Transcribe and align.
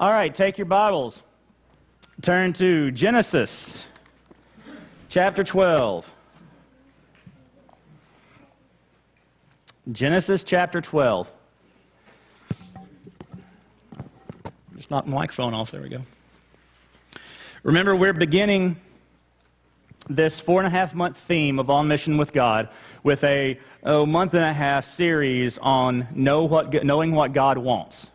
All 0.00 0.10
right, 0.10 0.34
take 0.34 0.58
your 0.58 0.64
Bibles. 0.64 1.22
Turn 2.20 2.52
to 2.54 2.90
Genesis 2.90 3.86
chapter 5.08 5.44
12. 5.44 6.10
Genesis 9.92 10.42
chapter 10.42 10.80
12. 10.80 11.30
Just 14.74 14.90
knock 14.90 15.06
my 15.06 15.14
microphone 15.14 15.54
off. 15.54 15.70
There 15.70 15.82
we 15.82 15.90
go. 15.90 16.00
Remember, 17.62 17.94
we're 17.94 18.12
beginning 18.14 18.74
this 20.08 20.40
four 20.40 20.58
and 20.58 20.66
a 20.66 20.70
half 20.70 20.92
month 20.92 21.18
theme 21.18 21.60
of 21.60 21.70
On 21.70 21.86
Mission 21.86 22.16
with 22.16 22.32
God 22.32 22.68
with 23.04 23.22
a 23.22 23.60
oh, 23.84 24.04
month 24.04 24.34
and 24.34 24.42
a 24.42 24.52
half 24.52 24.86
series 24.86 25.56
on 25.58 26.08
know 26.12 26.42
what, 26.42 26.82
knowing 26.82 27.12
what 27.12 27.32
God 27.32 27.58
wants. 27.58 28.10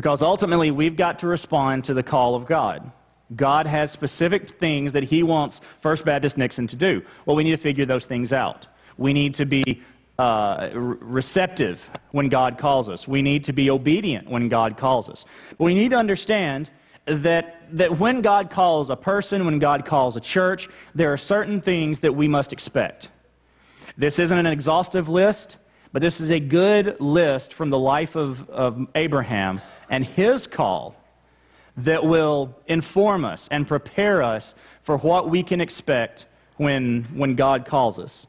Because 0.00 0.22
ultimately, 0.22 0.70
we've 0.70 0.96
got 0.96 1.18
to 1.18 1.26
respond 1.26 1.84
to 1.84 1.92
the 1.92 2.02
call 2.02 2.34
of 2.34 2.46
God. 2.46 2.90
God 3.36 3.66
has 3.66 3.90
specific 3.90 4.48
things 4.48 4.94
that 4.94 5.02
He 5.02 5.22
wants 5.22 5.60
First 5.82 6.06
Baptist 6.06 6.38
Nixon 6.38 6.66
to 6.68 6.76
do. 6.76 7.02
Well, 7.26 7.36
we 7.36 7.44
need 7.44 7.50
to 7.50 7.58
figure 7.58 7.84
those 7.84 8.06
things 8.06 8.32
out. 8.32 8.66
We 8.96 9.12
need 9.12 9.34
to 9.34 9.44
be 9.44 9.82
uh, 10.18 10.70
receptive 10.72 11.90
when 12.12 12.30
God 12.30 12.56
calls 12.56 12.88
us. 12.88 13.06
We 13.06 13.20
need 13.20 13.44
to 13.44 13.52
be 13.52 13.68
obedient 13.68 14.26
when 14.26 14.48
God 14.48 14.78
calls 14.78 15.10
us. 15.10 15.26
But 15.58 15.64
we 15.64 15.74
need 15.74 15.90
to 15.90 15.98
understand 15.98 16.70
that, 17.04 17.60
that 17.70 17.98
when 17.98 18.22
God 18.22 18.48
calls 18.48 18.88
a 18.88 18.96
person, 18.96 19.44
when 19.44 19.58
God 19.58 19.84
calls 19.84 20.16
a 20.16 20.20
church, 20.20 20.70
there 20.94 21.12
are 21.12 21.18
certain 21.18 21.60
things 21.60 22.00
that 22.00 22.16
we 22.16 22.26
must 22.26 22.54
expect. 22.54 23.10
This 23.98 24.18
isn't 24.18 24.38
an 24.38 24.46
exhaustive 24.46 25.10
list, 25.10 25.58
but 25.92 26.02
this 26.02 26.20
is 26.20 26.30
a 26.30 26.40
good 26.40 27.00
list 27.00 27.52
from 27.52 27.70
the 27.70 27.78
life 27.78 28.16
of, 28.16 28.48
of 28.50 28.86
Abraham 28.94 29.60
and 29.88 30.04
his 30.04 30.46
call 30.46 30.94
that 31.78 32.04
will 32.04 32.54
inform 32.66 33.24
us 33.24 33.48
and 33.50 33.66
prepare 33.66 34.22
us 34.22 34.54
for 34.82 34.96
what 34.98 35.28
we 35.28 35.42
can 35.42 35.60
expect 35.60 36.26
when, 36.56 37.04
when 37.14 37.34
God 37.34 37.64
calls 37.64 37.98
us. 37.98 38.26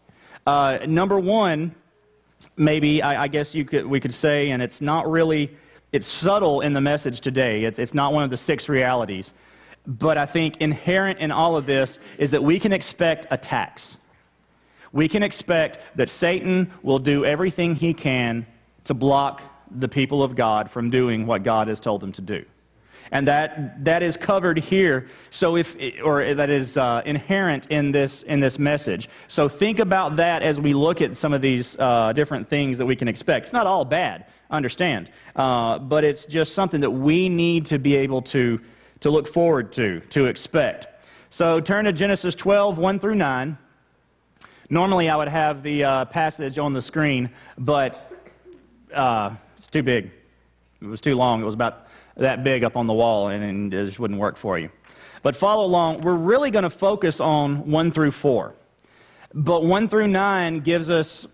Uh, 0.47 0.79
number 0.87 1.19
one, 1.19 1.75
maybe 2.57 3.01
I, 3.01 3.23
I, 3.23 3.27
guess 3.27 3.53
you 3.53 3.65
could, 3.65 3.85
we 3.85 3.99
could 3.99 4.13
say, 4.13 4.51
and 4.51 4.61
it's 4.61 4.81
not 4.81 5.09
really, 5.09 5.55
it's 5.91 6.07
subtle 6.07 6.61
in 6.61 6.73
the 6.73 6.81
message 6.81 7.21
today. 7.21 7.65
It's, 7.65 7.77
it's 7.77 7.93
not 7.93 8.13
one 8.13 8.23
of 8.23 8.29
the 8.29 8.37
six 8.37 8.69
realities. 8.69 9.33
But 9.85 10.17
I 10.17 10.25
think 10.25 10.57
inherent 10.57 11.19
in 11.19 11.31
all 11.31 11.55
of 11.55 11.65
this 11.65 11.99
is 12.17 12.31
that 12.31 12.43
we 12.43 12.59
can 12.59 12.71
expect 12.71 13.25
attacks. 13.31 13.97
We 14.91 15.07
can 15.07 15.23
expect 15.23 15.79
that 15.97 16.09
Satan 16.09 16.71
will 16.83 16.99
do 16.99 17.25
everything 17.25 17.75
he 17.75 17.93
can 17.93 18.45
to 18.85 18.93
block 18.93 19.41
the 19.69 19.87
people 19.87 20.21
of 20.21 20.35
God 20.35 20.69
from 20.69 20.89
doing 20.89 21.25
what 21.25 21.43
God 21.43 21.67
has 21.67 21.79
told 21.79 22.01
them 22.01 22.11
to 22.13 22.21
do. 22.21 22.45
And 23.13 23.27
that, 23.27 23.83
that 23.83 24.03
is 24.03 24.15
covered 24.15 24.57
here, 24.57 25.07
so 25.31 25.57
if, 25.57 25.75
or 26.01 26.33
that 26.33 26.49
is 26.49 26.77
uh, 26.77 27.01
inherent 27.05 27.67
in 27.67 27.91
this, 27.91 28.23
in 28.23 28.39
this 28.39 28.57
message. 28.57 29.09
So 29.27 29.49
think 29.49 29.79
about 29.79 30.15
that 30.15 30.43
as 30.43 30.61
we 30.61 30.73
look 30.73 31.01
at 31.01 31.17
some 31.17 31.33
of 31.33 31.41
these 31.41 31.77
uh, 31.77 32.13
different 32.13 32.47
things 32.47 32.77
that 32.77 32.85
we 32.85 32.95
can 32.95 33.09
expect. 33.09 33.47
It's 33.47 33.53
not 33.53 33.67
all 33.67 33.83
bad, 33.83 34.27
understand, 34.49 35.11
uh, 35.35 35.79
but 35.79 36.05
it's 36.05 36.25
just 36.25 36.53
something 36.53 36.79
that 36.81 36.91
we 36.91 37.27
need 37.27 37.65
to 37.67 37.79
be 37.79 37.95
able 37.95 38.21
to, 38.23 38.61
to 39.01 39.09
look 39.09 39.27
forward 39.27 39.73
to, 39.73 39.99
to 40.11 40.27
expect. 40.27 40.87
So 41.31 41.59
turn 41.59 41.85
to 41.85 41.91
Genesis 41.91 42.33
12, 42.35 42.77
1 42.77 42.99
through 42.99 43.15
9. 43.15 43.57
Normally 44.71 45.09
I 45.09 45.17
would 45.17 45.27
have 45.27 45.63
the 45.63 45.83
uh, 45.83 46.05
passage 46.05 46.57
on 46.57 46.71
the 46.71 46.81
screen, 46.81 47.29
but 47.57 48.09
uh, 48.93 49.35
it's 49.57 49.67
too 49.67 49.83
big. 49.83 50.09
It 50.81 50.87
was 50.87 51.01
too 51.01 51.15
long. 51.15 51.41
It 51.41 51.45
was 51.45 51.55
about 51.55 51.87
that 52.15 52.45
big 52.45 52.63
up 52.63 52.77
on 52.77 52.87
the 52.87 52.93
wall, 52.93 53.27
and, 53.27 53.43
and 53.43 53.73
it 53.73 53.83
just 53.83 53.99
wouldn't 53.99 54.17
work 54.17 54.37
for 54.37 54.57
you. 54.57 54.69
But 55.23 55.35
follow 55.35 55.65
along. 55.65 56.03
We're 56.03 56.15
really 56.15 56.51
going 56.51 56.63
to 56.63 56.69
focus 56.69 57.19
on 57.19 57.69
1 57.69 57.91
through 57.91 58.11
4. 58.11 58.53
But 59.33 59.65
1 59.65 59.89
through 59.89 60.07
9 60.07 60.61
gives 60.61 60.89
us 60.89 61.27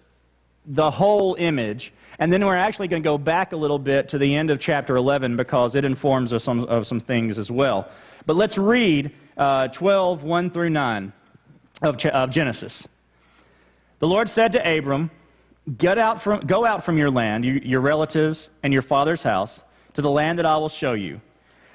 the 0.66 0.89
whole 0.89 1.35
image. 1.35 1.94
And 2.17 2.33
then 2.33 2.44
we're 2.44 2.56
actually 2.56 2.88
going 2.88 3.03
to 3.03 3.07
go 3.07 3.19
back 3.19 3.51
a 3.51 3.56
little 3.56 3.78
bit 3.78 4.09
to 4.09 4.17
the 4.17 4.33
end 4.33 4.50
of 4.50 4.59
chapter 4.59 4.95
11 4.95 5.35
because 5.35 5.75
it 5.75 5.85
informs 5.85 6.33
us 6.33 6.47
on, 6.47 6.66
of 6.66 6.88
some 6.88 7.00
things 7.00 7.38
as 7.38 7.51
well. 7.51 7.88
But 8.25 8.35
let's 8.35 8.57
read 8.57 9.12
uh, 9.38 9.67
12, 9.67 10.23
1 10.23 10.50
through 10.50 10.72
9 10.72 11.13
of, 11.83 12.03
of 12.03 12.31
Genesis. 12.31 12.88
The 14.00 14.08
Lord 14.08 14.30
said 14.30 14.52
to 14.53 14.78
Abram, 14.78 15.09
Get 15.78 15.97
out 15.97 16.22
from, 16.22 16.41
go 16.41 16.66
out 16.66 16.84
from 16.84 16.97
your 16.97 17.12
land, 17.12 17.44
you, 17.44 17.59
your 17.63 17.81
relatives, 17.81 18.50
and 18.63 18.72
your 18.72 18.81
father's 18.81 19.24
house, 19.24 19.63
to 19.94 20.02
the 20.02 20.09
land 20.09 20.40
that 20.40 20.46
I 20.46 20.56
will 20.58 20.69
show 20.69 20.94
you. 20.94 21.19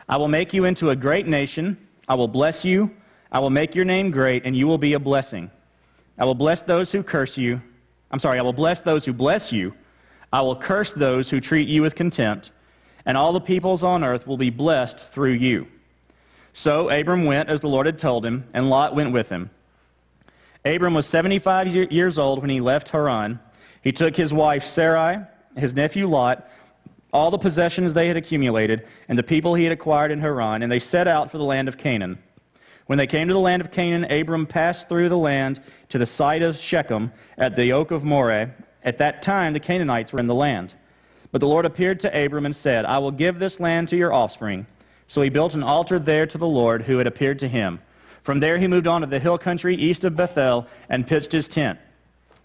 I 0.08 0.16
will 0.16 0.28
make 0.28 0.54
you 0.54 0.64
into 0.64 0.90
a 0.90 0.96
great 0.96 1.26
nation. 1.26 1.76
I 2.08 2.14
will 2.14 2.28
bless 2.28 2.64
you. 2.64 2.90
I 3.30 3.38
will 3.40 3.50
make 3.50 3.74
your 3.74 3.84
name 3.84 4.10
great, 4.10 4.46
and 4.46 4.56
you 4.56 4.66
will 4.66 4.78
be 4.78 4.94
a 4.94 4.98
blessing. 4.98 5.50
I 6.18 6.24
will 6.24 6.34
bless 6.34 6.62
those 6.62 6.92
who 6.92 7.02
curse 7.02 7.36
you. 7.36 7.60
I'm 8.10 8.18
sorry, 8.18 8.38
I 8.38 8.42
will 8.42 8.52
bless 8.52 8.80
those 8.80 9.04
who 9.04 9.12
bless 9.12 9.52
you. 9.52 9.74
I 10.32 10.40
will 10.40 10.56
curse 10.56 10.92
those 10.92 11.28
who 11.28 11.40
treat 11.40 11.68
you 11.68 11.82
with 11.82 11.94
contempt, 11.94 12.52
and 13.04 13.16
all 13.16 13.32
the 13.32 13.40
peoples 13.40 13.84
on 13.84 14.04
earth 14.04 14.26
will 14.26 14.38
be 14.38 14.50
blessed 14.50 14.98
through 14.98 15.32
you. 15.32 15.66
So 16.52 16.88
Abram 16.88 17.24
went 17.24 17.48
as 17.48 17.60
the 17.60 17.68
Lord 17.68 17.86
had 17.86 17.98
told 17.98 18.24
him, 18.24 18.44
and 18.54 18.70
Lot 18.70 18.94
went 18.94 19.12
with 19.12 19.28
him. 19.28 19.50
Abram 20.64 20.94
was 20.94 21.06
75 21.06 21.74
years 21.92 22.18
old 22.18 22.40
when 22.40 22.50
he 22.50 22.60
left 22.60 22.90
Haran. 22.90 23.40
He 23.82 23.92
took 23.92 24.16
his 24.16 24.32
wife 24.32 24.64
Sarai, 24.64 25.18
his 25.56 25.74
nephew 25.74 26.08
Lot, 26.08 26.48
all 27.12 27.30
the 27.30 27.38
possessions 27.38 27.92
they 27.92 28.08
had 28.08 28.16
accumulated, 28.16 28.86
and 29.08 29.18
the 29.18 29.22
people 29.22 29.54
he 29.54 29.64
had 29.64 29.72
acquired 29.72 30.10
in 30.10 30.20
Haran, 30.20 30.62
and 30.62 30.70
they 30.70 30.78
set 30.78 31.08
out 31.08 31.30
for 31.30 31.38
the 31.38 31.44
land 31.44 31.68
of 31.68 31.76
Canaan. 31.76 32.18
When 32.86 32.96
they 32.96 33.06
came 33.06 33.28
to 33.28 33.34
the 33.34 33.40
land 33.40 33.60
of 33.60 33.70
Canaan, 33.70 34.10
Abram 34.10 34.46
passed 34.46 34.88
through 34.88 35.08
the 35.08 35.18
land 35.18 35.60
to 35.88 35.98
the 35.98 36.06
site 36.06 36.42
of 36.42 36.56
Shechem 36.56 37.12
at 37.36 37.54
the 37.54 37.72
oak 37.72 37.90
of 37.90 38.04
Moreh. 38.04 38.50
At 38.82 38.98
that 38.98 39.22
time, 39.22 39.52
the 39.52 39.60
Canaanites 39.60 40.12
were 40.12 40.20
in 40.20 40.26
the 40.26 40.34
land. 40.34 40.74
But 41.30 41.40
the 41.40 41.46
Lord 41.46 41.64
appeared 41.64 42.00
to 42.00 42.24
Abram 42.24 42.46
and 42.46 42.54
said, 42.54 42.84
I 42.84 42.98
will 42.98 43.10
give 43.10 43.38
this 43.38 43.60
land 43.60 43.88
to 43.88 43.96
your 43.96 44.12
offspring. 44.12 44.66
So 45.08 45.22
he 45.22 45.28
built 45.28 45.54
an 45.54 45.62
altar 45.62 45.98
there 45.98 46.26
to 46.26 46.38
the 46.38 46.46
Lord 46.46 46.82
who 46.82 46.98
had 46.98 47.06
appeared 47.06 47.38
to 47.40 47.48
him. 47.48 47.80
From 48.22 48.40
there, 48.40 48.58
he 48.58 48.68
moved 48.68 48.86
on 48.86 49.00
to 49.00 49.06
the 49.06 49.18
hill 49.18 49.38
country 49.38 49.76
east 49.76 50.04
of 50.04 50.14
Bethel 50.14 50.66
and 50.88 51.06
pitched 51.06 51.32
his 51.32 51.48
tent 51.48 51.78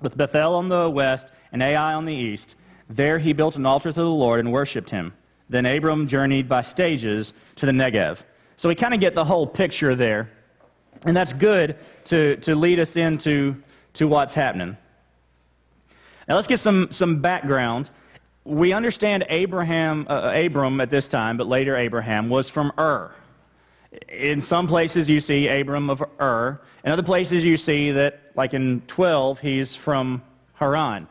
with 0.01 0.17
Bethel 0.17 0.55
on 0.55 0.69
the 0.69 0.89
west 0.89 1.31
and 1.51 1.61
Ai 1.61 1.93
on 1.93 2.05
the 2.05 2.13
east. 2.13 2.55
There 2.89 3.19
he 3.19 3.33
built 3.33 3.55
an 3.55 3.65
altar 3.65 3.91
to 3.91 3.99
the 3.99 4.05
Lord 4.05 4.39
and 4.39 4.51
worshipped 4.51 4.89
him. 4.89 5.13
Then 5.49 5.65
Abram 5.65 6.07
journeyed 6.07 6.49
by 6.49 6.61
stages 6.61 7.33
to 7.55 7.65
the 7.65 7.71
Negev. 7.71 8.19
So 8.57 8.69
we 8.69 8.75
kind 8.75 8.93
of 8.93 8.99
get 8.99 9.13
the 9.13 9.25
whole 9.25 9.45
picture 9.45 9.95
there. 9.95 10.29
And 11.05 11.15
that's 11.15 11.33
good 11.33 11.77
to, 12.05 12.37
to 12.37 12.55
lead 12.55 12.79
us 12.79 12.97
into 12.97 13.55
to 13.93 14.07
what's 14.07 14.33
happening. 14.33 14.77
Now 16.27 16.35
let's 16.35 16.47
get 16.47 16.59
some, 16.59 16.91
some 16.91 17.21
background. 17.21 17.89
We 18.43 18.73
understand 18.73 19.25
Abraham, 19.29 20.07
uh, 20.09 20.31
Abram 20.33 20.81
at 20.81 20.89
this 20.89 21.07
time, 21.07 21.37
but 21.37 21.47
later 21.47 21.75
Abraham, 21.77 22.29
was 22.29 22.49
from 22.49 22.71
Ur. 22.77 23.13
In 24.09 24.41
some 24.41 24.67
places 24.67 25.09
you 25.09 25.19
see 25.19 25.47
Abram 25.47 25.89
of 25.89 26.03
Ur. 26.19 26.61
In 26.83 26.91
other 26.91 27.03
places 27.03 27.43
you 27.43 27.57
see 27.57 27.91
that, 27.91 28.21
like 28.35 28.53
in 28.53 28.81
12, 28.87 29.39
he's 29.39 29.75
from 29.75 30.21
Haran. 30.53 31.07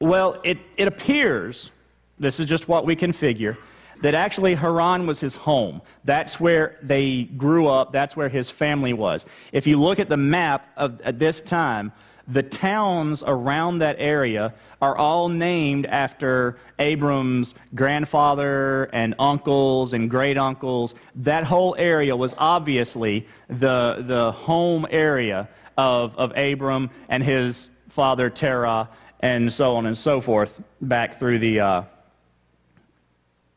Well, 0.00 0.40
it, 0.44 0.58
it 0.76 0.88
appears, 0.88 1.70
this 2.18 2.40
is 2.40 2.46
just 2.46 2.68
what 2.68 2.86
we 2.86 2.96
can 2.96 3.12
figure, 3.12 3.58
that 4.02 4.14
actually 4.14 4.54
Haran 4.54 5.06
was 5.06 5.20
his 5.20 5.36
home. 5.36 5.82
That's 6.04 6.40
where 6.40 6.78
they 6.82 7.24
grew 7.24 7.68
up, 7.68 7.92
that's 7.92 8.16
where 8.16 8.28
his 8.28 8.50
family 8.50 8.92
was. 8.92 9.26
If 9.52 9.66
you 9.66 9.80
look 9.80 9.98
at 9.98 10.08
the 10.08 10.16
map 10.16 10.68
of 10.76 11.00
at 11.02 11.18
this 11.18 11.40
time, 11.40 11.92
the 12.28 12.42
towns 12.42 13.22
around 13.26 13.78
that 13.78 13.96
area 13.98 14.54
are 14.80 14.96
all 14.96 15.28
named 15.28 15.86
after 15.86 16.56
Abram's 16.78 17.54
grandfather 17.74 18.84
and 18.92 19.14
uncles 19.18 19.92
and 19.92 20.08
great 20.08 20.38
uncles. 20.38 20.94
That 21.16 21.44
whole 21.44 21.74
area 21.78 22.16
was 22.16 22.34
obviously 22.38 23.26
the, 23.48 24.04
the 24.06 24.32
home 24.32 24.86
area 24.90 25.48
of, 25.76 26.16
of 26.16 26.36
Abram 26.36 26.90
and 27.08 27.22
his 27.22 27.68
father 27.88 28.30
Terah 28.30 28.88
and 29.20 29.52
so 29.52 29.76
on 29.76 29.86
and 29.86 29.96
so 29.96 30.20
forth 30.20 30.62
back 30.80 31.18
through 31.18 31.40
the, 31.40 31.60
uh, 31.60 31.82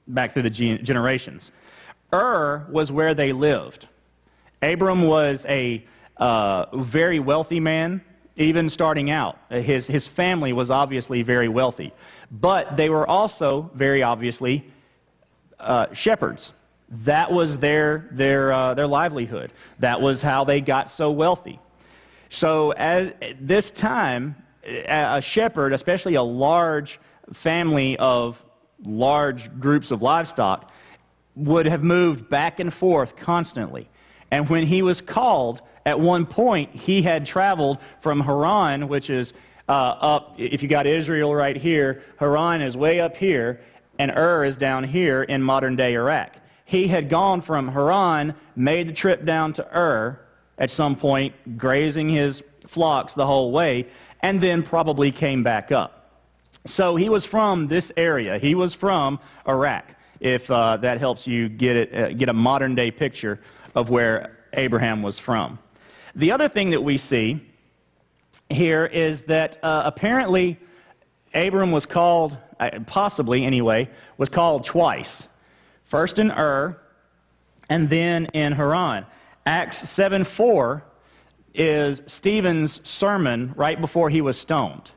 back 0.08 0.34
through 0.34 0.44
the 0.44 0.50
generations. 0.50 1.52
Ur 2.12 2.66
was 2.70 2.92
where 2.92 3.14
they 3.14 3.34
lived. 3.34 3.88
Abram 4.62 5.04
was 5.04 5.46
a 5.48 5.84
uh, 6.18 6.66
very 6.78 7.20
wealthy 7.20 7.60
man 7.60 8.02
even 8.36 8.70
starting 8.70 9.10
out. 9.10 9.38
Uh, 9.50 9.60
his, 9.60 9.88
his 9.88 10.08
family 10.08 10.54
was 10.54 10.72
obviously 10.72 11.22
very 11.22 11.48
wealthy, 11.48 11.94
but 12.32 12.76
they 12.76 12.90
were 12.90 13.08
also 13.08 13.70
very 13.76 14.04
obviously 14.04 14.66
uh, 15.60 15.92
shepherds. 15.94 16.54
That 16.90 17.32
was 17.32 17.58
their, 17.58 18.10
their, 18.12 18.52
uh, 18.52 18.74
their 18.74 18.88
livelihood. 18.88 19.52
That 19.80 20.02
was 20.02 20.22
how 20.22 20.44
they 20.44 20.62
got 20.62 20.90
so 20.90 21.12
wealthy. 21.12 21.60
So, 22.30 22.74
at 22.74 23.38
this 23.40 23.70
time, 23.70 24.36
a 24.66 25.22
shepherd, 25.22 25.72
especially 25.72 26.16
a 26.16 26.24
large 26.24 27.00
family 27.32 27.98
of 27.98 28.44
large 28.84 29.60
groups 29.60 29.92
of 29.92 30.02
livestock, 30.02 30.72
would 31.36 31.66
have 31.68 31.84
moved 31.84 32.30
back 32.30 32.60
and 32.60 32.74
forth 32.74 33.16
constantly. 33.16 33.88
And 34.32 34.50
when 34.50 34.66
he 34.66 34.82
was 34.82 35.00
called, 35.00 35.62
at 35.86 36.00
one 36.00 36.26
point, 36.26 36.74
he 36.74 37.02
had 37.02 37.26
traveled 37.26 37.78
from 38.00 38.22
Haran, 38.22 38.88
which 38.88 39.10
is 39.10 39.34
uh, 39.68 39.72
up, 39.72 40.36
if 40.38 40.64
you 40.64 40.70
got 40.70 40.88
Israel 40.88 41.34
right 41.34 41.56
here, 41.56 42.04
Haran 42.18 42.62
is 42.62 42.78
way 42.78 43.00
up 43.00 43.18
here, 43.18 43.62
and 44.00 44.12
Ur 44.12 44.46
is 44.46 44.58
down 44.58 44.84
here 44.84 45.24
in 45.24 45.42
modern 45.42 45.76
day 45.76 45.94
Iraq. 45.94 46.36
He 46.66 46.88
had 46.88 47.10
gone 47.10 47.42
from 47.42 47.68
Haran, 47.68 48.36
made 48.56 48.88
the 48.88 48.94
trip 48.94 49.26
down 49.26 49.54
to 49.54 49.78
Ur 49.78 50.20
at 50.58 50.72
some 50.72 50.96
point, 50.96 51.58
grazing 51.58 52.10
his 52.10 52.44
flocks 52.68 53.14
the 53.14 53.26
whole 53.26 53.52
way, 53.52 53.88
and 54.22 54.40
then 54.40 54.64
probably 54.64 55.12
came 55.12 55.44
back 55.44 55.72
up. 55.72 56.00
So 56.66 56.96
he 56.96 57.10
was 57.10 57.26
from 57.26 57.68
this 57.68 57.92
area. 57.98 58.38
He 58.38 58.56
was 58.56 58.74
from 58.74 59.20
Iraq, 59.48 59.86
if 60.20 60.50
uh, 60.50 60.78
that 60.78 61.00
helps 61.00 61.28
you 61.28 61.50
get, 61.50 61.76
it, 61.76 61.94
uh, 61.94 62.14
get 62.14 62.30
a 62.30 62.34
modern 62.34 62.76
day 62.76 62.90
picture 62.90 63.42
of 63.76 63.90
where 63.90 64.38
Abraham 64.54 65.02
was 65.02 65.20
from. 65.20 65.60
The 66.16 66.32
other 66.32 66.48
thing 66.48 66.70
that 66.72 66.82
we 66.82 66.98
see 66.98 67.42
here 68.50 68.86
is 68.86 69.24
that 69.24 69.58
uh, 69.64 69.84
apparently 69.86 70.60
Abram 71.34 71.72
was 71.72 71.86
called, 71.86 72.38
uh, 72.60 72.80
possibly 72.86 73.44
anyway, 73.46 73.90
was 74.18 74.30
called 74.30 74.64
twice. 74.64 75.28
First 75.84 76.20
in 76.20 76.32
Ur, 76.32 76.80
and 77.70 77.90
then 77.90 78.28
in 78.34 78.54
Haran. 78.54 79.06
Acts 79.46 79.90
7 79.90 80.24
4 80.24 80.84
is 81.56 82.02
Stephen's 82.06 82.88
sermon 82.88 83.54
right 83.56 83.80
before 83.80 84.10
he 84.10 84.22
was 84.22 84.40
stoned. 84.40 84.92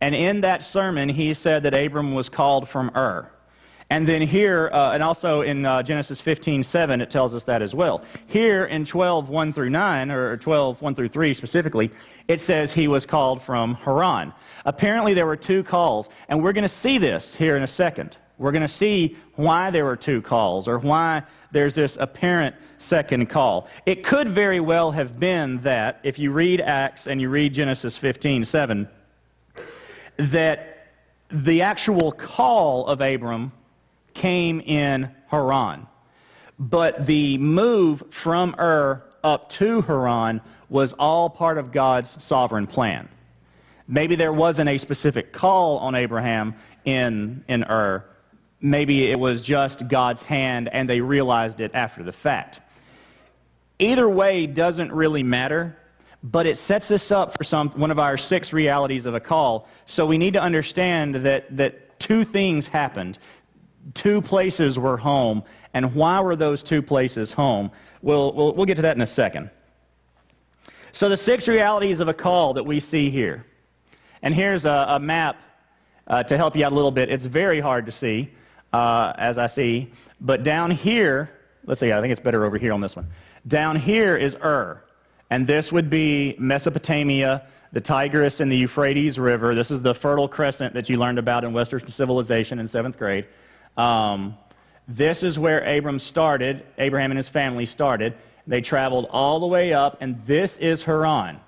And 0.00 0.14
in 0.14 0.42
that 0.42 0.62
sermon, 0.62 1.08
he 1.08 1.34
said 1.34 1.62
that 1.64 1.74
Abram 1.74 2.14
was 2.14 2.28
called 2.28 2.68
from 2.68 2.90
Ur. 2.94 3.30
And 3.90 4.06
then 4.06 4.20
here, 4.20 4.68
uh, 4.72 4.92
and 4.92 5.02
also 5.02 5.40
in 5.40 5.64
uh, 5.64 5.82
Genesis 5.82 6.20
15, 6.20 6.62
7, 6.62 7.00
it 7.00 7.10
tells 7.10 7.34
us 7.34 7.44
that 7.44 7.62
as 7.62 7.74
well. 7.74 8.02
Here 8.26 8.66
in 8.66 8.84
12, 8.84 9.30
1 9.30 9.52
through 9.54 9.70
9, 9.70 10.10
or 10.10 10.36
12, 10.36 10.82
1 10.82 10.94
through 10.94 11.08
3 11.08 11.32
specifically, 11.32 11.90
it 12.28 12.38
says 12.38 12.72
he 12.72 12.86
was 12.86 13.06
called 13.06 13.40
from 13.40 13.74
Haran. 13.74 14.34
Apparently, 14.66 15.14
there 15.14 15.24
were 15.24 15.36
two 15.36 15.62
calls, 15.62 16.10
and 16.28 16.42
we're 16.42 16.52
going 16.52 16.62
to 16.62 16.68
see 16.68 16.98
this 16.98 17.34
here 17.34 17.56
in 17.56 17.62
a 17.62 17.66
second. 17.66 18.18
We're 18.36 18.52
going 18.52 18.62
to 18.62 18.68
see 18.68 19.16
why 19.36 19.70
there 19.70 19.86
were 19.86 19.96
two 19.96 20.20
calls, 20.20 20.68
or 20.68 20.78
why 20.78 21.22
there's 21.50 21.74
this 21.74 21.96
apparent 21.98 22.54
second 22.76 23.30
call. 23.30 23.68
It 23.86 24.04
could 24.04 24.28
very 24.28 24.60
well 24.60 24.90
have 24.90 25.18
been 25.18 25.62
that, 25.62 26.00
if 26.02 26.18
you 26.18 26.30
read 26.30 26.60
Acts 26.60 27.06
and 27.06 27.22
you 27.22 27.30
read 27.30 27.54
Genesis 27.54 27.96
15, 27.96 28.44
7, 28.44 28.86
that 30.18 30.88
the 31.30 31.62
actual 31.62 32.12
call 32.12 32.86
of 32.86 33.00
Abram 33.00 33.52
came 34.18 34.60
in 34.60 35.10
Haran. 35.28 35.86
But 36.58 37.06
the 37.06 37.38
move 37.38 38.02
from 38.10 38.54
Ur 38.58 39.02
up 39.22 39.48
to 39.50 39.80
Haran 39.82 40.40
was 40.68 40.92
all 40.94 41.30
part 41.30 41.56
of 41.56 41.70
God's 41.70 42.22
sovereign 42.22 42.66
plan. 42.66 43.08
Maybe 43.86 44.16
there 44.16 44.32
wasn't 44.32 44.68
a 44.68 44.76
specific 44.76 45.32
call 45.32 45.78
on 45.78 45.94
Abraham 45.94 46.56
in, 46.84 47.44
in 47.48 47.64
Ur. 47.64 48.04
Maybe 48.60 49.10
it 49.10 49.18
was 49.18 49.40
just 49.40 49.86
God's 49.86 50.22
hand 50.22 50.68
and 50.72 50.90
they 50.90 51.00
realized 51.00 51.60
it 51.60 51.70
after 51.72 52.02
the 52.02 52.12
fact. 52.12 52.60
Either 53.78 54.08
way 54.08 54.46
doesn't 54.46 54.92
really 54.92 55.22
matter 55.22 55.76
but 56.22 56.46
it 56.46 56.58
sets 56.58 56.90
us 56.90 57.12
up 57.12 57.36
for 57.36 57.44
some, 57.44 57.70
one 57.70 57.90
of 57.90 57.98
our 57.98 58.16
six 58.16 58.52
realities 58.52 59.06
of 59.06 59.14
a 59.14 59.20
call. 59.20 59.68
So 59.86 60.04
we 60.04 60.18
need 60.18 60.32
to 60.32 60.42
understand 60.42 61.14
that, 61.14 61.56
that 61.56 62.00
two 62.00 62.24
things 62.24 62.66
happened. 62.66 63.18
Two 63.94 64.20
places 64.22 64.78
were 64.78 64.96
home. 64.96 65.42
And 65.74 65.94
why 65.94 66.20
were 66.20 66.36
those 66.36 66.62
two 66.62 66.82
places 66.82 67.32
home? 67.32 67.70
We'll, 68.02 68.32
we'll, 68.32 68.54
we'll 68.54 68.66
get 68.66 68.76
to 68.76 68.82
that 68.82 68.96
in 68.96 69.02
a 69.02 69.06
second. 69.06 69.50
So, 70.92 71.08
the 71.08 71.16
six 71.16 71.46
realities 71.48 72.00
of 72.00 72.08
a 72.08 72.14
call 72.14 72.54
that 72.54 72.64
we 72.64 72.80
see 72.80 73.10
here. 73.10 73.44
And 74.22 74.34
here's 74.34 74.66
a, 74.66 74.86
a 74.88 74.98
map 74.98 75.40
uh, 76.06 76.22
to 76.24 76.36
help 76.36 76.56
you 76.56 76.64
out 76.64 76.72
a 76.72 76.74
little 76.74 76.90
bit. 76.90 77.10
It's 77.10 77.24
very 77.24 77.60
hard 77.60 77.86
to 77.86 77.92
see, 77.92 78.30
uh, 78.72 79.12
as 79.16 79.38
I 79.38 79.46
see. 79.46 79.92
But 80.20 80.42
down 80.42 80.70
here, 80.70 81.30
let's 81.64 81.80
see, 81.80 81.92
I 81.92 82.00
think 82.00 82.10
it's 82.10 82.20
better 82.20 82.44
over 82.44 82.58
here 82.58 82.72
on 82.72 82.80
this 82.80 82.96
one. 82.96 83.06
Down 83.46 83.76
here 83.76 84.16
is 84.16 84.36
Ur. 84.42 84.82
And 85.30 85.46
this 85.46 85.70
would 85.70 85.90
be 85.90 86.34
Mesopotamia, 86.38 87.46
the 87.72 87.80
Tigris 87.80 88.40
and 88.40 88.50
the 88.50 88.56
Euphrates 88.56 89.18
River. 89.18 89.54
This 89.54 89.70
is 89.70 89.82
the 89.82 89.94
Fertile 89.94 90.28
Crescent 90.28 90.72
that 90.74 90.88
you 90.88 90.96
learned 90.96 91.18
about 91.18 91.44
in 91.44 91.52
Western 91.52 91.86
civilization 91.88 92.58
in 92.58 92.66
seventh 92.66 92.98
grade. 92.98 93.26
Um, 93.78 94.36
this 94.88 95.22
is 95.22 95.38
where 95.38 95.60
Abram 95.60 95.98
started, 95.98 96.64
Abraham 96.78 97.10
and 97.10 97.16
his 97.16 97.28
family 97.28 97.66
started. 97.66 98.14
They 98.46 98.60
traveled 98.60 99.06
all 99.10 99.40
the 99.40 99.46
way 99.46 99.72
up, 99.72 99.98
and 100.00 100.24
this 100.26 100.58
is 100.58 100.82
Haran. 100.82 101.38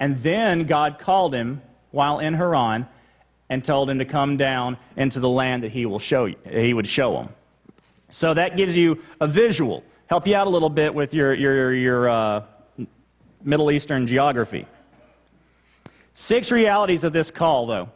And 0.00 0.22
then 0.22 0.64
God 0.64 0.98
called 0.98 1.34
him 1.34 1.60
while 1.90 2.20
in 2.20 2.34
Haran 2.34 2.86
and 3.50 3.64
told 3.64 3.90
him 3.90 3.98
to 3.98 4.04
come 4.04 4.36
down 4.36 4.76
into 4.96 5.20
the 5.20 5.28
land 5.28 5.64
that 5.64 5.72
he 5.72 5.86
will 5.86 5.98
show 5.98 6.26
you, 6.26 6.36
he 6.48 6.72
would 6.72 6.86
show 6.86 7.20
him. 7.20 7.28
So 8.10 8.32
that 8.34 8.56
gives 8.56 8.76
you 8.76 9.02
a 9.20 9.26
visual, 9.26 9.82
help 10.06 10.26
you 10.26 10.34
out 10.34 10.46
a 10.46 10.50
little 10.50 10.70
bit 10.70 10.94
with 10.94 11.12
your 11.12 11.34
your 11.34 11.74
your 11.74 12.08
uh, 12.08 12.42
Middle 13.42 13.70
Eastern 13.70 14.06
geography. 14.06 14.66
Six 16.14 16.50
realities 16.50 17.04
of 17.04 17.12
this 17.12 17.30
call, 17.30 17.66
though. 17.66 17.90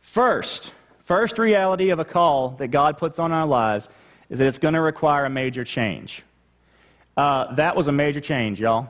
First, 0.00 0.72
first 1.10 1.40
reality 1.40 1.90
of 1.90 1.98
a 1.98 2.04
call 2.04 2.50
that 2.50 2.68
God 2.68 2.96
puts 2.96 3.18
on 3.18 3.32
our 3.32 3.44
lives 3.44 3.88
is 4.28 4.38
that 4.38 4.46
it's 4.46 4.60
going 4.60 4.74
to 4.74 4.80
require 4.80 5.24
a 5.24 5.28
major 5.28 5.64
change. 5.64 6.22
Uh, 7.16 7.52
that 7.56 7.74
was 7.74 7.88
a 7.88 7.92
major 7.92 8.20
change, 8.20 8.60
y'all. 8.60 8.88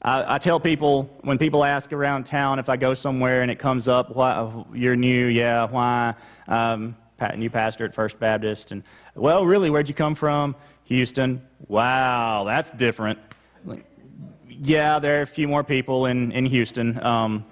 I, 0.00 0.36
I, 0.36 0.38
tell 0.38 0.58
people 0.58 1.14
when 1.20 1.36
people 1.36 1.62
ask 1.62 1.92
around 1.92 2.24
town 2.24 2.58
if 2.58 2.70
I 2.70 2.78
go 2.78 2.94
somewhere 2.94 3.42
and 3.42 3.50
it 3.50 3.58
comes 3.58 3.86
up, 3.86 4.16
why, 4.16 4.64
you're 4.72 4.96
new, 4.96 5.26
yeah, 5.26 5.66
why? 5.66 6.14
Um, 6.48 6.96
new 7.36 7.50
pastor 7.50 7.84
at 7.84 7.94
First 7.94 8.18
Baptist, 8.18 8.72
and 8.72 8.82
well, 9.14 9.44
really, 9.44 9.68
where'd 9.68 9.88
you 9.88 9.94
come 9.94 10.14
from? 10.14 10.56
Houston. 10.84 11.46
Wow, 11.68 12.44
that's 12.44 12.70
different 12.70 13.18
yeah, 14.62 14.98
there 14.98 15.18
are 15.18 15.22
a 15.22 15.26
few 15.26 15.48
more 15.48 15.64
people 15.64 16.06
in, 16.06 16.32
in 16.32 16.44
Houston 16.44 17.02
um, 17.04 17.44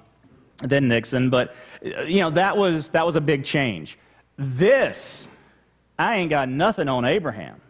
than 0.63 0.89
Nixon, 0.89 1.31
but 1.31 1.55
uh, 1.85 2.03
you 2.03 2.21
know 2.21 2.31
that 2.31 2.57
was 2.57 2.89
that 2.91 3.07
was 3.07 3.17
a 3.17 3.21
big 3.21 3.45
change. 3.45 3.99
This, 4.37 5.29
I 5.99 6.17
ain't 6.17 6.31
got 6.31 6.49
nothing 6.49 6.89
on 6.89 7.05
Abraham. 7.05 7.61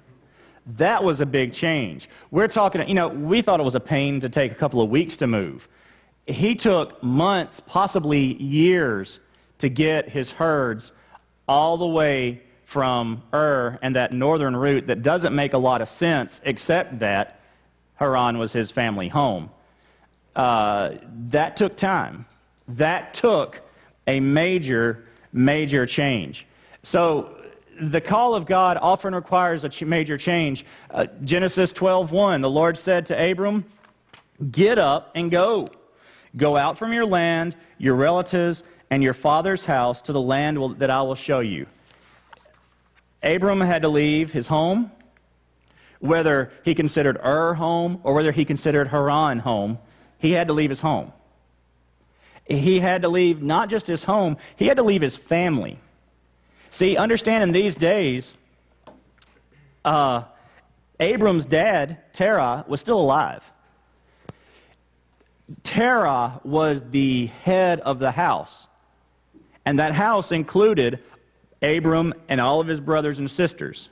That 0.77 1.03
was 1.03 1.21
a 1.23 1.27
big 1.27 1.55
change. 1.55 2.11
We're 2.31 2.49
talking, 2.49 2.87
you 2.87 2.95
know, 2.95 3.09
we 3.09 3.41
thought 3.41 3.59
it 3.59 3.63
was 3.63 3.75
a 3.75 3.81
pain 3.81 4.21
to 4.21 4.29
take 4.29 4.53
a 4.53 4.55
couple 4.55 4.83
of 4.83 4.91
weeks 4.91 5.17
to 5.19 5.27
move. 5.27 5.67
He 6.27 6.55
took 6.55 7.03
months, 7.03 7.61
possibly 7.67 8.35
years, 8.43 9.21
to 9.59 9.71
get 9.71 10.11
his 10.11 10.31
herds 10.31 10.93
all 11.47 11.79
the 11.79 11.87
way 11.87 12.43
from 12.67 13.23
Ur 13.33 13.79
and 13.81 13.97
that 13.97 14.13
northern 14.13 14.55
route 14.55 14.89
that 14.89 15.03
doesn't 15.03 15.35
make 15.35 15.55
a 15.55 15.59
lot 15.59 15.81
of 15.81 15.89
sense, 15.89 16.43
except 16.45 16.99
that 16.99 17.41
Haran 17.95 18.37
was 18.37 18.53
his 18.53 18.71
family 18.71 19.09
home. 19.09 19.49
Uh, 20.37 20.91
that 21.31 21.57
took 21.57 21.77
time. 21.77 22.27
That 22.69 23.15
took 23.15 23.63
a 24.07 24.21
major, 24.21 25.05
major 25.33 25.87
change. 25.87 26.47
So 26.83 27.35
the 27.81 28.01
call 28.01 28.35
of 28.35 28.47
God 28.47 28.79
often 28.81 29.15
requires 29.15 29.65
a 29.65 29.85
major 29.85 30.19
change. 30.19 30.65
Uh, 30.91 31.07
Genesis 31.25 31.73
12:1, 31.73 32.43
the 32.43 32.51
Lord 32.51 32.77
said 32.77 33.07
to 33.07 33.31
Abram, 33.31 33.65
"Get 34.51 34.79
up 34.79 35.13
and 35.15 35.31
go. 35.31 35.67
Go 36.37 36.57
out 36.57 36.79
from 36.79 36.93
your 36.93 37.07
land, 37.07 37.57
your 37.79 37.95
relatives, 37.95 38.63
and 38.91 39.03
your 39.03 39.15
father's 39.15 39.65
house 39.65 40.03
to 40.03 40.13
the 40.13 40.21
land 40.21 40.59
that 40.79 40.91
I 40.91 41.03
will 41.03 41.15
show 41.15 41.41
you." 41.41 41.67
Abram 43.23 43.61
had 43.61 43.83
to 43.83 43.89
leave 43.89 44.33
his 44.33 44.47
home, 44.47 44.93
whether 46.01 46.53
he 46.65 46.75
considered 46.75 47.19
Ur 47.25 47.55
home 47.55 48.01
or 48.03 48.15
whether 48.15 48.33
he 48.33 48.45
considered 48.45 48.89
Haran 48.89 49.41
home, 49.41 49.79
he 50.19 50.33
had 50.33 50.49
to 50.49 50.55
leave 50.55 50.71
his 50.71 50.81
home. 50.81 51.13
He 52.49 52.81
had 52.81 53.03
to 53.03 53.09
leave 53.09 53.43
not 53.43 53.69
just 53.69 53.87
his 53.87 54.05
home, 54.05 54.39
he 54.57 54.67
had 54.67 54.79
to 54.79 54.83
leave 54.83 55.03
his 55.03 55.17
family. 55.17 55.79
See, 56.71 56.97
understand 56.97 57.43
in 57.43 57.53
these 57.53 57.77
days, 57.77 58.35
uh, 59.85 60.25
Abram's 61.01 61.47
dad, 61.47 61.99
Terah, 62.13 62.65
was 62.67 62.81
still 62.81 63.01
alive. 63.01 63.51
Terah 65.63 66.41
was 66.45 66.83
the 66.91 67.27
head 67.27 67.81
of 67.81 67.99
the 67.99 68.11
house. 68.11 68.67
And 69.65 69.79
that 69.79 69.93
house 69.93 70.33
included 70.33 71.03
Abram 71.63 72.15
and 72.29 72.41
all 72.41 72.61
of 72.61 72.67
his 72.67 72.81
brothers 72.81 73.19
and 73.19 73.31
sisters. 73.31 73.91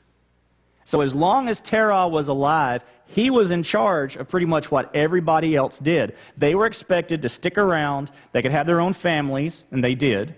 So 0.84 1.00
as 1.00 1.14
long 1.14 1.48
as 1.48 1.60
Terah 1.60 2.08
was 2.08 2.28
alive, 2.28 2.82
he 3.06 3.30
was 3.30 3.50
in 3.50 3.62
charge 3.62 4.16
of 4.16 4.28
pretty 4.28 4.46
much 4.46 4.70
what 4.70 4.94
everybody 4.94 5.54
else 5.56 5.78
did. 5.78 6.14
They 6.36 6.54
were 6.54 6.66
expected 6.66 7.22
to 7.22 7.28
stick 7.28 7.56
around. 7.56 8.10
They 8.32 8.42
could 8.42 8.52
have 8.52 8.66
their 8.66 8.80
own 8.80 8.92
families, 8.92 9.64
and 9.70 9.82
they 9.82 9.94
did. 9.94 10.34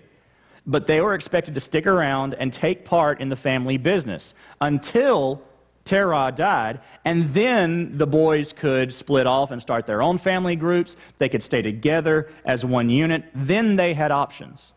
but 0.69 0.85
they 0.85 1.01
were 1.01 1.15
expected 1.15 1.55
to 1.55 1.61
stick 1.61 1.87
around 1.87 2.35
and 2.35 2.53
take 2.53 2.85
part 2.85 3.19
in 3.19 3.29
the 3.29 3.35
family 3.35 3.77
business 3.77 4.35
until 4.61 5.41
Terah 5.83 6.31
died, 6.35 6.81
and 7.03 7.29
then 7.29 7.97
the 7.97 8.05
boys 8.05 8.53
could 8.53 8.93
split 8.93 9.25
off 9.25 9.49
and 9.49 9.59
start 9.59 9.87
their 9.87 10.03
own 10.03 10.19
family 10.19 10.55
groups. 10.55 10.95
They 11.17 11.27
could 11.27 11.41
stay 11.41 11.63
together 11.63 12.29
as 12.45 12.63
one 12.63 12.89
unit. 12.89 13.23
Then 13.33 13.75
they 13.77 13.95
had 13.95 14.11
options. 14.11 14.73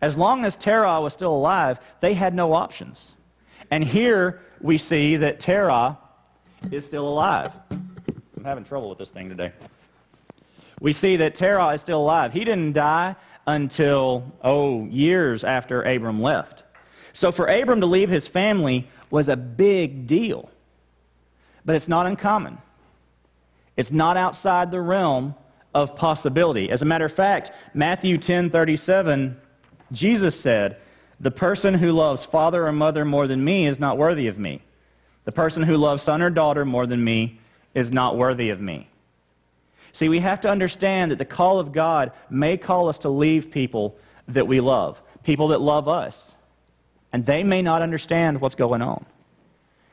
As 0.00 0.16
long 0.16 0.46
as 0.46 0.56
Terah 0.56 1.02
was 1.02 1.12
still 1.12 1.34
alive, 1.34 1.78
they 2.00 2.14
had 2.14 2.34
no 2.34 2.54
options. 2.54 3.14
And 3.70 3.84
here 3.84 4.40
we 4.62 4.78
see 4.78 5.16
that 5.16 5.40
Terah 5.40 5.98
is 6.70 6.84
still 6.84 7.08
alive. 7.08 7.50
I'm 7.70 8.44
having 8.44 8.64
trouble 8.64 8.88
with 8.88 8.98
this 8.98 9.10
thing 9.10 9.28
today. 9.28 9.52
We 10.80 10.92
see 10.92 11.16
that 11.16 11.34
Terah 11.34 11.68
is 11.68 11.80
still 11.80 12.00
alive. 12.00 12.32
He 12.32 12.44
didn't 12.44 12.72
die 12.72 13.16
until, 13.46 14.32
oh, 14.42 14.84
years 14.86 15.44
after 15.44 15.82
Abram 15.82 16.20
left. 16.20 16.64
So 17.12 17.30
for 17.30 17.46
Abram 17.46 17.80
to 17.80 17.86
leave 17.86 18.10
his 18.10 18.26
family 18.26 18.88
was 19.10 19.28
a 19.28 19.36
big 19.36 20.06
deal. 20.06 20.50
But 21.64 21.76
it's 21.76 21.88
not 21.88 22.06
uncommon. 22.06 22.58
It's 23.76 23.92
not 23.92 24.16
outside 24.16 24.70
the 24.70 24.80
realm 24.80 25.34
of 25.74 25.96
possibility. 25.96 26.70
As 26.70 26.82
a 26.82 26.84
matter 26.84 27.04
of 27.04 27.12
fact, 27.12 27.50
Matthew 27.72 28.18
10 28.18 28.50
37, 28.50 29.36
Jesus 29.92 30.38
said, 30.38 30.78
The 31.20 31.30
person 31.30 31.74
who 31.74 31.92
loves 31.92 32.24
father 32.24 32.66
or 32.66 32.72
mother 32.72 33.04
more 33.04 33.26
than 33.26 33.44
me 33.44 33.66
is 33.66 33.78
not 33.78 33.98
worthy 33.98 34.26
of 34.26 34.38
me. 34.38 34.62
The 35.24 35.32
person 35.32 35.62
who 35.62 35.76
loves 35.76 36.02
son 36.02 36.22
or 36.22 36.30
daughter 36.30 36.64
more 36.64 36.86
than 36.86 37.02
me 37.02 37.38
is 37.74 37.92
not 37.92 38.16
worthy 38.16 38.50
of 38.50 38.60
me. 38.60 38.88
See, 39.92 40.08
we 40.08 40.20
have 40.20 40.40
to 40.42 40.50
understand 40.50 41.12
that 41.12 41.18
the 41.18 41.24
call 41.24 41.58
of 41.58 41.72
God 41.72 42.12
may 42.28 42.56
call 42.56 42.88
us 42.88 42.98
to 43.00 43.08
leave 43.08 43.50
people 43.50 43.96
that 44.28 44.46
we 44.46 44.60
love, 44.60 45.00
people 45.22 45.48
that 45.48 45.60
love 45.60 45.88
us, 45.88 46.34
and 47.12 47.24
they 47.24 47.44
may 47.44 47.62
not 47.62 47.80
understand 47.80 48.40
what's 48.40 48.56
going 48.56 48.82
on. 48.82 49.06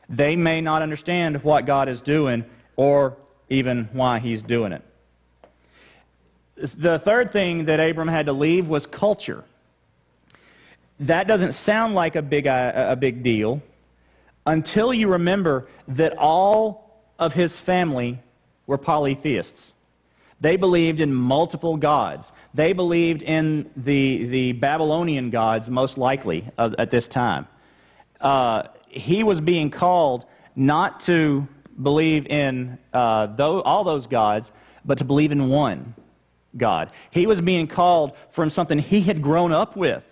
They 0.08 0.34
may 0.34 0.60
not 0.60 0.82
understand 0.82 1.42
what 1.44 1.66
God 1.66 1.88
is 1.88 2.02
doing 2.02 2.44
or 2.76 3.16
even 3.48 3.88
why 3.92 4.18
He's 4.18 4.42
doing 4.42 4.72
it. 4.72 4.82
The 6.56 6.98
third 6.98 7.32
thing 7.32 7.66
that 7.66 7.78
Abram 7.78 8.08
had 8.08 8.26
to 8.26 8.32
leave 8.32 8.68
was 8.68 8.86
culture. 8.86 9.44
That 11.00 11.26
doesn't 11.26 11.52
sound 11.52 11.94
like 11.94 12.16
a 12.16 12.22
big, 12.22 12.46
uh, 12.46 12.72
a 12.74 12.96
big 12.96 13.22
deal 13.22 13.62
until 14.46 14.92
you 14.92 15.08
remember 15.08 15.68
that 15.88 16.16
all 16.18 17.02
of 17.18 17.34
his 17.34 17.58
family 17.58 18.20
were 18.66 18.78
polytheists. 18.78 19.72
They 20.40 20.56
believed 20.56 20.98
in 20.98 21.14
multiple 21.14 21.76
gods. 21.76 22.32
They 22.52 22.72
believed 22.72 23.22
in 23.22 23.70
the, 23.76 24.26
the 24.26 24.52
Babylonian 24.52 25.30
gods, 25.30 25.70
most 25.70 25.98
likely, 25.98 26.48
uh, 26.58 26.70
at 26.78 26.90
this 26.90 27.06
time. 27.06 27.46
Uh, 28.20 28.64
he 28.88 29.22
was 29.22 29.40
being 29.40 29.70
called 29.70 30.26
not 30.56 31.00
to 31.00 31.46
believe 31.80 32.26
in 32.26 32.78
uh, 32.92 33.26
those, 33.26 33.62
all 33.64 33.84
those 33.84 34.06
gods, 34.06 34.50
but 34.84 34.98
to 34.98 35.04
believe 35.04 35.30
in 35.30 35.48
one 35.48 35.94
God. 36.56 36.90
He 37.10 37.26
was 37.26 37.40
being 37.40 37.68
called 37.68 38.16
from 38.30 38.50
something 38.50 38.78
he 38.78 39.00
had 39.02 39.22
grown 39.22 39.52
up 39.52 39.76
with 39.76 40.02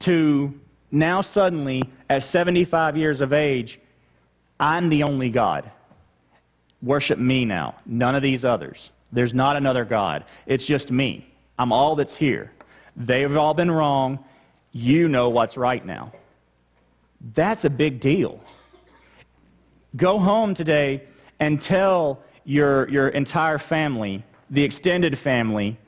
to 0.00 0.58
now 0.90 1.20
suddenly, 1.20 1.82
at 2.08 2.22
75 2.22 2.96
years 2.96 3.20
of 3.20 3.32
age, 3.32 3.80
I'm 4.58 4.88
the 4.88 5.04
only 5.04 5.30
God. 5.30 5.70
Worship 6.82 7.18
me 7.18 7.44
now, 7.44 7.76
none 7.86 8.14
of 8.14 8.22
these 8.22 8.44
others. 8.44 8.90
There's 9.12 9.34
not 9.34 9.56
another 9.56 9.84
God. 9.84 10.24
It's 10.46 10.64
just 10.64 10.90
me. 10.90 11.26
I'm 11.58 11.72
all 11.72 11.96
that's 11.96 12.16
here. 12.16 12.52
They've 12.96 13.36
all 13.36 13.54
been 13.54 13.70
wrong. 13.70 14.24
You 14.72 15.08
know 15.08 15.28
what's 15.28 15.56
right 15.56 15.84
now. 15.84 16.12
That's 17.34 17.64
a 17.64 17.70
big 17.70 18.00
deal. 18.00 18.40
Go 19.96 20.18
home 20.18 20.54
today 20.54 21.02
and 21.38 21.60
tell 21.60 22.22
your, 22.44 22.88
your 22.88 23.08
entire 23.08 23.58
family, 23.58 24.24
the 24.48 24.62
extended 24.62 25.18
family, 25.18 25.78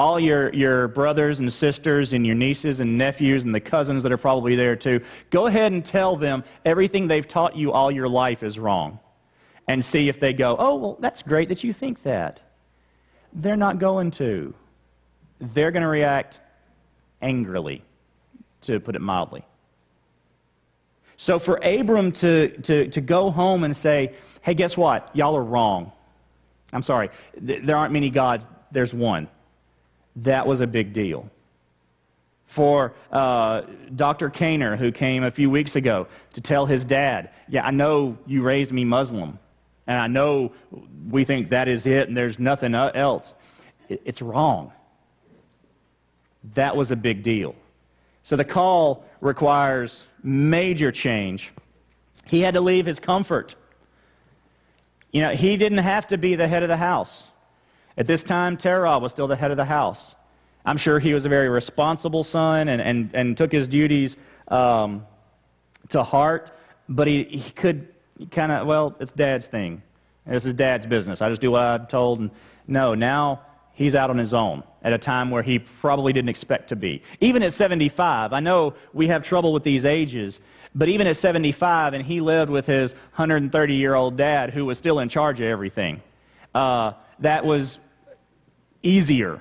all 0.00 0.18
your, 0.18 0.50
your 0.54 0.88
brothers 0.88 1.40
and 1.40 1.52
sisters 1.52 2.14
and 2.14 2.24
your 2.26 2.34
nieces 2.34 2.80
and 2.80 2.96
nephews 2.96 3.44
and 3.44 3.54
the 3.54 3.60
cousins 3.60 4.02
that 4.02 4.10
are 4.10 4.16
probably 4.16 4.56
there 4.56 4.74
too, 4.74 4.98
go 5.28 5.46
ahead 5.46 5.72
and 5.72 5.84
tell 5.84 6.16
them 6.16 6.42
everything 6.64 7.06
they've 7.06 7.28
taught 7.28 7.54
you 7.54 7.70
all 7.70 7.90
your 7.90 8.08
life 8.08 8.42
is 8.42 8.58
wrong 8.58 8.98
and 9.68 9.84
see 9.84 10.08
if 10.08 10.18
they 10.18 10.32
go, 10.32 10.56
oh, 10.58 10.74
well, 10.76 10.96
that's 11.00 11.20
great 11.20 11.50
that 11.50 11.62
you 11.62 11.74
think 11.74 12.02
that. 12.02 12.40
They're 13.34 13.58
not 13.58 13.78
going 13.78 14.10
to. 14.12 14.54
They're 15.38 15.70
going 15.70 15.82
to 15.82 15.88
react 15.88 16.40
angrily, 17.20 17.84
to 18.62 18.80
put 18.80 18.96
it 18.96 19.02
mildly. 19.02 19.44
So 21.18 21.38
for 21.38 21.56
Abram 21.62 22.12
to, 22.12 22.48
to, 22.62 22.88
to 22.88 23.00
go 23.02 23.30
home 23.30 23.64
and 23.64 23.76
say, 23.76 24.14
hey, 24.40 24.54
guess 24.54 24.78
what? 24.78 25.14
Y'all 25.14 25.36
are 25.36 25.44
wrong. 25.44 25.92
I'm 26.72 26.82
sorry. 26.82 27.10
There 27.38 27.76
aren't 27.76 27.92
many 27.92 28.08
gods, 28.08 28.46
there's 28.72 28.94
one. 28.94 29.28
That 30.16 30.46
was 30.46 30.60
a 30.60 30.66
big 30.66 30.92
deal. 30.92 31.30
For 32.46 32.94
uh, 33.12 33.62
Dr. 33.94 34.28
Caner, 34.28 34.76
who 34.76 34.90
came 34.90 35.22
a 35.22 35.30
few 35.30 35.48
weeks 35.48 35.76
ago 35.76 36.08
to 36.32 36.40
tell 36.40 36.66
his 36.66 36.84
dad, 36.84 37.30
yeah, 37.48 37.64
I 37.64 37.70
know 37.70 38.18
you 38.26 38.42
raised 38.42 38.72
me 38.72 38.84
Muslim. 38.84 39.38
And 39.86 39.98
I 39.98 40.06
know 40.06 40.52
we 41.08 41.24
think 41.24 41.50
that 41.50 41.68
is 41.68 41.86
it 41.86 42.08
and 42.08 42.16
there's 42.16 42.38
nothing 42.38 42.74
else. 42.74 43.34
It's 43.88 44.22
wrong. 44.22 44.72
That 46.54 46.76
was 46.76 46.90
a 46.90 46.96
big 46.96 47.22
deal. 47.22 47.54
So 48.22 48.36
the 48.36 48.44
call 48.44 49.04
requires 49.20 50.06
major 50.22 50.92
change. 50.92 51.52
He 52.26 52.40
had 52.40 52.54
to 52.54 52.60
leave 52.60 52.86
his 52.86 52.98
comfort. 52.98 53.54
You 55.12 55.22
know, 55.22 55.30
he 55.30 55.56
didn't 55.56 55.78
have 55.78 56.06
to 56.08 56.18
be 56.18 56.36
the 56.36 56.46
head 56.46 56.62
of 56.62 56.68
the 56.68 56.76
house. 56.76 57.29
At 57.96 58.06
this 58.06 58.22
time, 58.22 58.56
Terah 58.56 58.98
was 58.98 59.12
still 59.12 59.26
the 59.26 59.36
head 59.36 59.50
of 59.50 59.56
the 59.56 59.64
house. 59.64 60.14
I'm 60.64 60.76
sure 60.76 60.98
he 60.98 61.14
was 61.14 61.24
a 61.24 61.28
very 61.28 61.48
responsible 61.48 62.22
son 62.22 62.68
and, 62.68 62.80
and, 62.80 63.10
and 63.14 63.36
took 63.36 63.50
his 63.50 63.66
duties 63.66 64.16
um, 64.48 65.06
to 65.88 66.02
heart, 66.02 66.50
but 66.88 67.06
he, 67.06 67.24
he 67.24 67.50
could 67.52 67.88
kind 68.30 68.52
of, 68.52 68.66
well, 68.66 68.94
it's 69.00 69.12
dad's 69.12 69.46
thing. 69.46 69.82
This 70.26 70.44
is 70.46 70.54
dad's 70.54 70.86
business. 70.86 71.22
I 71.22 71.28
just 71.28 71.40
do 71.40 71.50
what 71.50 71.62
I'm 71.62 71.86
told. 71.86 72.20
And 72.20 72.30
no, 72.68 72.94
now 72.94 73.42
he's 73.72 73.94
out 73.94 74.10
on 74.10 74.18
his 74.18 74.34
own 74.34 74.62
at 74.82 74.92
a 74.92 74.98
time 74.98 75.30
where 75.30 75.42
he 75.42 75.58
probably 75.58 76.12
didn't 76.12 76.28
expect 76.28 76.68
to 76.68 76.76
be. 76.76 77.02
Even 77.20 77.42
at 77.42 77.52
75, 77.52 78.32
I 78.32 78.40
know 78.40 78.74
we 78.92 79.08
have 79.08 79.22
trouble 79.22 79.52
with 79.52 79.62
these 79.62 79.84
ages, 79.84 80.40
but 80.74 80.88
even 80.88 81.06
at 81.06 81.16
75, 81.16 81.94
and 81.94 82.04
he 82.04 82.20
lived 82.20 82.50
with 82.50 82.66
his 82.66 82.92
130 82.92 83.74
year 83.74 83.94
old 83.94 84.16
dad 84.16 84.50
who 84.50 84.64
was 84.66 84.78
still 84.78 85.00
in 85.00 85.08
charge 85.08 85.40
of 85.40 85.46
everything, 85.46 86.02
uh, 86.54 86.92
that 87.20 87.44
was 87.44 87.78
easier 88.82 89.40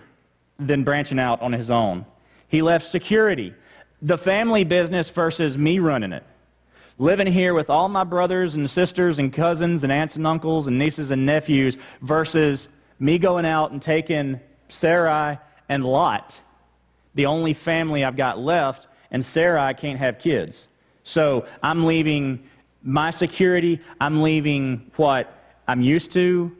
than 0.60 0.84
branching 0.84 1.20
out 1.20 1.42
on 1.42 1.54
his 1.54 1.72
own. 1.72 2.06
He 2.48 2.62
left 2.62 2.86
security, 2.86 3.54
the 4.02 4.18
family 4.18 4.64
business 4.64 5.10
versus 5.10 5.58
me 5.58 5.80
running 5.80 6.14
it 6.14 6.24
living 7.00 7.28
here 7.28 7.54
with 7.54 7.70
all 7.70 7.88
my 7.88 8.04
brothers 8.04 8.56
and 8.56 8.70
sisters 8.70 9.18
and 9.20 9.32
cousins 9.32 9.84
and 9.84 9.92
aunts 9.92 10.18
and 10.18 10.28
uncles 10.28 10.68
and 10.68 10.78
nieces 10.78 11.12
and 11.12 11.26
nephews 11.26 11.78
versus 12.02 12.68
me 13.00 13.18
going 13.18 13.46
out 13.46 13.72
and 13.72 13.82
taking 13.82 14.40
Sarai 14.68 15.40
and 15.70 15.86
Lot, 15.86 16.40
the 17.16 17.26
only 17.26 17.54
family 17.54 18.04
I've 18.04 18.18
got 18.18 18.38
left, 18.38 18.88
and 19.12 19.26
Sarai 19.26 19.74
can't 19.74 19.98
have 19.98 20.20
kids. 20.20 20.68
So 21.04 21.46
I'm 21.64 21.86
leaving 21.86 22.44
my 22.84 23.12
security, 23.12 23.80
I'm 24.00 24.22
leaving 24.22 24.92
what 24.98 25.34
I'm 25.68 25.82
used 25.82 26.12
to, 26.14 26.56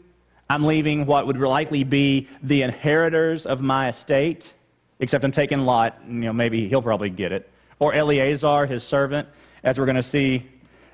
I'm 0.50 0.66
leaving 0.66 1.06
what 1.06 1.28
would 1.28 1.38
likely 1.38 1.84
be 1.84 2.28
the 2.42 2.64
inheritors 2.64 3.46
of 3.46 3.62
my 3.62 3.90
estate, 3.90 4.54
except 5.00 5.24
I'm 5.24 5.32
taking 5.32 5.60
Lot, 5.60 6.00
you 6.08 6.14
know, 6.14 6.34
maybe 6.34 6.68
he'll 6.68 6.82
probably 6.82 7.10
get 7.10 7.32
it, 7.32 7.50
or 7.78 7.94
Eleazar, 7.94 8.66
his 8.66 8.84
servant 8.84 9.28
as 9.64 9.78
we're 9.78 9.86
going 9.86 9.96
to 9.96 10.04
see, 10.04 10.46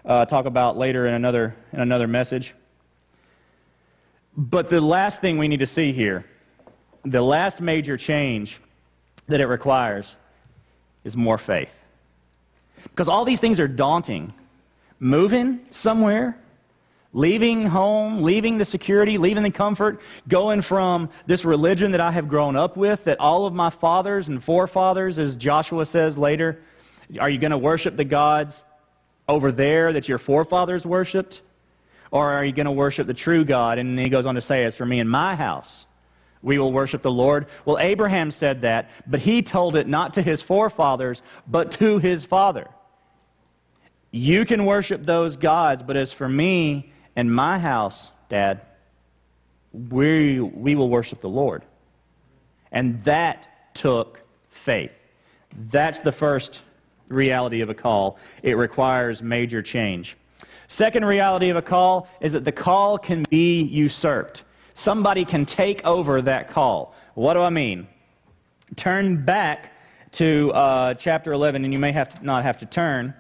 uh, 0.06 0.26
talk 0.26 0.46
about 0.46 0.78
later 0.78 1.08
in 1.08 1.14
another, 1.14 1.56
in 1.72 1.80
another 1.80 2.08
message. 2.08 2.54
But 4.36 4.70
the 4.70 4.82
last 4.82 5.22
thing 5.22 5.38
we 5.38 5.48
need 5.48 5.60
to 5.60 5.66
see 5.66 5.92
here, 5.94 6.26
the 7.04 7.22
last 7.22 7.62
major 7.62 7.96
change 7.96 8.60
that 9.28 9.40
it 9.40 9.48
requires, 9.48 10.18
is 11.04 11.16
more 11.16 11.38
faith. 11.38 11.74
Because 12.84 13.08
all 13.08 13.24
these 13.24 13.40
things 13.40 13.60
are 13.60 13.68
daunting. 13.68 14.34
Moving 15.00 15.60
somewhere, 15.72 16.38
leaving 17.16 17.66
home, 17.66 18.24
leaving 18.24 18.58
the 18.58 18.66
security, 18.66 19.18
leaving 19.18 19.42
the 19.42 19.50
comfort, 19.50 20.02
going 20.28 20.62
from 20.62 21.10
this 21.26 21.46
religion 21.46 21.92
that 21.92 22.02
I 22.02 22.12
have 22.12 22.28
grown 22.28 22.58
up 22.58 22.76
with, 22.76 23.06
that 23.06 23.22
all 23.22 23.46
of 23.46 23.54
my 23.54 23.70
fathers 23.70 24.28
and 24.28 24.44
forefathers, 24.44 25.18
as 25.18 25.38
Joshua 25.38 25.86
says 25.86 26.18
later, 26.18 26.60
are 27.18 27.30
you 27.30 27.40
going 27.40 27.52
to 27.52 27.58
worship 27.58 27.96
the 27.96 28.04
gods 28.04 28.66
over 29.30 29.54
there 29.54 29.94
that 29.94 30.10
your 30.10 30.18
forefathers 30.18 30.86
worshiped? 30.86 31.42
Or 32.12 32.34
are 32.34 32.44
you 32.44 32.52
going 32.52 32.66
to 32.66 32.72
worship 32.72 33.08
the 33.08 33.14
true 33.14 33.46
God? 33.46 33.78
And 33.78 33.98
he 33.98 34.10
goes 34.10 34.26
on 34.26 34.36
to 34.36 34.42
say, 34.42 34.66
As 34.66 34.76
for 34.76 34.86
me 34.86 35.00
and 35.00 35.10
my 35.10 35.36
house, 35.36 35.86
we 36.42 36.60
will 36.60 36.74
worship 36.74 37.02
the 37.02 37.12
Lord. 37.12 37.48
Well, 37.64 37.80
Abraham 37.80 38.30
said 38.30 38.62
that, 38.62 38.90
but 39.08 39.22
he 39.22 39.42
told 39.42 39.78
it 39.78 39.88
not 39.88 40.16
to 40.16 40.22
his 40.22 40.42
forefathers, 40.42 41.22
but 41.48 41.72
to 41.74 41.98
his 41.98 42.26
father. 42.26 42.68
You 44.12 44.44
can 44.46 44.66
worship 44.66 45.06
those 45.06 45.38
gods, 45.38 45.82
but 45.82 45.96
as 45.96 46.12
for 46.12 46.28
me 46.28 46.92
and 47.16 47.34
my 47.34 47.60
house, 47.60 48.12
Dad, 48.30 48.62
we, 49.72 50.40
we 50.40 50.76
will 50.76 50.90
worship 50.90 51.22
the 51.22 51.30
Lord. 51.30 51.64
And 52.72 53.02
that 53.04 53.74
took 53.74 54.22
faith. 54.50 54.92
That's 55.70 56.00
the 56.00 56.12
first 56.12 56.62
reality 57.08 57.62
of 57.62 57.70
a 57.70 57.74
call. 57.74 58.18
It 58.44 58.58
requires 58.58 59.22
major 59.22 59.62
change. 59.62 60.18
Second 60.68 61.06
reality 61.06 61.50
of 61.50 61.58
a 61.58 61.62
call 61.62 62.08
is 62.20 62.32
that 62.32 62.44
the 62.44 62.52
call 62.52 62.98
can 62.98 63.24
be 63.30 63.62
usurped. 63.62 64.44
Somebody 64.74 65.24
can 65.24 65.46
take 65.46 65.86
over 65.86 66.22
that 66.24 66.50
call. 66.50 66.94
What 67.14 67.36
do 67.36 67.42
I 67.42 67.50
mean? 67.50 67.88
Turn 68.76 69.24
back 69.24 69.72
to 70.14 70.52
uh, 70.54 70.94
chapter 70.96 71.32
11, 71.32 71.64
and 71.64 71.74
you 71.74 71.80
may 71.80 71.92
have 71.92 72.20
to, 72.20 72.26
not 72.26 72.44
have 72.44 72.58
to 72.60 72.66
turn, 72.66 73.14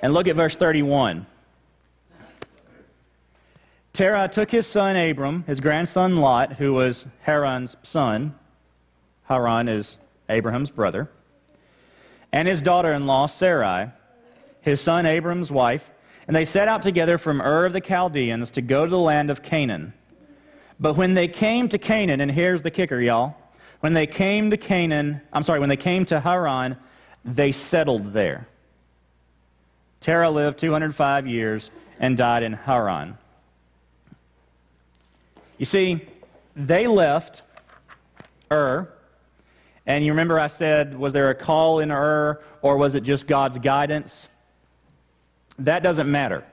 and 0.00 0.14
look 0.14 0.26
at 0.26 0.36
verse 0.36 0.56
31. 0.56 1.26
Terah 3.98 4.28
took 4.28 4.52
his 4.52 4.64
son 4.64 4.94
Abram, 4.94 5.42
his 5.48 5.58
grandson 5.58 6.18
Lot, 6.18 6.52
who 6.52 6.72
was 6.72 7.08
Haran's 7.22 7.76
son. 7.82 8.32
Haran 9.24 9.68
is 9.68 9.98
Abraham's 10.28 10.70
brother. 10.70 11.10
And 12.30 12.46
his 12.46 12.62
daughter 12.62 12.92
in 12.92 13.06
law, 13.06 13.26
Sarai, 13.26 13.90
his 14.60 14.80
son 14.80 15.04
Abram's 15.04 15.50
wife. 15.50 15.90
And 16.28 16.36
they 16.36 16.44
set 16.44 16.68
out 16.68 16.80
together 16.80 17.18
from 17.18 17.40
Ur 17.40 17.66
of 17.66 17.72
the 17.72 17.80
Chaldeans 17.80 18.52
to 18.52 18.62
go 18.62 18.84
to 18.84 18.88
the 18.88 18.96
land 18.96 19.30
of 19.30 19.42
Canaan. 19.42 19.92
But 20.78 20.96
when 20.96 21.14
they 21.14 21.26
came 21.26 21.68
to 21.68 21.76
Canaan, 21.76 22.20
and 22.20 22.30
here's 22.30 22.62
the 22.62 22.70
kicker, 22.70 23.00
y'all. 23.00 23.34
When 23.80 23.94
they 23.94 24.06
came 24.06 24.50
to 24.50 24.56
Canaan, 24.56 25.22
I'm 25.32 25.42
sorry, 25.42 25.58
when 25.58 25.70
they 25.70 25.76
came 25.76 26.04
to 26.04 26.20
Haran, 26.20 26.76
they 27.24 27.50
settled 27.50 28.12
there. 28.12 28.46
Terah 29.98 30.30
lived 30.30 30.56
205 30.60 31.26
years 31.26 31.72
and 31.98 32.16
died 32.16 32.44
in 32.44 32.52
Haran. 32.52 33.18
You 35.58 35.64
see, 35.64 36.06
they 36.56 36.86
left 36.86 37.42
Ur, 38.50 38.88
and 39.86 40.04
you 40.04 40.12
remember 40.12 40.38
I 40.38 40.46
said, 40.46 40.98
was 40.98 41.12
there 41.12 41.30
a 41.30 41.34
call 41.34 41.80
in 41.80 41.90
Ur, 41.90 42.40
or 42.62 42.76
was 42.76 42.94
it 42.94 43.02
just 43.02 43.26
God's 43.26 43.58
guidance? 43.58 44.28
That 45.58 45.82
doesn't 45.82 46.10
matter. 46.10 46.44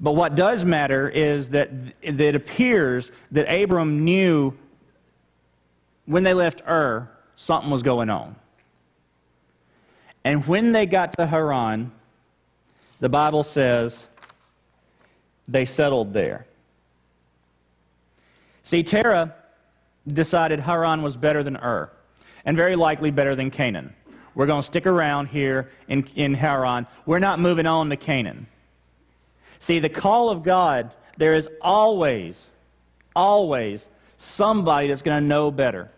But 0.00 0.12
what 0.12 0.34
does 0.34 0.64
matter 0.64 1.08
is 1.08 1.50
that 1.50 1.70
it 2.00 2.34
appears 2.34 3.10
that 3.32 3.52
Abram 3.52 4.04
knew 4.04 4.54
when 6.06 6.22
they 6.22 6.34
left 6.34 6.62
Ur, 6.66 7.08
something 7.36 7.70
was 7.70 7.82
going 7.82 8.08
on. 8.08 8.36
And 10.24 10.46
when 10.46 10.72
they 10.72 10.86
got 10.86 11.14
to 11.14 11.26
Haran, 11.26 11.92
the 13.00 13.08
Bible 13.08 13.42
says 13.42 14.06
they 15.48 15.64
settled 15.64 16.12
there. 16.12 16.46
See, 18.70 18.84
Terah 18.84 19.34
decided 20.06 20.60
Haran 20.60 21.02
was 21.02 21.16
better 21.16 21.42
than 21.42 21.56
Ur, 21.56 21.90
and 22.44 22.56
very 22.56 22.76
likely 22.76 23.10
better 23.10 23.34
than 23.34 23.50
Canaan. 23.50 23.92
We're 24.36 24.46
going 24.46 24.60
to 24.60 24.66
stick 24.66 24.86
around 24.86 25.26
here 25.26 25.72
in, 25.88 26.06
in 26.14 26.34
Haran. 26.34 26.86
We're 27.04 27.18
not 27.18 27.40
moving 27.40 27.66
on 27.66 27.90
to 27.90 27.96
Canaan. 27.96 28.46
See, 29.58 29.80
the 29.80 29.88
call 29.88 30.30
of 30.30 30.44
God, 30.44 30.92
there 31.16 31.34
is 31.34 31.48
always, 31.60 32.48
always 33.16 33.88
somebody 34.18 34.86
that's 34.86 35.02
going 35.02 35.20
to 35.20 35.26
know 35.26 35.50
better. 35.50 35.90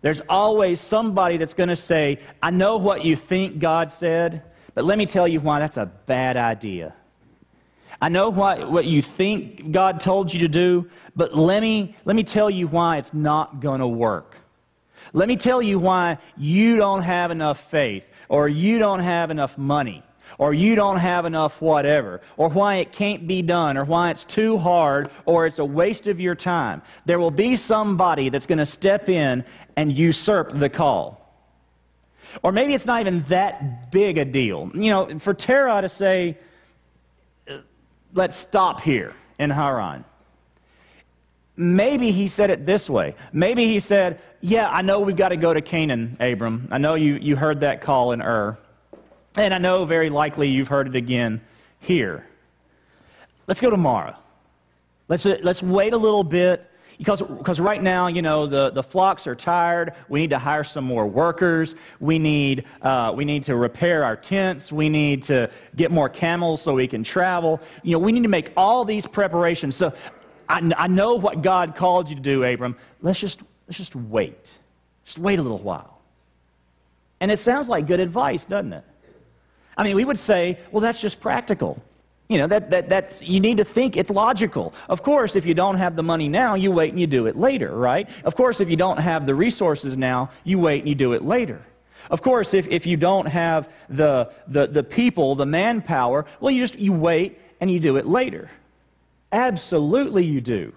There's 0.00 0.22
always 0.22 0.80
somebody 0.80 1.36
that's 1.36 1.54
going 1.54 1.68
to 1.68 1.76
say, 1.76 2.18
I 2.42 2.50
know 2.50 2.78
what 2.78 3.04
you 3.04 3.14
think 3.14 3.60
God 3.60 3.92
said, 3.92 4.42
but 4.74 4.84
let 4.84 4.98
me 4.98 5.06
tell 5.06 5.28
you 5.28 5.38
why 5.38 5.60
that's 5.60 5.76
a 5.76 5.86
bad 5.86 6.36
idea. 6.36 6.94
I 8.04 8.10
know 8.10 8.28
what, 8.28 8.70
what 8.70 8.84
you 8.84 9.00
think 9.00 9.72
God 9.72 9.98
told 9.98 10.30
you 10.30 10.40
to 10.40 10.48
do, 10.48 10.90
but 11.16 11.34
let 11.34 11.62
me, 11.62 11.96
let 12.04 12.14
me 12.14 12.22
tell 12.22 12.50
you 12.50 12.66
why 12.66 12.98
it's 12.98 13.14
not 13.14 13.60
going 13.60 13.80
to 13.80 13.86
work. 13.86 14.36
Let 15.14 15.26
me 15.26 15.36
tell 15.36 15.62
you 15.62 15.78
why 15.78 16.18
you 16.36 16.76
don't 16.76 17.00
have 17.00 17.30
enough 17.30 17.70
faith, 17.70 18.06
or 18.28 18.46
you 18.46 18.78
don't 18.78 19.00
have 19.00 19.30
enough 19.30 19.56
money, 19.56 20.02
or 20.36 20.52
you 20.52 20.74
don't 20.74 20.98
have 20.98 21.24
enough 21.24 21.62
whatever, 21.62 22.20
or 22.36 22.50
why 22.50 22.74
it 22.74 22.92
can't 22.92 23.26
be 23.26 23.40
done, 23.40 23.78
or 23.78 23.84
why 23.84 24.10
it's 24.10 24.26
too 24.26 24.58
hard, 24.58 25.08
or 25.24 25.46
it's 25.46 25.58
a 25.58 25.64
waste 25.64 26.06
of 26.06 26.20
your 26.20 26.34
time. 26.34 26.82
There 27.06 27.18
will 27.18 27.30
be 27.30 27.56
somebody 27.56 28.28
that's 28.28 28.44
going 28.44 28.58
to 28.58 28.66
step 28.66 29.08
in 29.08 29.46
and 29.78 29.90
usurp 29.90 30.50
the 30.50 30.68
call. 30.68 31.34
Or 32.42 32.52
maybe 32.52 32.74
it's 32.74 32.84
not 32.84 33.00
even 33.00 33.22
that 33.28 33.90
big 33.90 34.18
a 34.18 34.26
deal. 34.26 34.70
You 34.74 34.90
know, 34.90 35.18
for 35.20 35.32
Terah 35.32 35.80
to 35.80 35.88
say, 35.88 36.36
let's 38.14 38.36
stop 38.36 38.80
here 38.80 39.14
in 39.38 39.50
Haran. 39.50 40.04
Maybe 41.56 42.10
he 42.10 42.26
said 42.26 42.50
it 42.50 42.66
this 42.66 42.90
way. 42.90 43.14
Maybe 43.32 43.66
he 43.66 43.78
said, 43.78 44.20
Yeah, 44.40 44.68
I 44.68 44.82
know 44.82 45.00
we've 45.00 45.16
got 45.16 45.28
to 45.28 45.36
go 45.36 45.54
to 45.54 45.60
Canaan, 45.60 46.16
Abram. 46.18 46.68
I 46.70 46.78
know 46.78 46.94
you, 46.94 47.14
you 47.14 47.36
heard 47.36 47.60
that 47.60 47.80
call 47.80 48.12
in 48.12 48.22
Ur. 48.22 48.58
And 49.36 49.52
I 49.52 49.58
know 49.58 49.84
very 49.84 50.10
likely 50.10 50.48
you've 50.48 50.68
heard 50.68 50.88
it 50.88 50.96
again 50.96 51.40
here. 51.80 52.26
Let's 53.46 53.60
go 53.60 53.70
tomorrow. 53.70 54.16
Let's, 55.08 55.24
let's 55.24 55.62
wait 55.62 55.92
a 55.92 55.96
little 55.96 56.24
bit 56.24 56.68
because, 56.98 57.22
because 57.22 57.60
right 57.60 57.82
now, 57.82 58.06
you 58.06 58.22
know, 58.22 58.46
the, 58.46 58.70
the 58.70 58.82
flocks 58.82 59.26
are 59.26 59.34
tired. 59.34 59.94
We 60.08 60.20
need 60.20 60.30
to 60.30 60.38
hire 60.38 60.64
some 60.64 60.84
more 60.84 61.06
workers. 61.06 61.74
We 62.00 62.18
need, 62.18 62.64
uh, 62.82 63.12
we 63.14 63.24
need 63.24 63.44
to 63.44 63.56
repair 63.56 64.04
our 64.04 64.16
tents. 64.16 64.72
We 64.72 64.88
need 64.88 65.22
to 65.24 65.50
get 65.76 65.90
more 65.90 66.08
camels 66.08 66.62
so 66.62 66.74
we 66.74 66.88
can 66.88 67.04
travel. 67.04 67.60
You 67.82 67.92
know, 67.92 67.98
we 67.98 68.12
need 68.12 68.22
to 68.22 68.28
make 68.28 68.52
all 68.56 68.84
these 68.84 69.06
preparations. 69.06 69.76
So 69.76 69.92
I, 70.48 70.72
I 70.76 70.86
know 70.86 71.14
what 71.14 71.42
God 71.42 71.74
called 71.74 72.08
you 72.08 72.16
to 72.16 72.22
do, 72.22 72.44
Abram. 72.44 72.76
Let's 73.02 73.18
just, 73.18 73.42
let's 73.66 73.78
just 73.78 73.96
wait. 73.96 74.56
Just 75.04 75.18
wait 75.18 75.38
a 75.38 75.42
little 75.42 75.58
while. 75.58 76.00
And 77.20 77.30
it 77.30 77.38
sounds 77.38 77.68
like 77.68 77.86
good 77.86 78.00
advice, 78.00 78.44
doesn't 78.44 78.72
it? 78.72 78.84
I 79.76 79.82
mean, 79.82 79.96
we 79.96 80.04
would 80.04 80.18
say, 80.18 80.58
well, 80.70 80.80
that's 80.80 81.00
just 81.00 81.20
practical. 81.20 81.82
You 82.28 82.38
know, 82.38 82.46
that, 82.46 82.70
that, 82.70 82.88
that's, 82.88 83.20
you 83.20 83.38
need 83.38 83.58
to 83.58 83.64
think 83.64 83.96
it's 83.96 84.08
logical. 84.08 84.72
Of 84.88 85.02
course, 85.02 85.36
if 85.36 85.44
you 85.44 85.52
don't 85.52 85.76
have 85.76 85.94
the 85.94 86.02
money 86.02 86.28
now, 86.28 86.54
you 86.54 86.70
wait 86.70 86.90
and 86.90 86.98
you 86.98 87.06
do 87.06 87.26
it 87.26 87.36
later, 87.36 87.74
right? 87.76 88.08
Of 88.24 88.34
course, 88.34 88.60
if 88.60 88.70
you 88.70 88.76
don't 88.76 88.96
have 88.96 89.26
the 89.26 89.34
resources 89.34 89.96
now, 89.98 90.30
you 90.42 90.58
wait 90.58 90.80
and 90.80 90.88
you 90.88 90.94
do 90.94 91.12
it 91.12 91.22
later. 91.22 91.62
Of 92.10 92.22
course, 92.22 92.54
if, 92.54 92.66
if 92.68 92.86
you 92.86 92.96
don't 92.96 93.26
have 93.26 93.70
the, 93.88 94.30
the, 94.48 94.66
the 94.66 94.82
people, 94.82 95.34
the 95.34 95.46
manpower, 95.46 96.24
well, 96.40 96.50
you 96.50 96.62
just 96.62 96.78
you 96.78 96.92
wait 96.92 97.38
and 97.60 97.70
you 97.70 97.80
do 97.80 97.96
it 97.96 98.06
later. 98.06 98.50
Absolutely, 99.32 100.24
you 100.24 100.40
do. 100.40 100.72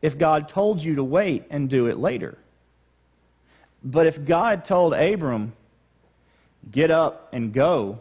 If 0.00 0.18
God 0.18 0.48
told 0.48 0.82
you 0.82 0.96
to 0.96 1.04
wait 1.04 1.44
and 1.50 1.68
do 1.68 1.86
it 1.86 1.98
later. 1.98 2.38
But 3.82 4.06
if 4.06 4.24
God 4.24 4.64
told 4.64 4.94
Abram, 4.94 5.52
get 6.70 6.90
up 6.90 7.28
and 7.32 7.52
go, 7.52 7.98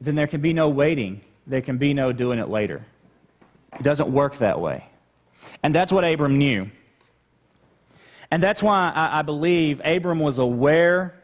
then 0.00 0.14
there 0.14 0.26
can 0.26 0.40
be 0.40 0.52
no 0.52 0.68
waiting. 0.68 1.20
There 1.46 1.62
can 1.62 1.78
be 1.78 1.94
no 1.94 2.12
doing 2.12 2.38
it 2.38 2.48
later. 2.48 2.84
It 3.74 3.82
doesn't 3.82 4.08
work 4.08 4.38
that 4.38 4.60
way. 4.60 4.86
And 5.62 5.74
that's 5.74 5.92
what 5.92 6.04
Abram 6.04 6.36
knew. 6.36 6.70
And 8.30 8.42
that's 8.42 8.62
why 8.62 8.92
I, 8.94 9.20
I 9.20 9.22
believe 9.22 9.80
Abram 9.84 10.20
was 10.20 10.38
aware 10.38 11.14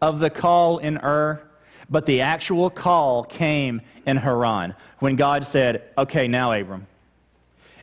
of 0.00 0.20
the 0.20 0.30
call 0.30 0.78
in 0.78 0.98
Ur, 0.98 1.40
but 1.90 2.06
the 2.06 2.22
actual 2.22 2.70
call 2.70 3.24
came 3.24 3.80
in 4.06 4.16
Haran 4.16 4.74
when 4.98 5.16
God 5.16 5.44
said, 5.44 5.82
Okay, 5.96 6.28
now, 6.28 6.52
Abram, 6.52 6.86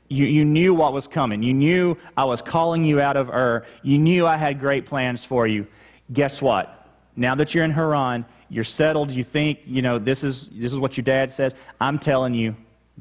you, 0.07 0.25
you 0.25 0.45
knew 0.45 0.73
what 0.73 0.93
was 0.93 1.07
coming. 1.07 1.41
You 1.41 1.53
knew 1.53 1.97
I 2.15 2.25
was 2.25 2.41
calling 2.41 2.85
you 2.85 2.99
out 2.99 3.17
of 3.17 3.29
Ur. 3.29 3.65
You 3.81 3.97
knew 3.97 4.27
I 4.27 4.37
had 4.37 4.59
great 4.59 4.85
plans 4.85 5.25
for 5.25 5.47
you. 5.47 5.67
Guess 6.13 6.41
what? 6.41 6.89
Now 7.15 7.35
that 7.35 7.55
you're 7.55 7.63
in 7.63 7.71
Haran, 7.71 8.25
you're 8.55 8.63
settled, 8.63 9.11
you 9.11 9.21
think, 9.21 9.59
you 9.65 9.81
know, 9.81 9.99
this 9.99 10.23
is, 10.23 10.47
this 10.53 10.71
is 10.71 10.79
what 10.79 10.95
your 10.95 11.03
dad 11.03 11.29
says. 11.29 11.53
I'm 11.81 11.99
telling 11.99 12.33
you, 12.33 12.55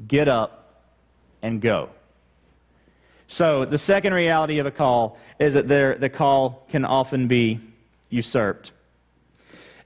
get 0.05 0.27
up 0.27 0.83
and 1.41 1.61
go. 1.61 1.91
So, 3.29 3.63
the 3.63 3.77
second 3.77 4.13
reality 4.13 4.59
of 4.59 4.65
a 4.65 4.71
call 4.71 5.17
is 5.39 5.53
that 5.53 5.69
the 5.69 6.09
call 6.09 6.65
can 6.69 6.83
often 6.83 7.29
be 7.29 7.61
usurped. 8.09 8.73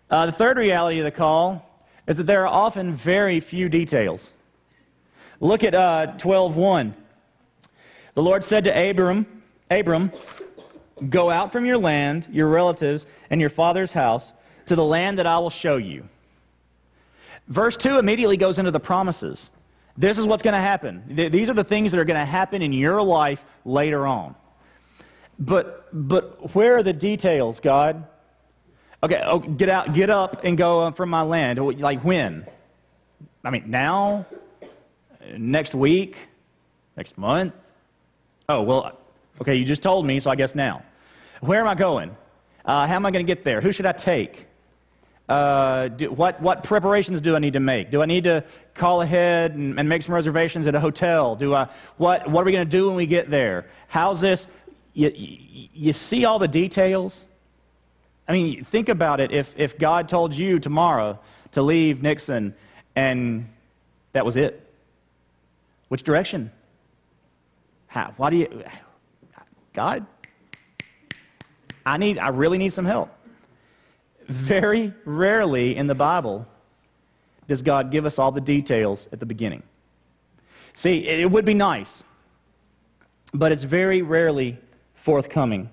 Uh, 0.09 0.25
the 0.25 0.31
third 0.31 0.57
reality 0.57 0.97
of 0.97 1.05
the 1.05 1.11
call 1.11 1.63
is 2.07 2.17
that 2.17 2.25
there 2.25 2.41
are 2.41 2.47
often 2.47 2.95
very 2.95 3.39
few 3.39 3.69
details. 3.69 4.33
Look 5.39 5.63
at 5.63 5.75
uh, 5.75 6.13
12.1. 6.17 6.95
The 8.15 8.23
Lord 8.23 8.43
said 8.43 8.63
to 8.63 8.89
Abram, 8.89 9.43
Abram, 9.69 10.11
Go 11.09 11.29
out 11.29 11.51
from 11.51 11.67
your 11.67 11.77
land, 11.77 12.27
your 12.31 12.47
relatives, 12.47 13.05
and 13.29 13.39
your 13.39 13.51
father's 13.51 13.93
house 13.93 14.33
to 14.69 14.75
the 14.75 14.83
land 14.83 15.19
that 15.19 15.27
I 15.27 15.37
will 15.39 15.49
show 15.49 15.77
you. 15.77 16.07
Verse 17.47 17.75
2 17.77 17.99
immediately 17.99 18.37
goes 18.37 18.59
into 18.59 18.71
the 18.71 18.79
promises. 18.79 19.51
This 19.97 20.17
is 20.17 20.25
what's 20.25 20.41
going 20.41 20.53
to 20.53 20.61
happen. 20.61 21.03
These 21.31 21.49
are 21.49 21.53
the 21.53 21.63
things 21.63 21.91
that 21.91 21.99
are 21.99 22.05
going 22.05 22.19
to 22.19 22.25
happen 22.25 22.61
in 22.61 22.71
your 22.71 23.01
life 23.01 23.43
later 23.65 24.07
on. 24.07 24.35
But, 25.37 25.87
but 25.91 26.55
where 26.55 26.77
are 26.77 26.83
the 26.83 26.93
details, 26.93 27.59
God? 27.59 28.05
Okay, 29.01 29.21
oh, 29.25 29.39
get 29.39 29.69
out, 29.69 29.93
get 29.93 30.09
up 30.09 30.43
and 30.43 30.57
go 30.57 30.91
from 30.91 31.09
my 31.09 31.21
land. 31.23 31.59
Like 31.79 32.03
when? 32.03 32.45
I 33.43 33.49
mean, 33.49 33.65
now? 33.67 34.25
Next 35.37 35.73
week? 35.73 36.17
Next 36.95 37.17
month? 37.17 37.55
Oh, 38.47 38.61
well, 38.61 38.97
okay, 39.41 39.55
you 39.55 39.65
just 39.65 39.83
told 39.83 40.05
me, 40.05 40.19
so 40.19 40.29
I 40.29 40.35
guess 40.35 40.53
now. 40.53 40.83
Where 41.41 41.61
am 41.61 41.67
I 41.67 41.75
going? 41.75 42.15
Uh, 42.65 42.87
how 42.87 42.95
am 42.95 43.05
I 43.05 43.11
going 43.11 43.25
to 43.25 43.35
get 43.35 43.43
there? 43.43 43.61
Who 43.61 43.71
should 43.71 43.85
I 43.85 43.93
take? 43.93 44.45
Uh, 45.29 45.89
do, 45.89 46.11
what, 46.11 46.41
what 46.41 46.63
preparations 46.63 47.21
do 47.21 47.35
I 47.35 47.39
need 47.39 47.53
to 47.53 47.59
make? 47.59 47.91
Do 47.91 48.01
I 48.01 48.07
need 48.07 48.23
to 48.23 48.43
call 48.73 49.03
ahead 49.03 49.53
and, 49.53 49.79
and 49.79 49.87
make 49.87 50.01
some 50.01 50.15
reservations 50.15 50.65
at 50.65 50.73
a 50.73 50.79
hotel? 50.79 51.35
Do 51.35 51.53
I, 51.53 51.69
what, 51.97 52.27
what 52.27 52.41
are 52.41 52.45
we 52.45 52.51
going 52.51 52.67
to 52.67 52.77
do 52.77 52.87
when 52.87 52.95
we 52.95 53.05
get 53.05 53.29
there? 53.29 53.67
How's 53.87 54.19
this? 54.19 54.47
You, 54.93 55.11
you, 55.13 55.93
see 55.93 56.25
all 56.25 56.39
the 56.39 56.47
details? 56.47 57.27
I 58.27 58.33
mean, 58.33 58.63
think 58.63 58.89
about 58.89 59.19
it. 59.19 59.31
If, 59.31 59.53
if 59.55 59.77
God 59.77 60.09
told 60.09 60.35
you 60.35 60.57
tomorrow 60.57 61.19
to 61.51 61.61
leave 61.61 62.01
Nixon 62.01 62.55
and 62.95 63.47
that 64.13 64.25
was 64.25 64.35
it, 64.35 64.65
which 65.89 66.01
direction? 66.01 66.51
How? 67.85 68.13
Why 68.17 68.31
do 68.31 68.37
you. 68.37 68.63
God? 69.73 70.07
I 71.85 71.97
need, 71.97 72.17
I 72.17 72.29
really 72.29 72.57
need 72.57 72.73
some 72.73 72.85
help. 72.85 73.11
Very 74.29 74.93
rarely 75.05 75.75
in 75.75 75.87
the 75.87 75.95
Bible 75.95 76.45
does 77.47 77.63
God 77.63 77.89
give 77.89 78.05
us 78.05 78.19
all 78.19 78.31
the 78.31 78.39
details 78.39 79.07
at 79.11 79.19
the 79.19 79.25
beginning. 79.25 79.63
See, 80.73 81.07
it 81.07 81.29
would 81.29 81.45
be 81.45 81.55
nice, 81.55 82.03
but 83.33 83.51
it's 83.51 83.63
very 83.63 84.03
rarely 84.03 84.59
forthcoming. 84.93 85.71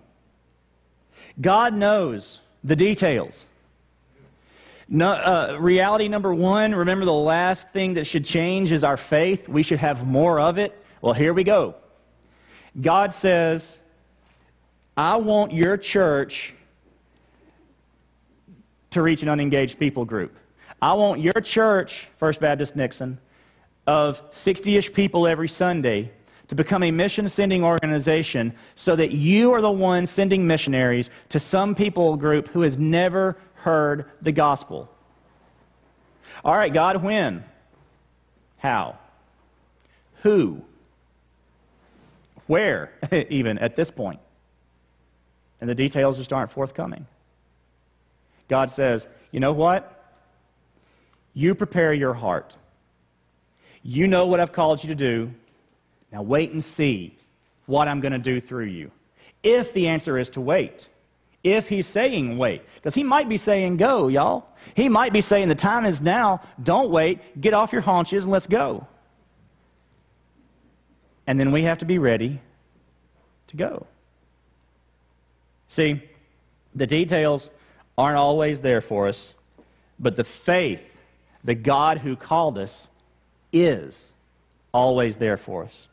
God 1.38 1.74
knows 1.74 2.40
the 2.64 2.74
details. 2.74 3.44
No, 4.88 5.10
uh, 5.10 5.58
reality 5.60 6.08
number 6.08 6.32
one 6.32 6.74
remember, 6.74 7.04
the 7.04 7.12
last 7.12 7.70
thing 7.70 7.94
that 7.94 8.06
should 8.06 8.24
change 8.24 8.72
is 8.72 8.84
our 8.84 8.96
faith. 8.96 9.50
We 9.50 9.62
should 9.62 9.80
have 9.80 10.06
more 10.06 10.40
of 10.40 10.56
it. 10.56 10.82
Well, 11.02 11.12
here 11.12 11.34
we 11.34 11.44
go. 11.44 11.74
God 12.80 13.12
says, 13.12 13.80
I 14.96 15.16
want 15.16 15.52
your 15.52 15.76
church 15.76 16.54
to 18.96 19.02
reach 19.02 19.22
an 19.22 19.28
unengaged 19.28 19.78
people 19.78 20.06
group. 20.06 20.34
I 20.80 20.94
want 20.94 21.20
your 21.20 21.34
church, 21.42 22.08
First 22.16 22.40
Baptist 22.40 22.76
Nixon, 22.76 23.18
of 23.86 24.22
60 24.32 24.74
ish 24.74 24.90
people 24.90 25.26
every 25.26 25.48
Sunday 25.48 26.10
to 26.48 26.54
become 26.54 26.82
a 26.82 26.90
mission 26.90 27.28
sending 27.28 27.62
organization 27.62 28.54
so 28.74 28.96
that 28.96 29.12
you 29.12 29.52
are 29.52 29.60
the 29.60 29.70
one 29.70 30.06
sending 30.06 30.46
missionaries 30.46 31.10
to 31.28 31.38
some 31.38 31.74
people 31.74 32.16
group 32.16 32.48
who 32.48 32.62
has 32.62 32.78
never 32.78 33.36
heard 33.56 34.06
the 34.22 34.32
gospel. 34.32 34.90
All 36.42 36.56
right, 36.56 36.72
God, 36.72 37.02
when? 37.02 37.44
How? 38.56 38.98
Who? 40.22 40.62
Where, 42.46 42.92
even 43.28 43.58
at 43.58 43.76
this 43.76 43.90
point? 43.90 44.20
And 45.60 45.68
the 45.68 45.74
details 45.74 46.16
just 46.16 46.32
aren't 46.32 46.50
forthcoming. 46.50 47.06
God 48.48 48.70
says, 48.70 49.08
you 49.32 49.40
know 49.40 49.52
what? 49.52 49.92
You 51.34 51.54
prepare 51.54 51.92
your 51.92 52.14
heart. 52.14 52.56
You 53.82 54.06
know 54.06 54.26
what 54.26 54.40
I've 54.40 54.52
called 54.52 54.82
you 54.82 54.88
to 54.88 54.94
do. 54.94 55.32
Now 56.12 56.22
wait 56.22 56.52
and 56.52 56.64
see 56.64 57.16
what 57.66 57.88
I'm 57.88 58.00
going 58.00 58.12
to 58.12 58.18
do 58.18 58.40
through 58.40 58.66
you. 58.66 58.90
If 59.42 59.72
the 59.72 59.88
answer 59.88 60.18
is 60.18 60.30
to 60.30 60.40
wait, 60.40 60.88
if 61.44 61.68
he's 61.68 61.86
saying 61.86 62.38
wait, 62.38 62.62
because 62.74 62.94
he 62.94 63.04
might 63.04 63.28
be 63.28 63.36
saying 63.36 63.76
go, 63.76 64.08
y'all. 64.08 64.48
He 64.74 64.88
might 64.88 65.12
be 65.12 65.20
saying 65.20 65.48
the 65.48 65.54
time 65.54 65.86
is 65.86 66.00
now, 66.00 66.40
don't 66.62 66.90
wait, 66.90 67.40
get 67.40 67.54
off 67.54 67.72
your 67.72 67.82
haunches 67.82 68.24
and 68.24 68.32
let's 68.32 68.46
go. 68.46 68.86
And 71.26 71.38
then 71.38 71.52
we 71.52 71.62
have 71.62 71.78
to 71.78 71.84
be 71.84 71.98
ready 71.98 72.40
to 73.48 73.56
go. 73.56 73.86
See, 75.68 76.02
the 76.74 76.86
details 76.86 77.50
aren't 77.96 78.16
always 78.16 78.60
there 78.60 78.80
for 78.80 79.08
us, 79.08 79.34
but 79.98 80.16
the 80.16 80.24
faith, 80.24 80.82
the 81.44 81.54
God 81.54 81.98
who 81.98 82.16
called 82.16 82.58
us, 82.58 82.88
is 83.52 84.12
always 84.72 85.16
there 85.16 85.36
for 85.36 85.64
us. 85.64 85.88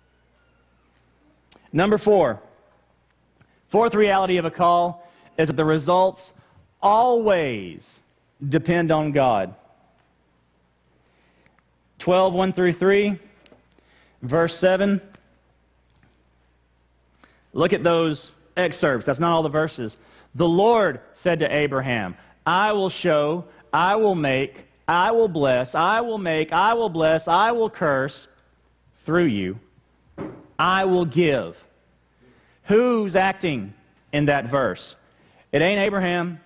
Number 1.71 1.97
four, 1.97 2.39
fourth 3.67 3.95
reality 3.95 4.37
of 4.37 4.45
a 4.45 4.51
call 4.51 5.09
is 5.37 5.47
that 5.47 5.55
the 5.55 5.65
results 5.65 6.33
always 6.81 8.01
depend 8.47 8.91
on 8.91 9.11
God. 9.11 9.55
12, 11.99 12.33
1 12.33 12.53
through 12.53 12.73
3, 12.73 13.17
verse 14.21 14.55
7. 14.57 15.01
Look 17.53 17.71
at 17.71 17.83
those 17.83 18.31
excerpts. 18.57 19.05
That's 19.05 19.19
not 19.19 19.31
all 19.31 19.43
the 19.43 19.49
verses. 19.49 19.97
The 20.35 20.47
Lord 20.47 20.99
said 21.13 21.39
to 21.39 21.55
Abraham, 21.55 22.15
I 22.45 22.71
will 22.71 22.89
show, 22.89 23.45
I 23.71 23.95
will 23.95 24.15
make, 24.15 24.65
I 24.87 25.11
will 25.11 25.27
bless, 25.27 25.75
I 25.75 26.01
will 26.01 26.17
make, 26.17 26.51
I 26.51 26.73
will 26.73 26.89
bless, 26.89 27.27
I 27.27 27.51
will 27.51 27.69
curse 27.69 28.27
through 29.05 29.25
you. 29.25 29.59
I 30.57 30.85
will 30.85 31.05
give. 31.05 31.63
Who's 32.63 33.15
acting 33.15 33.73
in 34.11 34.25
that 34.25 34.45
verse? 34.45 34.95
It 35.51 35.61
ain't 35.61 35.79
Abraham. 35.79 36.39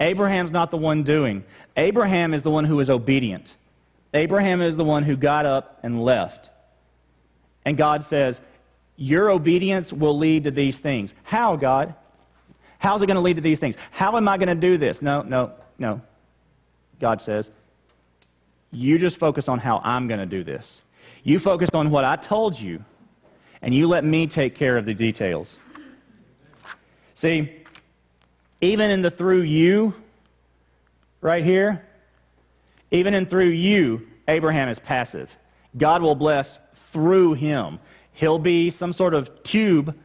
Abraham's 0.00 0.50
not 0.50 0.70
the 0.70 0.76
one 0.76 1.02
doing. 1.02 1.44
Abraham 1.76 2.34
is 2.34 2.42
the 2.42 2.50
one 2.50 2.64
who 2.64 2.80
is 2.80 2.90
obedient. 2.90 3.54
Abraham 4.14 4.62
is 4.62 4.76
the 4.76 4.84
one 4.84 5.02
who 5.02 5.16
got 5.16 5.44
up 5.44 5.80
and 5.82 6.02
left. 6.02 6.50
And 7.64 7.76
God 7.76 8.04
says, 8.04 8.40
Your 8.96 9.30
obedience 9.30 9.92
will 9.92 10.16
lead 10.16 10.44
to 10.44 10.50
these 10.50 10.78
things. 10.78 11.14
How, 11.24 11.56
God? 11.56 11.94
How's 12.78 13.02
it 13.02 13.06
going 13.06 13.16
to 13.16 13.20
lead 13.20 13.36
to 13.36 13.42
these 13.42 13.58
things? 13.58 13.76
How 13.90 14.16
am 14.16 14.28
I 14.28 14.38
going 14.38 14.48
to 14.48 14.54
do 14.54 14.78
this? 14.78 15.02
No, 15.02 15.22
no, 15.22 15.52
no. 15.78 16.00
God 17.00 17.20
says, 17.20 17.50
You 18.70 18.98
just 18.98 19.16
focus 19.16 19.48
on 19.48 19.58
how 19.58 19.80
I'm 19.84 20.08
going 20.08 20.20
to 20.20 20.26
do 20.26 20.44
this. 20.44 20.82
You 21.24 21.40
focus 21.40 21.70
on 21.74 21.90
what 21.90 22.04
I 22.04 22.16
told 22.16 22.58
you, 22.58 22.84
and 23.62 23.74
you 23.74 23.88
let 23.88 24.04
me 24.04 24.26
take 24.26 24.54
care 24.54 24.76
of 24.76 24.86
the 24.86 24.94
details. 24.94 25.58
See, 27.14 27.52
even 28.60 28.90
in 28.90 29.02
the 29.02 29.10
through 29.10 29.42
you, 29.42 29.94
right 31.20 31.44
here, 31.44 31.84
even 32.90 33.14
in 33.14 33.26
through 33.26 33.48
you, 33.48 34.06
Abraham 34.28 34.68
is 34.68 34.78
passive. 34.78 35.36
God 35.76 36.02
will 36.02 36.14
bless 36.14 36.58
through 36.74 37.34
him. 37.34 37.78
He'll 38.12 38.38
be 38.38 38.70
some 38.70 38.92
sort 38.92 39.14
of 39.14 39.42
tube, 39.42 39.96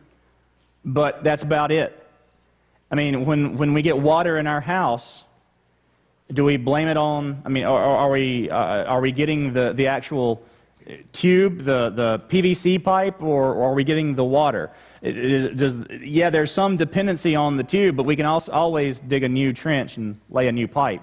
but 0.84 1.24
that's 1.24 1.44
about 1.44 1.72
it. 1.72 2.03
I 2.94 2.96
mean, 2.96 3.26
when, 3.26 3.58
when 3.58 3.74
we 3.74 3.82
get 3.82 3.98
water 3.98 4.38
in 4.38 4.46
our 4.46 4.62
house, 4.62 5.24
do 6.32 6.44
we 6.44 6.58
blame 6.58 6.88
it 6.88 6.96
on, 6.96 7.42
I 7.44 7.50
mean, 7.50 7.64
are, 7.64 7.84
are 7.84 8.12
we, 8.12 8.52
uh, 8.52 8.84
are 8.84 9.02
we 9.02 9.12
getting 9.12 9.52
the, 9.52 9.74
the 9.74 9.88
actual 9.88 10.44
tube, 11.12 11.64
the, 11.64 11.90
the 11.90 12.22
PVC 12.30 12.84
pipe, 12.84 13.20
or, 13.24 13.56
or 13.56 13.72
are 13.72 13.74
we 13.74 13.84
getting 13.84 14.14
the 14.14 14.24
water? 14.24 14.70
does, 15.02 15.80
yeah, 16.02 16.30
there's 16.30 16.52
some 16.52 16.78
dependency 16.78 17.36
on 17.36 17.58
the 17.58 17.64
tube, 17.64 17.96
but 17.96 18.06
we 18.06 18.16
can 18.16 18.28
also 18.28 18.52
always 18.52 19.00
dig 19.00 19.24
a 19.24 19.30
new 19.30 19.54
trench 19.54 19.98
and 19.98 20.20
lay 20.30 20.48
a 20.48 20.52
new 20.52 20.68
pipe. 20.68 21.02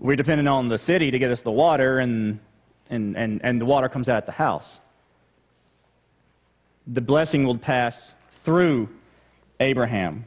We're 0.00 0.16
dependent 0.16 0.48
on 0.48 0.68
the 0.68 0.78
city 0.78 1.12
to 1.12 1.18
get 1.20 1.30
us 1.30 1.42
the 1.42 1.52
water, 1.52 2.00
and, 2.00 2.40
and, 2.90 3.16
and, 3.16 3.40
and 3.44 3.60
the 3.60 3.66
water 3.66 3.88
comes 3.88 4.08
out 4.08 4.16
at 4.16 4.26
the 4.26 4.32
house. 4.32 4.80
The 6.88 7.00
blessing 7.00 7.46
will 7.46 7.56
pass 7.56 8.14
through 8.42 8.88
Abraham. 9.60 10.24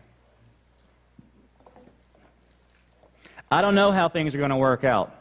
I 3.51 3.61
don't 3.61 3.75
know 3.75 3.91
how 3.91 4.09
things 4.09 4.35
are 4.35 4.37
going 4.37 4.51
to 4.51 4.57
work 4.57 4.83
out. 4.83 5.15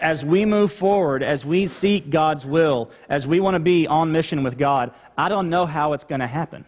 As 0.00 0.24
we 0.24 0.44
move 0.44 0.72
forward, 0.72 1.22
as 1.22 1.44
we 1.44 1.68
seek 1.68 2.10
God's 2.10 2.44
will, 2.44 2.90
as 3.08 3.26
we 3.26 3.38
want 3.38 3.54
to 3.54 3.60
be 3.60 3.86
on 3.86 4.10
mission 4.10 4.42
with 4.42 4.58
God, 4.58 4.92
I 5.16 5.28
don't 5.28 5.48
know 5.48 5.66
how 5.66 5.92
it's 5.92 6.04
going 6.04 6.20
to 6.20 6.26
happen. 6.26 6.64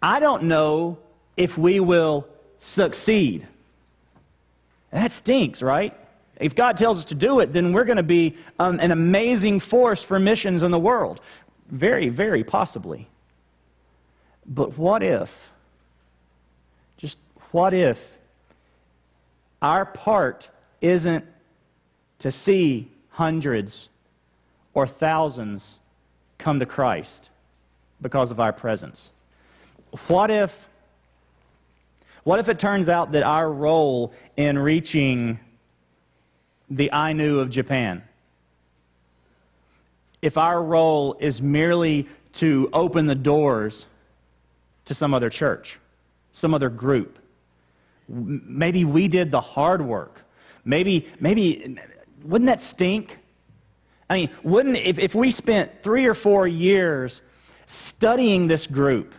I 0.00 0.20
don't 0.20 0.44
know 0.44 0.98
if 1.36 1.58
we 1.58 1.78
will 1.80 2.26
succeed. 2.58 3.46
That 4.90 5.12
stinks, 5.12 5.60
right? 5.60 5.94
If 6.40 6.54
God 6.54 6.78
tells 6.78 6.98
us 6.98 7.04
to 7.06 7.14
do 7.14 7.40
it, 7.40 7.52
then 7.52 7.74
we're 7.74 7.84
going 7.84 7.98
to 7.98 8.02
be 8.02 8.36
um, 8.58 8.80
an 8.80 8.90
amazing 8.90 9.60
force 9.60 10.02
for 10.02 10.18
missions 10.18 10.62
in 10.62 10.70
the 10.70 10.78
world. 10.78 11.20
Very, 11.68 12.08
very 12.08 12.42
possibly. 12.42 13.06
But 14.46 14.78
what 14.78 15.02
if? 15.02 15.50
Just 16.96 17.18
what 17.52 17.74
if 17.74 18.10
our 19.62 19.84
part 19.84 20.48
isn't 20.80 21.24
to 22.20 22.32
see 22.32 22.90
hundreds 23.10 23.88
or 24.74 24.86
thousands 24.86 25.78
come 26.38 26.60
to 26.60 26.66
Christ 26.66 27.30
because 28.00 28.30
of 28.30 28.40
our 28.40 28.52
presence. 28.52 29.10
What 30.06 30.30
if 30.30 30.68
what 32.22 32.38
if 32.38 32.48
it 32.50 32.58
turns 32.58 32.88
out 32.88 33.12
that 33.12 33.22
our 33.22 33.50
role 33.50 34.12
in 34.36 34.58
reaching 34.58 35.40
the 36.68 36.90
Ainu 36.92 37.38
of 37.38 37.48
Japan, 37.48 38.02
if 40.20 40.36
our 40.36 40.62
role 40.62 41.16
is 41.18 41.40
merely 41.40 42.06
to 42.34 42.68
open 42.74 43.06
the 43.06 43.14
doors 43.14 43.86
to 44.84 44.94
some 44.94 45.14
other 45.14 45.30
church, 45.30 45.78
some 46.32 46.52
other 46.52 46.68
group, 46.68 47.18
maybe 48.10 48.84
we 48.84 49.08
did 49.08 49.30
the 49.30 49.40
hard 49.40 49.80
work. 49.80 50.20
Maybe, 50.64 51.06
maybe, 51.20 51.78
wouldn't 52.24 52.48
that 52.48 52.60
stink? 52.60 53.18
I 54.08 54.14
mean, 54.14 54.30
wouldn't, 54.42 54.76
if, 54.76 54.98
if 54.98 55.14
we 55.14 55.30
spent 55.30 55.82
three 55.82 56.06
or 56.06 56.14
four 56.14 56.46
years 56.46 57.22
studying 57.66 58.48
this 58.48 58.66
group, 58.66 59.14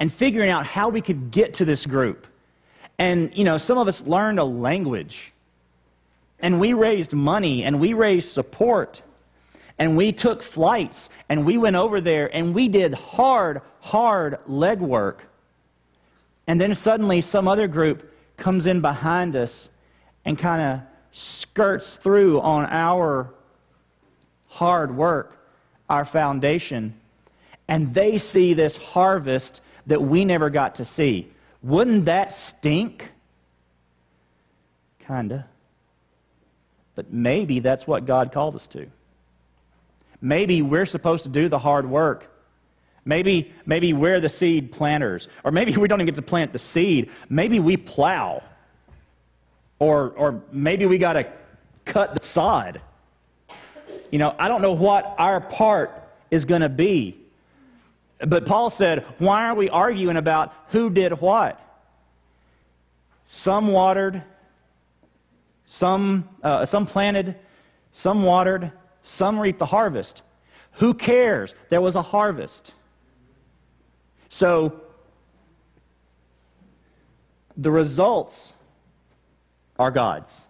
and 0.00 0.12
figuring 0.12 0.50
out 0.50 0.66
how 0.66 0.88
we 0.88 1.00
could 1.00 1.30
get 1.30 1.54
to 1.54 1.64
this 1.64 1.86
group. 1.86 2.26
And, 2.98 3.36
you 3.36 3.44
know, 3.44 3.58
some 3.58 3.78
of 3.78 3.88
us 3.88 4.00
learned 4.02 4.38
a 4.38 4.44
language. 4.44 5.32
And 6.40 6.60
we 6.60 6.72
raised 6.72 7.12
money 7.12 7.64
and 7.64 7.80
we 7.80 7.94
raised 7.94 8.30
support. 8.30 9.02
And 9.78 9.96
we 9.96 10.12
took 10.12 10.42
flights 10.42 11.08
and 11.28 11.44
we 11.44 11.58
went 11.58 11.76
over 11.76 12.00
there 12.00 12.34
and 12.34 12.54
we 12.54 12.68
did 12.68 12.94
hard, 12.94 13.60
hard 13.80 14.38
legwork. 14.48 15.16
And 16.48 16.58
then 16.58 16.74
suddenly 16.74 17.20
some 17.20 17.46
other 17.46 17.68
group 17.68 18.10
comes 18.38 18.66
in 18.66 18.80
behind 18.80 19.36
us 19.36 19.68
and 20.24 20.38
kind 20.38 20.62
of 20.62 20.80
skirts 21.12 21.96
through 21.96 22.40
on 22.40 22.64
our 22.64 23.30
hard 24.48 24.96
work, 24.96 25.38
our 25.90 26.06
foundation. 26.06 26.94
And 27.68 27.92
they 27.92 28.16
see 28.16 28.54
this 28.54 28.78
harvest 28.78 29.60
that 29.86 30.00
we 30.00 30.24
never 30.24 30.48
got 30.48 30.76
to 30.76 30.86
see. 30.86 31.28
Wouldn't 31.62 32.06
that 32.06 32.32
stink? 32.32 33.10
Kinda. 35.06 35.46
But 36.94 37.12
maybe 37.12 37.60
that's 37.60 37.86
what 37.86 38.06
God 38.06 38.32
called 38.32 38.56
us 38.56 38.66
to. 38.68 38.86
Maybe 40.22 40.62
we're 40.62 40.86
supposed 40.86 41.24
to 41.24 41.28
do 41.28 41.50
the 41.50 41.58
hard 41.58 41.88
work. 41.88 42.30
Maybe, 43.08 43.50
maybe 43.64 43.94
we're 43.94 44.20
the 44.20 44.28
seed 44.28 44.70
planters. 44.70 45.28
Or 45.42 45.50
maybe 45.50 45.74
we 45.74 45.88
don't 45.88 45.98
even 45.98 46.14
get 46.14 46.16
to 46.16 46.22
plant 46.22 46.52
the 46.52 46.58
seed. 46.58 47.08
Maybe 47.30 47.58
we 47.58 47.78
plow. 47.78 48.42
Or, 49.78 50.10
or 50.10 50.42
maybe 50.52 50.84
we 50.84 50.98
got 50.98 51.14
to 51.14 51.26
cut 51.86 52.14
the 52.14 52.22
sod. 52.22 52.82
You 54.10 54.18
know, 54.18 54.36
I 54.38 54.48
don't 54.48 54.60
know 54.60 54.74
what 54.74 55.14
our 55.16 55.40
part 55.40 56.06
is 56.30 56.44
going 56.44 56.60
to 56.60 56.68
be. 56.68 57.18
But 58.18 58.44
Paul 58.44 58.68
said, 58.68 59.06
Why 59.16 59.46
are 59.46 59.54
we 59.54 59.70
arguing 59.70 60.18
about 60.18 60.52
who 60.68 60.90
did 60.90 61.18
what? 61.18 61.58
Some 63.30 63.68
watered, 63.68 64.22
some, 65.64 66.28
uh, 66.42 66.66
some 66.66 66.84
planted, 66.84 67.36
some 67.90 68.22
watered, 68.22 68.70
some 69.02 69.40
reaped 69.40 69.60
the 69.60 69.66
harvest. 69.66 70.20
Who 70.72 70.92
cares? 70.92 71.54
There 71.70 71.80
was 71.80 71.96
a 71.96 72.02
harvest. 72.02 72.74
So, 74.28 74.80
the 77.56 77.70
results 77.70 78.52
are 79.78 79.90
God's. 79.90 80.40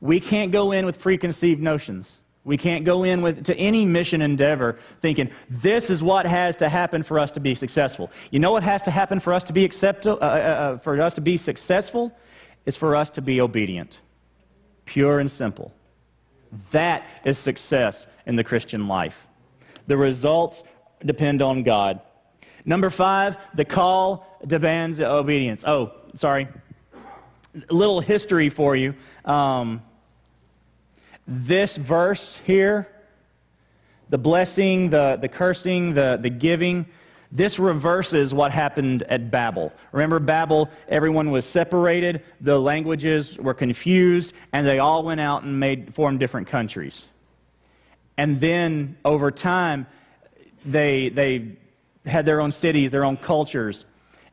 We 0.00 0.20
can't 0.20 0.52
go 0.52 0.72
in 0.72 0.84
with 0.86 1.00
preconceived 1.00 1.62
notions. 1.62 2.20
We 2.44 2.58
can't 2.58 2.84
go 2.84 3.04
in 3.04 3.22
with, 3.22 3.44
to 3.44 3.56
any 3.56 3.86
mission 3.86 4.20
endeavor 4.20 4.78
thinking, 5.00 5.30
this 5.48 5.88
is 5.88 6.02
what 6.02 6.26
has 6.26 6.56
to 6.56 6.68
happen 6.68 7.02
for 7.02 7.18
us 7.18 7.32
to 7.32 7.40
be 7.40 7.54
successful. 7.54 8.10
You 8.30 8.38
know 8.38 8.52
what 8.52 8.62
has 8.62 8.82
to 8.82 8.90
happen 8.90 9.18
for 9.18 9.32
us 9.32 9.44
to 9.44 9.54
be, 9.54 9.64
accept, 9.64 10.06
uh, 10.06 10.12
uh, 10.12 10.24
uh, 10.24 10.78
for 10.78 11.00
us 11.00 11.14
to 11.14 11.22
be 11.22 11.36
successful? 11.36 12.12
Is 12.66 12.76
for 12.76 12.96
us 12.96 13.10
to 13.10 13.22
be 13.22 13.42
obedient. 13.42 14.00
Pure 14.86 15.20
and 15.20 15.30
simple. 15.30 15.72
That 16.70 17.06
is 17.24 17.38
success 17.38 18.06
in 18.24 18.36
the 18.36 18.44
Christian 18.44 18.88
life. 18.88 19.26
The 19.86 19.98
results 19.98 20.62
depend 21.04 21.42
on 21.42 21.62
God. 21.62 22.00
Number 22.64 22.90
five, 22.90 23.36
the 23.54 23.64
call 23.64 24.26
demands 24.46 25.00
obedience. 25.00 25.64
Oh, 25.66 25.92
sorry. 26.14 26.48
A 27.68 27.74
little 27.74 28.00
history 28.00 28.48
for 28.48 28.74
you. 28.74 28.94
Um, 29.24 29.82
this 31.26 31.76
verse 31.76 32.40
here, 32.46 32.88
the 34.08 34.18
blessing, 34.18 34.90
the, 34.90 35.18
the 35.20 35.28
cursing, 35.28 35.94
the, 35.94 36.18
the 36.20 36.30
giving, 36.30 36.86
this 37.30 37.58
reverses 37.58 38.32
what 38.32 38.52
happened 38.52 39.02
at 39.04 39.30
Babel. 39.30 39.72
Remember, 39.92 40.20
Babel, 40.20 40.70
everyone 40.88 41.30
was 41.30 41.44
separated, 41.44 42.22
the 42.40 42.58
languages 42.58 43.36
were 43.38 43.54
confused, 43.54 44.32
and 44.52 44.66
they 44.66 44.78
all 44.78 45.02
went 45.02 45.20
out 45.20 45.42
and 45.42 45.58
made, 45.58 45.94
formed 45.94 46.20
different 46.20 46.46
countries. 46.46 47.06
And 48.16 48.38
then, 48.38 48.96
over 49.04 49.32
time, 49.32 49.86
they, 50.64 51.08
they 51.08 51.56
had 52.06 52.26
their 52.26 52.40
own 52.40 52.50
cities, 52.50 52.90
their 52.90 53.04
own 53.04 53.16
cultures. 53.16 53.86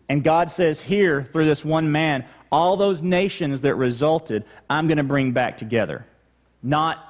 And 0.10 0.24
God 0.24 0.50
says 0.50 0.82
here, 0.82 1.28
through 1.32 1.46
this 1.46 1.64
one 1.64 1.92
man, 1.92 2.26
all 2.52 2.76
those 2.76 3.02
nations 3.02 3.62
that 3.62 3.76
resulted, 3.76 4.44
I'm 4.70 4.88
going 4.88 4.98
to 4.98 5.04
bring 5.04 5.32
back 5.32 5.58
together 5.58 6.06
not 6.64 7.08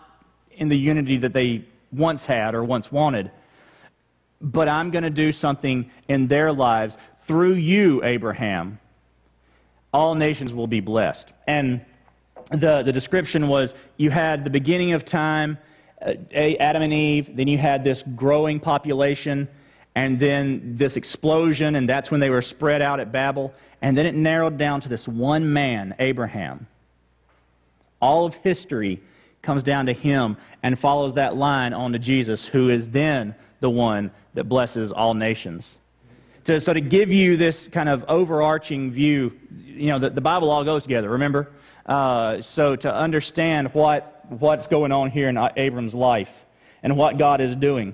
in 0.51 0.69
the 0.69 0.77
unity 0.77 1.17
that 1.17 1.33
they 1.33 1.65
once 1.91 2.25
had 2.25 2.55
or 2.55 2.63
once 2.63 2.91
wanted. 2.91 3.31
But 4.39 4.67
I'm 4.67 4.91
going 4.91 5.03
to 5.03 5.09
do 5.09 5.31
something 5.31 5.91
in 6.07 6.27
their 6.27 6.51
lives 6.51 6.97
through 7.25 7.55
you, 7.55 8.03
Abraham. 8.03 8.79
All 9.93 10.15
nations 10.15 10.53
will 10.53 10.67
be 10.67 10.79
blessed. 10.79 11.33
And 11.47 11.85
the, 12.49 12.81
the 12.81 12.91
description 12.91 13.47
was 13.47 13.75
you 13.97 14.09
had 14.09 14.43
the 14.43 14.49
beginning 14.49 14.93
of 14.93 15.05
time, 15.05 15.57
uh, 16.01 16.13
Adam 16.33 16.81
and 16.81 16.93
Eve, 16.93 17.35
then 17.35 17.47
you 17.47 17.57
had 17.57 17.83
this 17.83 18.03
growing 18.15 18.59
population, 18.59 19.47
and 19.95 20.19
then 20.19 20.77
this 20.77 20.95
explosion, 20.95 21.75
and 21.75 21.87
that's 21.87 22.11
when 22.11 22.19
they 22.19 22.29
were 22.29 22.41
spread 22.41 22.81
out 22.81 22.99
at 22.99 23.11
Babel. 23.11 23.53
And 23.81 23.97
then 23.97 24.05
it 24.05 24.15
narrowed 24.15 24.57
down 24.57 24.81
to 24.81 24.89
this 24.89 25.07
one 25.07 25.51
man, 25.51 25.95
Abraham. 25.99 26.67
All 27.99 28.25
of 28.25 28.35
history 28.35 29.01
comes 29.41 29.63
down 29.63 29.87
to 29.87 29.93
him 29.93 30.37
and 30.63 30.77
follows 30.77 31.15
that 31.15 31.35
line 31.35 31.73
on 31.73 31.93
to 31.93 31.99
Jesus, 31.99 32.45
who 32.45 32.69
is 32.69 32.89
then 32.89 33.35
the 33.59 33.69
one 33.69 34.11
that 34.33 34.45
blesses 34.45 34.91
all 34.91 35.13
nations. 35.13 35.77
So, 36.43 36.57
so 36.57 36.73
to 36.73 36.81
give 36.81 37.11
you 37.11 37.37
this 37.37 37.67
kind 37.67 37.89
of 37.89 38.05
overarching 38.07 38.91
view, 38.91 39.33
you 39.65 39.87
know, 39.87 39.99
the, 39.99 40.09
the 40.09 40.21
Bible 40.21 40.49
all 40.49 40.63
goes 40.63 40.83
together, 40.83 41.09
remember? 41.09 41.51
Uh, 41.85 42.41
so 42.41 42.75
to 42.75 42.93
understand 42.93 43.73
what, 43.73 44.25
what's 44.29 44.67
going 44.67 44.91
on 44.91 45.11
here 45.11 45.27
in 45.27 45.37
Abram's 45.37 45.93
life 45.93 46.45
and 46.81 46.97
what 46.97 47.17
God 47.17 47.41
is 47.41 47.55
doing. 47.55 47.93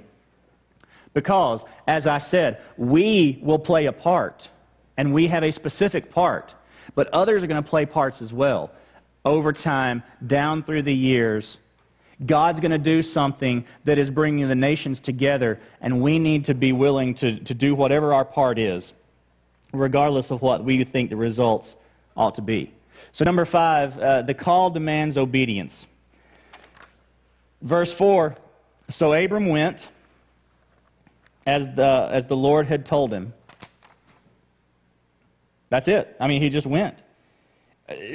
Because, 1.17 1.65
as 1.87 2.05
I 2.05 2.19
said, 2.19 2.61
we 2.77 3.39
will 3.41 3.57
play 3.57 3.87
a 3.87 3.91
part, 3.91 4.49
and 4.97 5.15
we 5.15 5.25
have 5.29 5.41
a 5.41 5.49
specific 5.49 6.11
part, 6.11 6.53
but 6.93 7.07
others 7.07 7.43
are 7.43 7.47
going 7.47 7.63
to 7.63 7.67
play 7.67 7.87
parts 7.87 8.21
as 8.21 8.31
well 8.31 8.69
over 9.25 9.51
time, 9.51 10.03
down 10.27 10.61
through 10.61 10.83
the 10.83 10.93
years, 10.93 11.57
God's 12.23 12.59
going 12.59 12.69
to 12.69 12.77
do 12.77 13.01
something 13.01 13.65
that 13.83 13.97
is 13.97 14.11
bringing 14.11 14.47
the 14.47 14.53
nations 14.53 14.99
together, 14.99 15.59
and 15.81 16.01
we 16.01 16.19
need 16.19 16.45
to 16.45 16.53
be 16.53 16.71
willing 16.71 17.15
to, 17.15 17.39
to 17.39 17.55
do 17.55 17.73
whatever 17.73 18.13
our 18.13 18.23
part 18.23 18.59
is, 18.59 18.93
regardless 19.73 20.29
of 20.29 20.43
what 20.43 20.63
we 20.63 20.83
think 20.83 21.09
the 21.09 21.15
results 21.15 21.75
ought 22.15 22.35
to 22.35 22.43
be. 22.43 22.71
So, 23.11 23.25
number 23.25 23.43
five, 23.43 23.97
uh, 23.97 24.21
the 24.21 24.35
call 24.35 24.69
demands 24.69 25.17
obedience. 25.17 25.87
Verse 27.63 27.91
4 27.91 28.35
So 28.89 29.13
Abram 29.13 29.47
went 29.47 29.89
as 31.47 31.67
the, 31.73 32.09
as 32.11 32.25
the 32.25 32.35
Lord 32.35 32.67
had 32.67 32.85
told 32.85 33.11
him. 33.11 33.33
That's 35.69 35.87
it. 35.87 36.15
I 36.19 36.27
mean, 36.27 36.43
he 36.43 36.49
just 36.49 36.67
went 36.67 36.99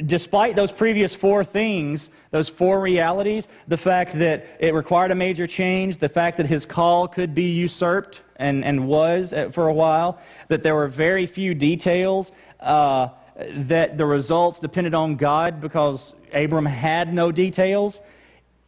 despite 0.04 0.54
those 0.54 0.70
previous 0.70 1.14
four 1.14 1.44
things, 1.44 2.10
those 2.30 2.48
four 2.48 2.80
realities, 2.80 3.48
the 3.68 3.76
fact 3.76 4.12
that 4.18 4.46
it 4.60 4.74
required 4.74 5.10
a 5.10 5.14
major 5.14 5.46
change, 5.46 5.96
the 5.96 6.08
fact 6.08 6.36
that 6.36 6.46
his 6.46 6.66
call 6.66 7.08
could 7.08 7.34
be 7.34 7.44
usurped 7.44 8.20
and, 8.36 8.64
and 8.64 8.86
was 8.86 9.32
for 9.52 9.68
a 9.68 9.72
while, 9.72 10.18
that 10.48 10.62
there 10.62 10.74
were 10.74 10.88
very 10.88 11.26
few 11.26 11.54
details, 11.54 12.32
uh, 12.60 13.08
that 13.36 13.96
the 13.96 14.04
results 14.04 14.58
depended 14.58 14.92
on 14.94 15.16
God 15.16 15.60
because 15.60 16.12
Abram 16.34 16.66
had 16.66 17.14
no 17.14 17.32
details, 17.32 18.02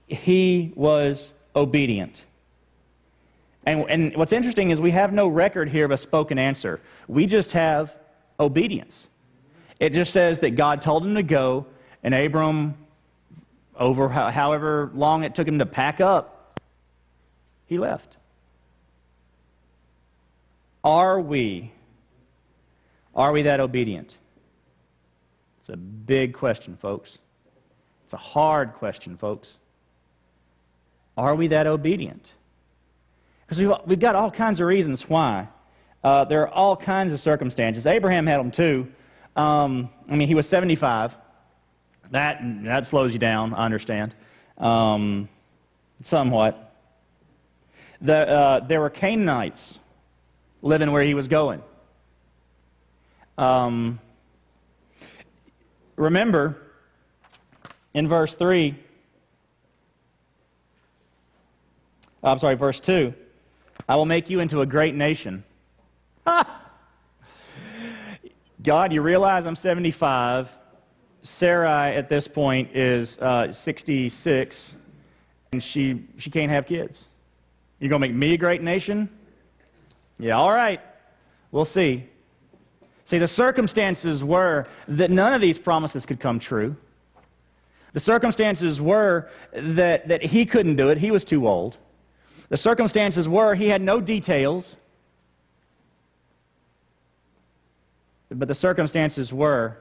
he 0.08 0.72
was 0.74 1.32
obedient. 1.54 2.24
And, 3.66 3.88
and 3.88 4.16
what's 4.16 4.32
interesting 4.32 4.70
is 4.70 4.80
we 4.80 4.90
have 4.90 5.12
no 5.12 5.26
record 5.26 5.68
here 5.68 5.84
of 5.84 5.90
a 5.90 5.96
spoken 5.96 6.38
answer, 6.38 6.80
we 7.08 7.26
just 7.26 7.52
have 7.52 7.96
obedience. 8.38 9.08
It 9.80 9.90
just 9.90 10.12
says 10.12 10.38
that 10.40 10.50
God 10.50 10.82
told 10.82 11.04
him 11.04 11.14
to 11.14 11.22
go, 11.22 11.66
and 12.02 12.14
Abram 12.14 12.74
over 13.76 14.08
however 14.08 14.90
long 14.94 15.24
it 15.24 15.34
took 15.34 15.48
him 15.48 15.58
to 15.58 15.66
pack 15.66 16.00
up, 16.00 16.60
he 17.66 17.78
left. 17.78 18.16
Are 20.84 21.20
we, 21.20 21.72
are 23.14 23.32
we 23.32 23.42
that 23.42 23.58
obedient? 23.58 24.16
It's 25.60 25.70
a 25.70 25.76
big 25.76 26.34
question, 26.34 26.76
folks. 26.76 27.18
It's 28.04 28.12
a 28.12 28.18
hard 28.18 28.74
question, 28.74 29.16
folks. 29.16 29.56
Are 31.16 31.34
we 31.34 31.48
that 31.48 31.66
obedient? 31.66 32.32
Because 33.54 33.68
we've, 33.68 33.86
we've 33.86 34.00
got 34.00 34.16
all 34.16 34.32
kinds 34.32 34.60
of 34.60 34.66
reasons 34.66 35.08
why. 35.08 35.46
Uh, 36.02 36.24
there 36.24 36.42
are 36.42 36.48
all 36.48 36.76
kinds 36.76 37.12
of 37.12 37.20
circumstances. 37.20 37.86
Abraham 37.86 38.26
had 38.26 38.40
them 38.40 38.50
too. 38.50 38.88
Um, 39.36 39.90
I 40.10 40.16
mean, 40.16 40.26
he 40.26 40.34
was 40.34 40.48
75. 40.48 41.16
That, 42.10 42.40
that 42.64 42.84
slows 42.84 43.12
you 43.12 43.20
down, 43.20 43.54
I 43.54 43.64
understand. 43.64 44.14
Um, 44.58 45.28
somewhat. 46.02 46.74
The, 48.00 48.28
uh, 48.28 48.60
there 48.66 48.80
were 48.80 48.90
Canaanites 48.90 49.78
living 50.60 50.90
where 50.90 51.04
he 51.04 51.14
was 51.14 51.28
going. 51.28 51.62
Um, 53.38 54.00
remember, 55.94 56.56
in 57.94 58.08
verse 58.08 58.34
3, 58.34 58.74
I'm 62.24 62.38
sorry, 62.38 62.56
verse 62.56 62.80
2, 62.80 63.14
I 63.88 63.96
will 63.96 64.06
make 64.06 64.30
you 64.30 64.40
into 64.40 64.60
a 64.60 64.66
great 64.66 64.94
nation. 64.94 65.44
God, 68.62 68.92
you 68.92 69.02
realize 69.02 69.46
I'm 69.46 69.56
75. 69.56 70.50
Sarai 71.22 71.96
at 71.96 72.08
this 72.08 72.28
point 72.28 72.74
is 72.76 73.18
uh, 73.18 73.52
66, 73.52 74.74
and 75.52 75.62
she, 75.62 76.02
she 76.18 76.30
can't 76.30 76.50
have 76.50 76.66
kids. 76.66 77.06
You're 77.78 77.90
going 77.90 78.02
to 78.02 78.08
make 78.08 78.16
me 78.16 78.34
a 78.34 78.38
great 78.38 78.62
nation? 78.62 79.08
Yeah, 80.18 80.36
all 80.36 80.52
right. 80.52 80.80
We'll 81.50 81.64
see. 81.64 82.04
See, 83.04 83.18
the 83.18 83.28
circumstances 83.28 84.24
were 84.24 84.66
that 84.88 85.10
none 85.10 85.34
of 85.34 85.40
these 85.40 85.58
promises 85.58 86.06
could 86.06 86.20
come 86.20 86.38
true. 86.38 86.76
The 87.92 88.00
circumstances 88.00 88.80
were 88.80 89.30
that, 89.52 90.08
that 90.08 90.22
he 90.22 90.46
couldn't 90.46 90.76
do 90.76 90.88
it, 90.88 90.98
he 90.98 91.10
was 91.10 91.24
too 91.24 91.46
old. 91.46 91.76
The 92.48 92.56
circumstances 92.56 93.28
were 93.28 93.54
he 93.54 93.68
had 93.68 93.82
no 93.82 94.00
details. 94.00 94.76
But 98.30 98.48
the 98.48 98.54
circumstances 98.54 99.32
were 99.32 99.78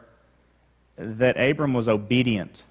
that 0.97 1.37
Abram 1.37 1.73
was 1.73 1.89
obedient, 1.89 2.63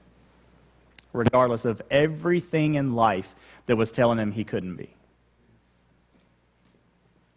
regardless 1.12 1.64
of 1.64 1.82
everything 1.90 2.74
in 2.76 2.94
life 2.94 3.34
that 3.66 3.76
was 3.76 3.90
telling 3.90 4.18
him 4.18 4.32
he 4.32 4.44
couldn't 4.44 4.76
be. 4.76 4.94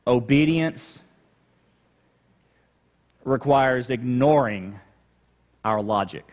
Obedience 0.08 1.02
requires 3.24 3.90
ignoring 3.90 4.80
our 5.64 5.82
logic. 5.82 6.26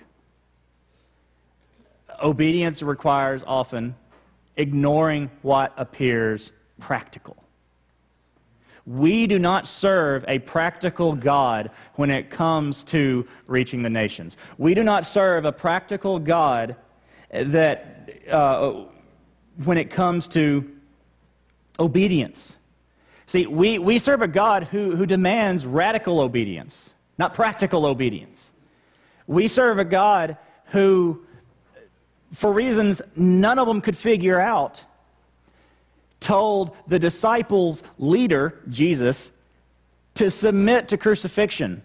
Obedience 2.22 2.82
requires 2.82 3.42
often 3.46 3.94
ignoring 4.56 5.30
what 5.42 5.72
appears 5.76 6.52
practical. 6.78 7.36
We 8.84 9.26
do 9.28 9.38
not 9.38 9.66
serve 9.66 10.24
a 10.26 10.40
practical 10.40 11.14
God 11.14 11.70
when 11.94 12.10
it 12.10 12.30
comes 12.30 12.82
to 12.84 13.26
reaching 13.46 13.82
the 13.82 13.90
nations. 13.90 14.36
We 14.58 14.74
do 14.74 14.82
not 14.82 15.04
serve 15.04 15.44
a 15.44 15.52
practical 15.52 16.18
God 16.18 16.74
that 17.30 18.10
uh, 18.30 18.84
when 19.64 19.78
it 19.78 19.90
comes 19.90 20.26
to 20.28 20.68
obedience. 21.78 22.56
See, 23.26 23.46
we, 23.46 23.78
we 23.78 23.98
serve 23.98 24.20
a 24.20 24.28
God 24.28 24.64
who, 24.64 24.96
who 24.96 25.06
demands 25.06 25.64
radical 25.64 26.20
obedience, 26.20 26.90
not 27.18 27.34
practical 27.34 27.86
obedience. 27.86 28.52
We 29.26 29.48
serve 29.48 29.78
a 29.78 29.84
God 29.84 30.36
who, 30.66 31.24
for 32.32 32.52
reasons 32.52 33.02
none 33.14 33.58
of 33.58 33.66
them 33.66 33.80
could 33.80 33.96
figure 33.96 34.40
out, 34.40 34.82
told 36.20 36.76
the 36.86 36.98
disciples' 36.98 37.82
leader, 37.98 38.60
Jesus, 38.68 39.30
to 40.14 40.30
submit 40.30 40.88
to 40.88 40.96
crucifixion. 40.96 41.82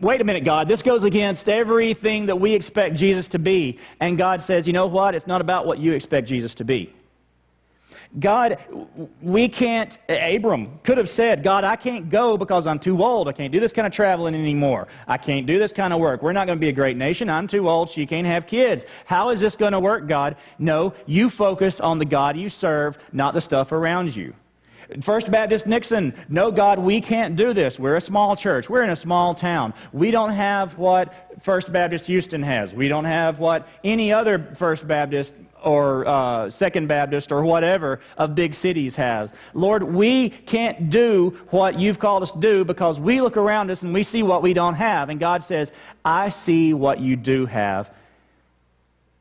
Wait 0.00 0.20
a 0.20 0.24
minute, 0.24 0.44
God, 0.44 0.66
this 0.66 0.82
goes 0.82 1.04
against 1.04 1.48
everything 1.48 2.26
that 2.26 2.36
we 2.36 2.54
expect 2.54 2.96
Jesus 2.96 3.28
to 3.28 3.38
be. 3.38 3.78
And 4.00 4.18
God 4.18 4.42
says, 4.42 4.66
you 4.66 4.72
know 4.72 4.86
what? 4.86 5.14
It's 5.14 5.28
not 5.28 5.40
about 5.40 5.66
what 5.66 5.78
you 5.78 5.92
expect 5.92 6.26
Jesus 6.26 6.54
to 6.56 6.64
be. 6.64 6.92
God, 8.18 8.58
we 9.20 9.48
can't, 9.48 9.98
Abram 10.08 10.78
could 10.82 10.98
have 10.98 11.08
said, 11.08 11.42
God, 11.42 11.64
I 11.64 11.76
can't 11.76 12.10
go 12.10 12.36
because 12.36 12.66
I'm 12.66 12.78
too 12.78 13.02
old. 13.02 13.28
I 13.28 13.32
can't 13.32 13.52
do 13.52 13.60
this 13.60 13.72
kind 13.72 13.86
of 13.86 13.92
traveling 13.92 14.34
anymore. 14.34 14.88
I 15.06 15.18
can't 15.18 15.46
do 15.46 15.58
this 15.58 15.72
kind 15.72 15.92
of 15.92 16.00
work. 16.00 16.22
We're 16.22 16.32
not 16.32 16.46
going 16.46 16.58
to 16.58 16.60
be 16.60 16.68
a 16.68 16.72
great 16.72 16.96
nation. 16.96 17.30
I'm 17.30 17.46
too 17.46 17.68
old. 17.68 17.88
She 17.88 18.06
can't 18.06 18.26
have 18.26 18.46
kids. 18.46 18.84
How 19.04 19.30
is 19.30 19.40
this 19.40 19.56
going 19.56 19.72
to 19.72 19.80
work, 19.80 20.08
God? 20.08 20.36
No, 20.58 20.94
you 21.06 21.30
focus 21.30 21.80
on 21.80 21.98
the 21.98 22.04
God 22.04 22.36
you 22.36 22.48
serve, 22.48 22.98
not 23.12 23.34
the 23.34 23.40
stuff 23.40 23.72
around 23.72 24.14
you. 24.14 24.34
First 25.00 25.30
Baptist 25.30 25.66
Nixon, 25.66 26.12
no, 26.28 26.50
God, 26.50 26.78
we 26.78 27.00
can't 27.00 27.36
do 27.36 27.52
this. 27.52 27.78
We're 27.78 27.96
a 27.96 28.00
small 28.00 28.36
church. 28.36 28.68
We're 28.68 28.82
in 28.82 28.90
a 28.90 28.96
small 28.96 29.32
town. 29.32 29.72
We 29.92 30.10
don't 30.10 30.32
have 30.32 30.76
what 30.76 31.14
First 31.42 31.72
Baptist 31.72 32.06
Houston 32.06 32.42
has. 32.42 32.74
We 32.74 32.88
don't 32.88 33.04
have 33.04 33.38
what 33.38 33.68
any 33.84 34.12
other 34.12 34.50
First 34.54 34.86
Baptist 34.86 35.34
or 35.62 36.06
uh, 36.06 36.50
Second 36.50 36.88
Baptist 36.88 37.32
or 37.32 37.44
whatever 37.44 38.00
of 38.16 38.34
big 38.34 38.54
cities 38.54 38.96
has. 38.96 39.32
Lord, 39.54 39.82
we 39.82 40.30
can't 40.30 40.90
do 40.90 41.38
what 41.50 41.78
you've 41.78 41.98
called 41.98 42.22
us 42.22 42.30
to 42.32 42.38
do 42.38 42.64
because 42.64 43.00
we 43.00 43.20
look 43.20 43.36
around 43.36 43.70
us 43.70 43.82
and 43.82 43.92
we 43.94 44.02
see 44.02 44.22
what 44.22 44.42
we 44.42 44.52
don't 44.52 44.74
have. 44.74 45.08
And 45.08 45.18
God 45.18 45.42
says, 45.44 45.72
I 46.04 46.28
see 46.28 46.74
what 46.74 47.00
you 47.00 47.16
do 47.16 47.46
have. 47.46 47.92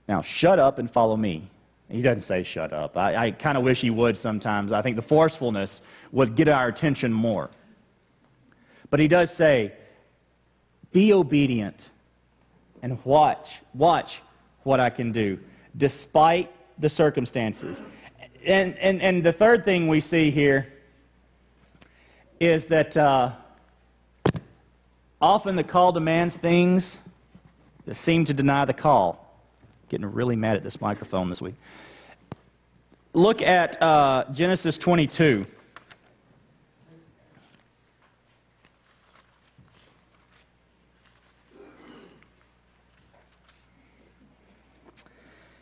Now 0.08 0.22
shut 0.22 0.60
up 0.60 0.80
and 0.80 0.90
follow 0.90 1.16
me. 1.16 1.48
He 1.90 2.02
doesn't 2.02 2.22
say 2.22 2.44
shut 2.44 2.72
up. 2.72 2.98
I, 2.98 3.16
I 3.28 3.32
kind 3.32 3.58
of 3.58 3.64
wish 3.64 3.82
he 3.82 3.90
would 3.90 4.18
sometimes. 4.18 4.72
I 4.72 4.82
think 4.82 4.96
the 4.96 5.02
forcefulness 5.02 5.82
would 6.12 6.36
get 6.36 6.48
our 6.48 6.68
attention 6.68 7.12
more. 7.12 7.50
But 8.90 9.00
he 9.00 9.08
does 9.08 9.34
say, 9.34 9.74
be 10.92 11.14
obedient 11.14 11.90
and 12.82 13.04
watch, 13.06 13.60
watch 13.74 14.22
what 14.64 14.80
I 14.80 14.90
can 14.90 15.12
do 15.12 15.40
despite 15.78 16.52
the 16.80 16.90
circumstances. 16.90 17.82
And, 18.46 18.78
and, 18.78 19.02
and 19.02 19.24
the 19.24 19.34
third 19.34 19.64
thing 19.64 19.88
we 19.88 20.02
see 20.02 20.32
here 20.32 20.68
is 22.40 22.66
that 22.66 22.98
uh, 22.98 23.32
often 25.22 25.56
the 25.56 25.64
call 25.64 25.92
demands 25.92 26.38
things 26.38 27.00
that 27.86 27.96
seem 27.96 28.26
to 28.26 28.34
deny 28.34 28.66
the 28.66 28.74
call. 28.74 29.18
Getting 29.90 30.12
really 30.12 30.36
mad 30.36 30.56
at 30.56 30.64
this 30.64 30.82
microphone 30.82 31.30
this 31.30 31.42
week. 31.42 31.56
Look 33.14 33.42
at 33.42 33.82
uh, 33.82 34.26
Genesis 34.32 34.78
22. 34.78 35.46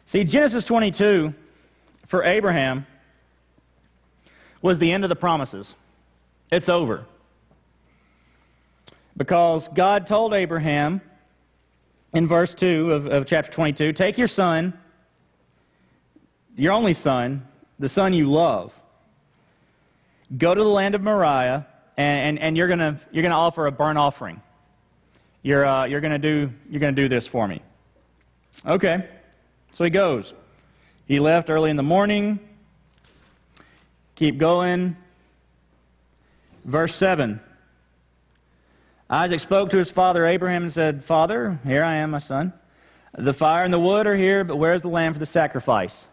See, 0.10 0.24
Genesis 0.24 0.66
22 0.66 1.36
for 2.08 2.24
Abraham 2.24 2.88
was 4.60 4.80
the 4.80 4.92
end 4.92 5.06
of 5.06 5.10
the 5.10 5.16
promises. 5.16 5.76
It's 6.52 6.68
over. 6.68 7.06
Because 9.16 9.68
God 9.68 10.08
told 10.08 10.34
Abraham 10.34 11.02
in 12.12 12.28
verse 12.28 12.56
2 12.56 12.92
of, 12.92 13.06
of 13.06 13.28
chapter 13.28 13.52
22 13.52 13.94
take 13.94 14.18
your 14.18 14.28
son, 14.28 14.74
your 16.58 16.74
only 16.74 16.94
son, 16.94 17.48
the 17.78 17.88
son 17.88 18.12
you 18.12 18.26
love, 18.26 18.74
go 20.36 20.56
to 20.56 20.64
the 20.64 20.68
land 20.68 20.96
of 20.96 21.04
Moriah, 21.04 21.68
and, 21.98 22.30
and, 22.30 22.40
and 22.40 22.58
you're 22.58 22.68
going 22.68 23.00
you're 23.12 23.22
gonna 23.22 23.36
offer 23.36 23.68
a 23.68 23.72
burnt 23.72 24.00
offering. 24.00 24.42
You're, 25.44 25.68
uh, 25.68 25.86
you're 25.86 26.02
going 26.02 26.20
to 26.20 26.92
do 26.92 27.08
this 27.08 27.28
for 27.28 27.48
me. 27.48 27.62
Okay. 28.66 29.08
So 29.74 29.84
he 29.84 29.90
goes. 29.90 30.34
He 31.08 31.20
left 31.20 31.50
early 31.50 31.70
in 31.70 31.76
the 31.76 31.84
morning. 31.84 32.40
Keep 34.16 34.38
going. 34.38 34.98
Verse 36.66 36.94
7. 36.96 37.40
Isaac 39.10 39.40
spoke 39.40 39.72
to 39.72 39.78
his 39.78 39.90
father 39.90 40.26
Abraham 40.26 40.64
and 40.64 40.72
said, 40.72 41.04
Father, 41.04 41.60
here 41.66 41.84
I 41.84 41.96
am, 41.96 42.12
my 42.12 42.20
son. 42.20 42.54
The 43.18 43.34
fire 43.34 43.64
and 43.64 43.74
the 43.74 43.80
wood 43.80 44.06
are 44.06 44.16
here, 44.16 44.44
but 44.44 44.58
where's 44.58 44.84
the 44.84 44.88
lamb 44.90 45.14
for 45.14 45.20
the 45.20 45.26
sacrifice? 45.26 46.08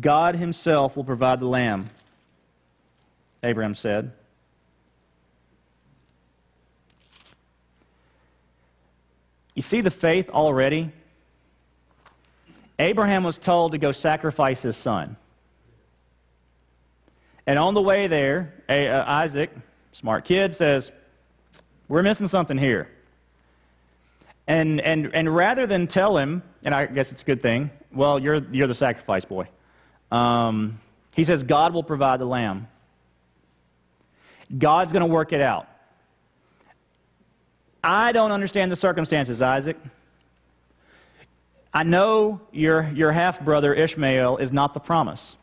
God 0.00 0.34
himself 0.34 0.96
will 0.96 1.04
provide 1.04 1.40
the 1.40 1.46
lamb, 1.46 1.86
Abraham 3.42 3.74
said. 3.74 4.12
You 9.56 9.62
see 9.62 9.80
the 9.80 9.90
faith 9.90 10.30
already? 10.30 10.92
Abraham 12.78 13.24
was 13.24 13.38
told 13.38 13.72
to 13.72 13.78
go 13.78 13.90
sacrifice 13.90 14.62
his 14.62 14.76
son. 14.76 15.16
And 17.46 17.58
on 17.58 17.74
the 17.74 17.80
way 17.80 18.06
there, 18.06 18.52
uh, 18.68 19.02
Isaac, 19.06 19.50
smart 19.92 20.26
kid, 20.26 20.54
says, 20.54 20.92
We're 21.88 22.02
missing 22.02 22.26
something 22.26 22.58
here. 22.58 22.88
And, 24.46 24.80
and, 24.80 25.10
and 25.14 25.34
rather 25.34 25.66
than 25.66 25.86
tell 25.86 26.18
him, 26.18 26.42
and 26.62 26.74
I 26.74 26.86
guess 26.86 27.10
it's 27.10 27.22
a 27.22 27.24
good 27.24 27.40
thing, 27.40 27.70
well, 27.90 28.18
you're, 28.18 28.44
you're 28.52 28.68
the 28.68 28.74
sacrifice 28.74 29.24
boy, 29.24 29.48
um, 30.12 30.80
he 31.14 31.24
says, 31.24 31.42
God 31.42 31.72
will 31.72 31.82
provide 31.82 32.20
the 32.20 32.26
lamb. 32.26 32.68
God's 34.56 34.92
going 34.92 35.00
to 35.00 35.06
work 35.06 35.32
it 35.32 35.40
out. 35.40 35.66
I 37.86 38.10
don't 38.10 38.32
understand 38.32 38.72
the 38.72 38.76
circumstances, 38.76 39.40
Isaac. 39.40 39.76
I 41.72 41.84
know 41.84 42.40
your, 42.50 42.90
your 42.94 43.12
half 43.12 43.40
brother 43.40 43.72
Ishmael 43.72 44.38
is 44.38 44.52
not 44.52 44.74
the 44.74 44.80
promise. 44.80 45.36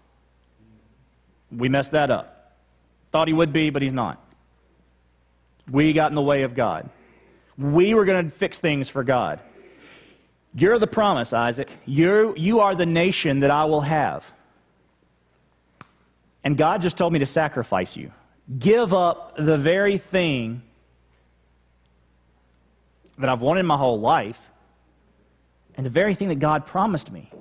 We 1.50 1.70
messed 1.70 1.94
that 1.94 2.12
up. 2.12 2.54
Thought 3.12 3.30
he 3.30 3.34
would 3.34 3.54
be, 3.54 3.70
but 3.70 3.82
he's 3.82 3.94
not. 3.94 4.22
We 5.72 5.94
got 5.94 6.12
in 6.12 6.16
the 6.16 6.22
way 6.22 6.44
of 6.44 6.54
God. 6.54 6.90
We 7.58 7.94
were 7.94 8.04
going 8.04 8.26
to 8.26 8.32
fix 8.32 8.60
things 8.60 8.90
for 8.90 9.06
God. 9.06 9.40
You're 10.54 10.80
the 10.80 10.88
promise, 10.88 11.32
Isaac. 11.32 11.70
You're, 11.86 12.36
you 12.36 12.60
are 12.60 12.76
the 12.76 12.86
nation 12.86 13.40
that 13.40 13.52
I 13.52 13.64
will 13.64 13.82
have. 13.82 14.30
And 16.44 16.58
God 16.58 16.82
just 16.82 16.98
told 16.98 17.14
me 17.14 17.20
to 17.20 17.26
sacrifice 17.26 17.96
you. 17.96 18.12
Give 18.60 18.94
up 18.94 19.38
the 19.38 19.58
very 19.58 19.98
thing 19.98 20.62
that 23.18 23.30
I've 23.30 23.42
wanted 23.42 23.64
my 23.64 23.78
whole 23.78 24.00
life 24.00 24.40
and 25.76 25.86
the 25.86 25.90
very 25.90 26.16
thing 26.16 26.30
that 26.30 26.40
God 26.40 26.66
promised 26.66 27.12
me. 27.12 27.32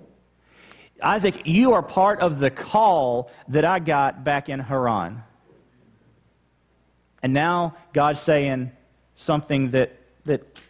Isaac, 1.03 1.43
you 1.45 1.73
are 1.73 1.83
part 1.83 2.21
of 2.21 2.39
the 2.39 2.51
call 2.51 3.31
that 3.49 3.65
I 3.65 3.79
got 3.79 4.25
back 4.25 4.49
in 4.49 4.61
Haran. 4.61 5.23
And 7.23 7.33
now 7.33 7.77
God's 7.93 8.21
saying 8.21 8.71
something 9.15 9.71
that, 9.73 9.97
that, 10.25 10.61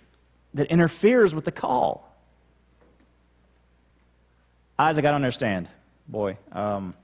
that 0.55 0.69
interferes 0.69 1.35
with 1.35 1.45
the 1.45 1.53
call. 1.53 2.09
Isaac, 4.79 5.05
I 5.05 5.11
don't 5.11 5.17
understand, 5.17 5.69
boy. 6.09 6.39
Um, 6.51 6.95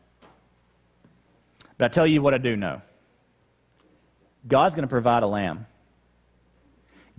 but 1.76 1.84
I 1.84 1.88
tell 1.88 2.06
you 2.06 2.22
what 2.22 2.34
I 2.34 2.38
do 2.38 2.56
know 2.56 2.82
God's 4.46 4.74
going 4.74 4.82
to 4.82 4.88
provide 4.88 5.22
a 5.22 5.26
lamb, 5.26 5.66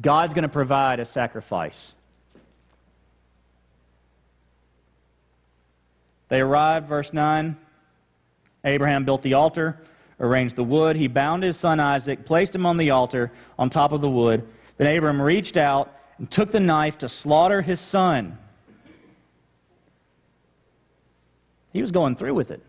God's 0.01 0.33
going 0.33 0.43
to 0.43 0.49
provide 0.49 0.99
a 0.99 1.05
sacrifice. 1.05 1.95
They 6.29 6.41
arrived, 6.41 6.87
verse 6.87 7.11
9. 7.11 7.57
Abraham 8.63 9.03
built 9.05 9.21
the 9.21 9.33
altar, 9.33 9.81
arranged 10.19 10.55
the 10.55 10.63
wood. 10.63 10.95
He 10.95 11.07
bound 11.07 11.43
his 11.43 11.57
son 11.57 11.79
Isaac, 11.79 12.25
placed 12.25 12.53
him 12.53 12.65
on 12.65 12.77
the 12.77 12.91
altar 12.91 13.31
on 13.57 13.69
top 13.69 13.91
of 13.91 14.01
the 14.01 14.09
wood. 14.09 14.47
Then 14.77 14.87
Abraham 14.87 15.21
reached 15.21 15.57
out 15.57 15.93
and 16.17 16.29
took 16.29 16.51
the 16.51 16.59
knife 16.59 16.97
to 16.99 17.09
slaughter 17.09 17.61
his 17.61 17.79
son. 17.79 18.37
He 21.73 21.81
was 21.81 21.91
going 21.91 22.15
through 22.15 22.33
with 22.33 22.51
it. 22.51 22.61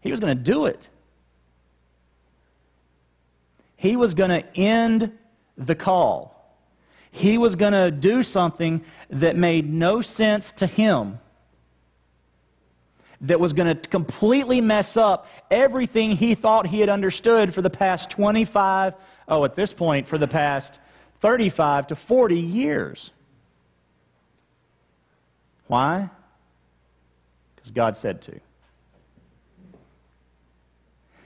He 0.00 0.10
was 0.10 0.20
going 0.20 0.36
to 0.36 0.42
do 0.42 0.66
it. 0.66 0.88
He 3.80 3.96
was 3.96 4.12
going 4.12 4.28
to 4.28 4.44
end 4.58 5.10
the 5.56 5.74
call. 5.74 6.54
He 7.10 7.38
was 7.38 7.56
going 7.56 7.72
to 7.72 7.90
do 7.90 8.22
something 8.22 8.84
that 9.08 9.36
made 9.36 9.72
no 9.72 10.02
sense 10.02 10.52
to 10.52 10.66
him 10.66 11.18
that 13.22 13.40
was 13.40 13.54
going 13.54 13.74
to 13.74 13.88
completely 13.88 14.60
mess 14.60 14.98
up 14.98 15.26
everything 15.50 16.10
he 16.10 16.34
thought 16.34 16.66
he 16.66 16.80
had 16.80 16.90
understood 16.90 17.54
for 17.54 17.62
the 17.62 17.70
past 17.70 18.10
25, 18.10 18.92
oh, 19.28 19.46
at 19.46 19.54
this 19.54 19.72
point, 19.72 20.06
for 20.06 20.18
the 20.18 20.28
past 20.28 20.78
35 21.22 21.86
to 21.86 21.96
40 21.96 22.38
years. 22.38 23.10
Why? 25.68 26.10
Because 27.56 27.70
God 27.70 27.96
said 27.96 28.20
to. 28.22 28.40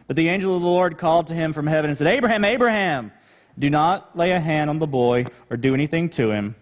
But 0.07 0.17
the 0.17 0.29
angel 0.29 0.55
of 0.55 0.63
the 0.63 0.69
Lord 0.69 0.99
called 0.99 1.29
to 1.29 1.35
him 1.35 1.53
from 1.53 1.67
heaven 1.67 1.91
and 1.91 1.97
said, 1.97 2.07
Abraham, 2.07 2.45
Abraham, 2.45 3.13
do 3.59 3.71
not 3.71 4.17
lay 4.17 4.33
a 4.33 4.41
hand 4.41 4.69
on 4.69 4.79
the 4.79 4.87
boy 4.87 5.27
or 5.49 5.57
do 5.57 5.75
anything 5.75 6.11
to 6.11 6.31
him. 6.31 6.57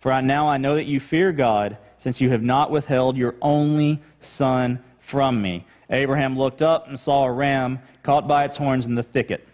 For 0.00 0.12
I, 0.12 0.20
now 0.20 0.48
I 0.48 0.58
know 0.58 0.74
that 0.74 0.84
you 0.84 1.00
fear 1.00 1.32
God 1.32 1.78
since 1.98 2.20
you 2.20 2.30
have 2.30 2.42
not 2.42 2.70
withheld 2.70 3.16
your 3.16 3.36
only 3.40 4.02
son 4.20 4.82
from 5.00 5.40
me. 5.40 5.66
Abraham 5.88 6.36
looked 6.36 6.62
up 6.62 6.88
and 6.88 6.98
saw 6.98 7.24
a 7.24 7.32
ram 7.32 7.78
caught 8.02 8.28
by 8.28 8.44
its 8.44 8.56
horns 8.56 8.84
in 8.84 8.94
the 8.94 9.02
thicket. 9.02 9.46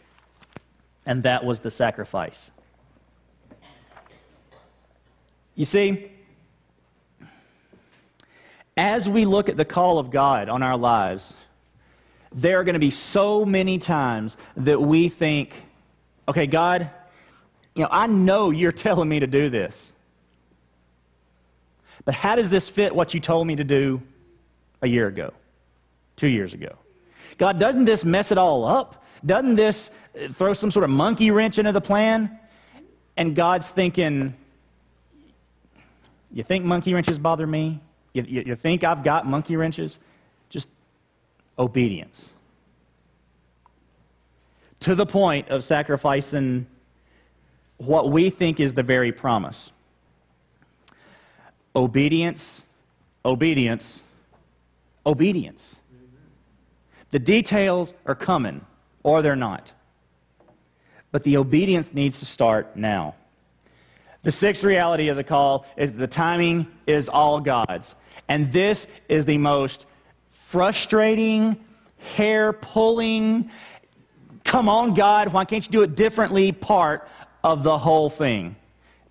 And 1.06 1.22
that 1.22 1.44
was 1.44 1.60
the 1.60 1.70
sacrifice. 1.70 2.50
You 5.54 5.64
see, 5.64 6.10
as 8.76 9.08
we 9.08 9.24
look 9.24 9.48
at 9.48 9.56
the 9.56 9.64
call 9.64 9.98
of 9.98 10.10
God 10.10 10.48
on 10.48 10.62
our 10.62 10.76
lives, 10.76 11.34
there 12.32 12.60
are 12.60 12.64
going 12.64 12.74
to 12.74 12.80
be 12.80 12.90
so 12.90 13.44
many 13.44 13.78
times 13.78 14.36
that 14.56 14.80
we 14.80 15.08
think, 15.08 15.52
okay, 16.28 16.46
God, 16.46 16.90
you 17.74 17.82
know, 17.82 17.88
I 17.90 18.06
know 18.06 18.50
you're 18.50 18.72
telling 18.86 19.08
me 19.08 19.20
to 19.20 19.26
do 19.26 19.50
this. 19.50 19.92
But 22.04 22.14
how 22.14 22.34
does 22.36 22.50
this 22.50 22.68
fit 22.68 22.94
what 22.94 23.14
you 23.14 23.20
told 23.20 23.46
me 23.46 23.56
to 23.56 23.64
do 23.64 24.00
a 24.82 24.86
year 24.86 25.06
ago, 25.06 25.32
two 26.16 26.28
years 26.28 26.54
ago? 26.54 26.76
God, 27.36 27.58
doesn't 27.58 27.84
this 27.84 28.04
mess 28.04 28.32
it 28.32 28.38
all 28.38 28.64
up? 28.64 29.04
Doesn't 29.24 29.56
this 29.56 29.90
uh, 30.14 30.32
throw 30.32 30.52
some 30.52 30.70
sort 30.70 30.84
of 30.84 30.90
monkey 30.90 31.30
wrench 31.30 31.58
into 31.58 31.72
the 31.72 31.80
plan? 31.80 32.38
And 33.16 33.34
God's 33.36 33.68
thinking, 33.68 34.34
you 36.32 36.42
think 36.42 36.64
monkey 36.64 36.94
wrenches 36.94 37.18
bother 37.18 37.46
me? 37.46 37.80
You, 38.14 38.22
you, 38.22 38.42
you 38.46 38.56
think 38.56 38.82
I've 38.82 39.02
got 39.02 39.26
monkey 39.26 39.56
wrenches? 39.56 39.98
Just 40.48 40.68
obedience. 41.58 42.34
To 44.80 44.94
the 44.94 45.06
point 45.06 45.48
of 45.48 45.62
sacrificing 45.62 46.66
what 47.76 48.10
we 48.10 48.30
think 48.30 48.60
is 48.60 48.74
the 48.74 48.82
very 48.82 49.12
promise. 49.12 49.72
Obedience, 51.74 52.64
obedience, 53.24 54.02
obedience. 55.06 55.80
The 57.10 57.18
details 57.18 57.92
are 58.06 58.14
coming, 58.14 58.64
or 59.02 59.22
they're 59.22 59.36
not. 59.36 59.72
But 61.10 61.24
the 61.24 61.36
obedience 61.36 61.92
needs 61.92 62.20
to 62.20 62.26
start 62.26 62.76
now. 62.76 63.14
The 64.22 64.32
sixth 64.32 64.62
reality 64.64 65.08
of 65.08 65.16
the 65.16 65.24
call 65.24 65.64
is 65.76 65.92
the 65.92 66.06
timing 66.06 66.66
is 66.86 67.08
all 67.08 67.40
God's. 67.40 67.94
And 68.28 68.52
this 68.52 68.86
is 69.08 69.24
the 69.24 69.38
most 69.38 69.86
frustrating, 70.50 71.56
hair 72.16 72.52
pulling, 72.52 73.48
come 74.42 74.68
on, 74.68 74.94
God, 74.94 75.32
why 75.32 75.44
can't 75.44 75.64
you 75.64 75.70
do 75.70 75.82
it 75.82 75.94
differently 75.94 76.50
part 76.50 77.06
of 77.44 77.62
the 77.62 77.78
whole 77.78 78.10
thing. 78.10 78.56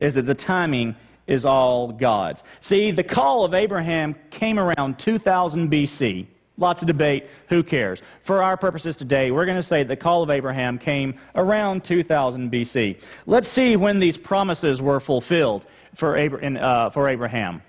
Is 0.02 0.16
that 0.16 0.26
the 0.26 0.36
timing 0.36 0.98
is 1.28 1.46
all 1.46 1.94
God's. 1.94 2.44
See, 2.60 2.92
the 2.92 3.06
call 3.06 3.46
of 3.46 3.54
Abraham 3.54 4.16
came 4.32 4.60
around 4.60 5.00
2000 5.00 5.72
BC. 5.72 6.28
Lots 6.58 6.82
of 6.82 6.88
debate, 6.88 7.28
who 7.48 7.64
cares? 7.64 8.02
For 8.20 8.44
our 8.44 8.58
purposes 8.58 8.98
today, 8.98 9.32
we're 9.32 9.46
going 9.46 9.56
to 9.56 9.64
say 9.64 9.84
the 9.84 9.96
call 9.96 10.22
of 10.22 10.30
Abraham 10.30 10.78
came 10.78 11.18
around 11.36 11.86
2000 11.86 12.52
BC. 12.52 13.02
Let's 13.28 13.48
see 13.48 13.78
when 13.78 14.00
these 14.00 14.18
promises 14.18 14.82
were 14.82 15.00
fulfilled 15.00 15.66
for, 15.96 16.18
uh, 16.18 17.08
Abraham. 17.08 17.62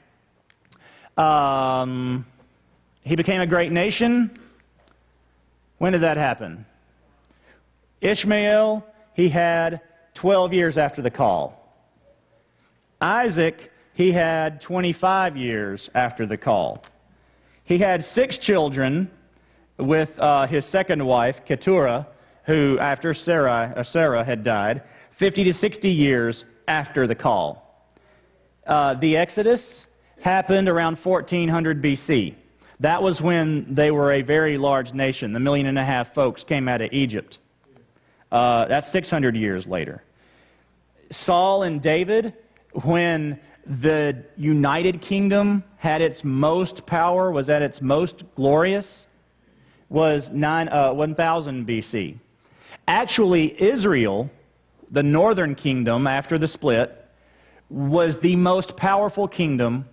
Um, 1.16 2.27
he 3.03 3.17
became 3.17 3.41
a 3.41 3.47
great 3.47 3.73
nation. 3.73 4.31
When 5.79 5.93
did 5.93 6.03
that 6.03 6.17
happen? 6.17 6.67
Ishmael, 8.01 8.85
he 9.15 9.29
had 9.29 9.81
12 10.15 10.53
years 10.53 10.79
after 10.79 11.03
the 11.03 11.11
call. 11.11 11.57
Isaac, 13.01 13.73
he 13.95 14.13
had 14.13 14.61
25 14.61 15.37
years 15.37 15.91
after 15.95 16.27
the 16.27 16.37
call. 16.37 16.83
He 17.65 17.79
had 17.79 18.05
six 18.05 18.39
children 18.39 19.11
with 19.79 20.19
uh, 20.19 20.47
his 20.47 20.67
second 20.67 21.05
wife, 21.05 21.45
Keturah, 21.45 22.07
who, 22.45 22.79
after 22.79 23.15
Sarah, 23.15 23.73
uh, 23.77 23.83
Sarah 23.83 24.25
had 24.25 24.43
died, 24.43 24.83
50 25.13 25.45
to 25.45 25.55
60 25.55 25.91
years 25.91 26.45
after 26.67 27.07
the 27.07 27.15
call. 27.15 27.89
Uh, 28.67 28.95
the 28.95 29.17
Exodus 29.17 29.87
happened 30.21 30.69
around 30.69 30.99
1400 30.99 31.83
BC. 31.83 32.35
That 32.81 33.03
was 33.03 33.20
when 33.20 33.74
they 33.74 33.91
were 33.91 34.12
a 34.12 34.22
very 34.22 34.57
large 34.57 34.95
nation. 34.95 35.33
The 35.33 35.41
million 35.41 35.66
and 35.66 35.78
a 35.78 35.85
half 35.85 36.14
folks 36.14 36.43
came 36.43 36.66
out 36.66 36.81
of 36.81 36.93
Egypt. 36.93 37.39
Uh, 38.33 38.64
that's 38.66 38.89
600 38.89 39.37
years 39.37 39.66
later 39.66 40.03
Saul 41.11 41.64
and 41.64 41.83
David, 41.83 42.33
when 42.85 43.39
the 43.66 44.24
United 44.37 45.01
Kingdom 45.01 45.64
had 45.76 46.01
its 46.01 46.24
most 46.24 46.87
power, 46.87 47.31
was 47.31 47.51
at 47.51 47.62
its 47.62 47.83
most 47.83 48.22
glorious, 48.35 49.07
was 49.89 50.31
nine, 50.31 50.68
uh, 50.68 50.93
1000 50.93 51.66
BC. 51.66 52.18
Actually, 52.87 53.61
Israel, 53.61 54.31
the 54.91 55.03
northern 55.03 55.55
kingdom 55.55 56.07
after 56.07 56.39
the 56.39 56.49
split, 56.49 56.97
was 57.68 58.18
the 58.18 58.37
most 58.37 58.76
powerful 58.76 59.28
kingdom 59.28 59.87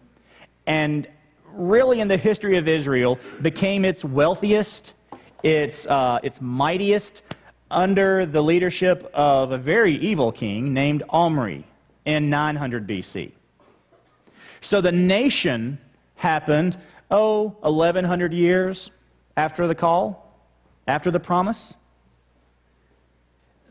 and 0.65 1.07
really 1.53 1.99
in 1.99 2.07
the 2.07 2.17
history 2.17 2.57
of 2.57 2.67
Israel 2.67 3.19
became 3.41 3.85
its 3.85 4.03
wealthiest, 4.03 4.93
its, 5.43 5.85
uh, 5.87 6.19
its 6.23 6.41
mightiest 6.41 7.23
under 7.69 8.25
the 8.25 8.41
leadership 8.41 9.09
of 9.13 9.51
a 9.51 9.57
very 9.57 9.97
evil 9.97 10.31
king 10.31 10.73
named 10.73 11.03
Omri 11.09 11.65
in 12.05 12.29
900 12.29 12.87
BC. 12.87 13.31
So 14.61 14.81
the 14.81 14.91
nation 14.91 15.77
happened, 16.15 16.77
oh, 17.11 17.55
1100 17.61 18.33
years 18.33 18.91
after 19.35 19.67
the 19.67 19.75
call, 19.75 20.33
after 20.87 21.11
the 21.11 21.19
promise. 21.19 21.75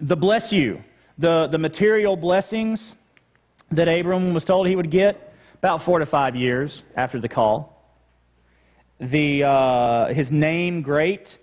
The 0.01 0.17
bless 0.17 0.53
you, 0.53 0.85
the, 1.19 1.47
the 1.47 1.59
material 1.59 2.17
blessings 2.17 2.93
that 3.71 3.89
Abram 3.89 4.35
was 4.35 4.45
told 4.45 4.69
he 4.69 4.77
would 4.77 4.91
get, 4.91 5.26
about 5.67 5.83
four 5.83 5.99
to 5.99 6.07
five 6.07 6.37
years 6.37 6.85
after 6.95 7.19
the 7.19 7.29
call. 7.29 7.93
The, 9.01 9.43
uh, 9.43 10.15
his 10.15 10.31
name, 10.31 10.81
great, 10.81 11.39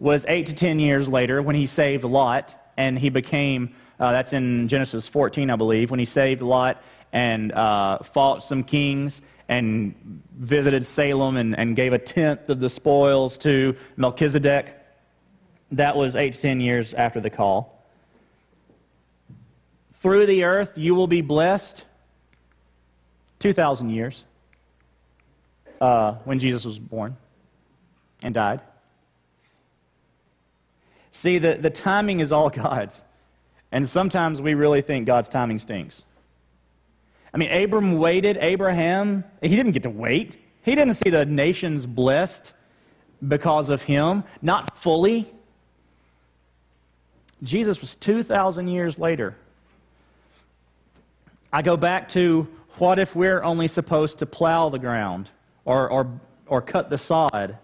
was 0.00 0.24
eight 0.26 0.46
to 0.46 0.54
ten 0.54 0.80
years 0.80 1.08
later 1.08 1.40
when 1.40 1.54
he 1.54 1.66
saved 1.66 2.02
Lot 2.02 2.72
and 2.76 2.98
he 2.98 3.10
became, 3.10 3.72
uh, 4.00 4.10
that's 4.10 4.32
in 4.32 4.66
Genesis 4.66 5.06
14, 5.06 5.50
I 5.50 5.54
believe, 5.54 5.92
when 5.92 6.00
he 6.00 6.04
saved 6.04 6.42
Lot 6.42 6.82
and 7.12 7.52
uh, 7.52 7.98
fought 7.98 8.42
some 8.42 8.64
kings 8.64 9.22
and 9.48 9.94
visited 10.36 10.84
Salem 10.84 11.36
and, 11.36 11.56
and 11.56 11.76
gave 11.76 11.92
a 11.92 11.98
tenth 11.98 12.48
of 12.48 12.58
the 12.58 12.68
spoils 12.68 13.38
to 13.38 13.76
Melchizedek. 13.96 14.74
That 15.70 15.96
was 15.96 16.16
eight 16.16 16.32
to 16.32 16.40
ten 16.40 16.60
years 16.60 16.92
after 16.92 17.20
the 17.20 17.30
call. 17.30 17.86
Through 19.92 20.26
the 20.26 20.42
earth 20.42 20.72
you 20.76 20.96
will 20.96 21.06
be 21.06 21.20
blessed. 21.20 21.84
2,000 23.40 23.90
years 23.90 24.24
uh, 25.80 26.12
when 26.24 26.38
Jesus 26.38 26.64
was 26.64 26.78
born 26.78 27.16
and 28.22 28.34
died. 28.34 28.60
See, 31.10 31.38
the, 31.38 31.54
the 31.54 31.70
timing 31.70 32.20
is 32.20 32.32
all 32.32 32.50
God's. 32.50 33.04
And 33.72 33.88
sometimes 33.88 34.40
we 34.42 34.54
really 34.54 34.82
think 34.82 35.06
God's 35.06 35.28
timing 35.28 35.58
stinks. 35.58 36.04
I 37.32 37.38
mean, 37.38 37.52
Abram 37.52 37.98
waited. 37.98 38.36
Abraham, 38.40 39.24
he 39.40 39.54
didn't 39.54 39.72
get 39.72 39.84
to 39.84 39.90
wait. 39.90 40.36
He 40.62 40.74
didn't 40.74 40.94
see 40.94 41.10
the 41.10 41.24
nations 41.24 41.86
blessed 41.86 42.52
because 43.26 43.70
of 43.70 43.82
him, 43.82 44.24
not 44.42 44.76
fully. 44.76 45.32
Jesus 47.42 47.80
was 47.80 47.94
2,000 47.96 48.68
years 48.68 48.98
later. 48.98 49.36
I 51.52 51.62
go 51.62 51.76
back 51.76 52.08
to 52.10 52.48
what 52.80 52.98
if 52.98 53.14
we're 53.14 53.42
only 53.42 53.68
supposed 53.68 54.18
to 54.20 54.26
plow 54.26 54.70
the 54.70 54.78
ground 54.78 55.28
or, 55.66 55.88
or, 55.90 56.20
or 56.46 56.62
cut 56.62 56.88
the 56.88 56.96
sod? 56.96 57.58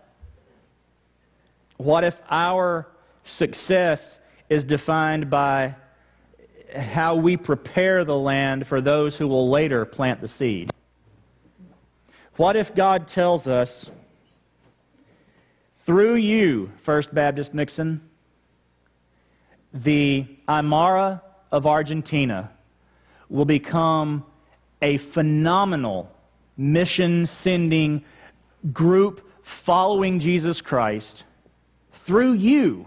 What 1.79 2.05
if 2.05 2.21
our 2.31 2.87
success 3.25 4.21
is 4.51 4.63
defined 4.63 5.31
by 5.31 5.75
how 6.75 7.15
we 7.15 7.39
prepare 7.39 8.05
the 8.05 8.17
land 8.17 8.67
for 8.67 8.83
those 8.83 9.17
who 9.17 9.27
will 9.27 9.49
later 9.49 9.87
plant 9.87 10.21
the 10.21 10.29
seed? 10.29 10.71
What 12.37 12.55
if 12.55 12.75
God 12.75 13.09
tells 13.09 13.49
us, 13.49 13.91
through 15.85 16.17
you, 16.17 16.71
First 16.83 17.15
Baptist 17.15 17.55
Nixon, 17.55 18.03
the 19.73 20.27
Aymara 20.47 21.23
of 21.51 21.67
Argentina 21.67 22.51
will 23.31 23.47
become 23.47 24.27
a 24.83 24.97
phenomenal 24.99 26.11
mission 26.57 27.27
sending 27.27 28.05
group 28.73 29.31
following 29.43 30.19
Jesus 30.19 30.61
Christ 30.61 31.25
through 31.93 32.35
you. 32.35 32.87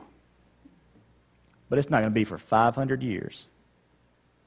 But 1.70 1.80
it's 1.80 1.90
not 1.90 1.98
going 1.98 2.12
to 2.12 2.16
be 2.16 2.24
for 2.24 2.38
500 2.38 3.04
years. 3.04 3.46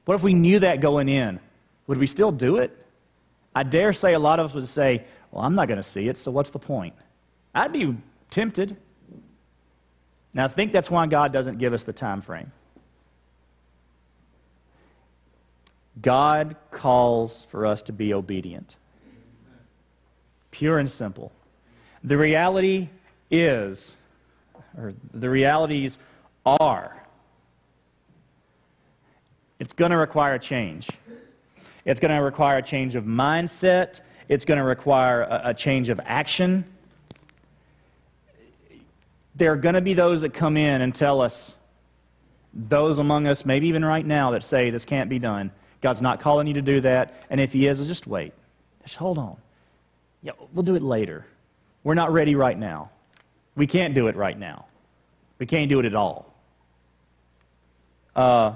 What 0.05 0.15
if 0.15 0.23
we 0.23 0.33
knew 0.33 0.59
that 0.59 0.81
going 0.81 1.07
in? 1.07 1.39
Would 1.87 1.97
we 1.97 2.07
still 2.07 2.31
do 2.31 2.57
it? 2.57 2.85
I 3.55 3.63
dare 3.63 3.93
say 3.93 4.13
a 4.13 4.19
lot 4.19 4.39
of 4.39 4.47
us 4.47 4.53
would 4.53 4.67
say, 4.67 5.03
Well, 5.31 5.43
I'm 5.43 5.55
not 5.55 5.67
going 5.67 5.77
to 5.77 5.87
see 5.87 6.07
it, 6.07 6.17
so 6.17 6.31
what's 6.31 6.49
the 6.49 6.59
point? 6.59 6.93
I'd 7.55 7.71
be 7.71 7.95
tempted. 8.29 8.75
Now, 10.33 10.45
I 10.45 10.47
think 10.47 10.71
that's 10.71 10.89
why 10.89 11.05
God 11.05 11.31
doesn't 11.31 11.59
give 11.59 11.73
us 11.73 11.83
the 11.83 11.93
time 11.93 12.21
frame. 12.21 12.51
God 16.01 16.55
calls 16.71 17.45
for 17.49 17.65
us 17.65 17.81
to 17.83 17.93
be 17.93 18.13
obedient. 18.13 18.75
Pure 20.51 20.79
and 20.79 20.91
simple. 20.91 21.31
The 22.03 22.17
reality 22.17 22.89
is, 23.29 23.95
or 24.77 24.93
the 25.13 25.29
realities 25.29 25.99
are, 26.45 27.03
it's 29.59 29.73
going 29.73 29.91
to 29.91 29.97
require 29.97 30.33
a 30.33 30.39
change. 30.39 30.89
It's 31.85 31.99
going 31.99 32.13
to 32.13 32.21
require 32.21 32.57
a 32.57 32.61
change 32.61 32.95
of 32.95 33.05
mindset. 33.05 34.01
It's 34.27 34.45
going 34.45 34.57
to 34.57 34.63
require 34.63 35.21
a, 35.21 35.41
a 35.45 35.53
change 35.53 35.89
of 35.89 35.99
action. 36.03 36.65
There 39.35 39.51
are 39.51 39.57
going 39.57 39.75
to 39.75 39.81
be 39.81 39.93
those 39.93 40.21
that 40.21 40.33
come 40.33 40.57
in 40.57 40.81
and 40.81 40.93
tell 40.93 41.21
us, 41.21 41.55
those 42.53 42.99
among 42.99 43.25
us, 43.27 43.45
maybe 43.45 43.67
even 43.67 43.83
right 43.83 44.05
now, 44.05 44.31
that 44.31 44.43
say 44.43 44.69
this 44.69 44.85
can't 44.85 45.09
be 45.09 45.19
done. 45.19 45.51
God's 45.83 46.01
not 46.01 46.21
calling 46.21 46.47
you 46.47 46.53
to 46.55 46.61
do 46.61 46.81
that. 46.81 47.13
And 47.29 47.39
if 47.39 47.51
He 47.53 47.67
is, 47.67 47.77
well, 47.77 47.87
just 47.87 48.07
wait. 48.07 48.33
Just 48.83 48.95
hold 48.95 49.17
on. 49.17 49.35
Yeah, 50.23 50.31
we'll 50.53 50.63
do 50.63 50.75
it 50.75 50.81
later. 50.81 51.27
We're 51.83 51.93
not 51.93 52.11
ready 52.11 52.33
right 52.33 52.57
now. 52.57 52.89
We 53.55 53.67
can't 53.67 53.93
do 53.93 54.07
it 54.07 54.15
right 54.15 54.39
now. 54.39 54.65
We 55.37 55.45
can't 55.45 55.69
do 55.69 55.79
it 55.79 55.85
at 55.85 55.93
all. 55.93 56.33
Uh, 58.15 58.55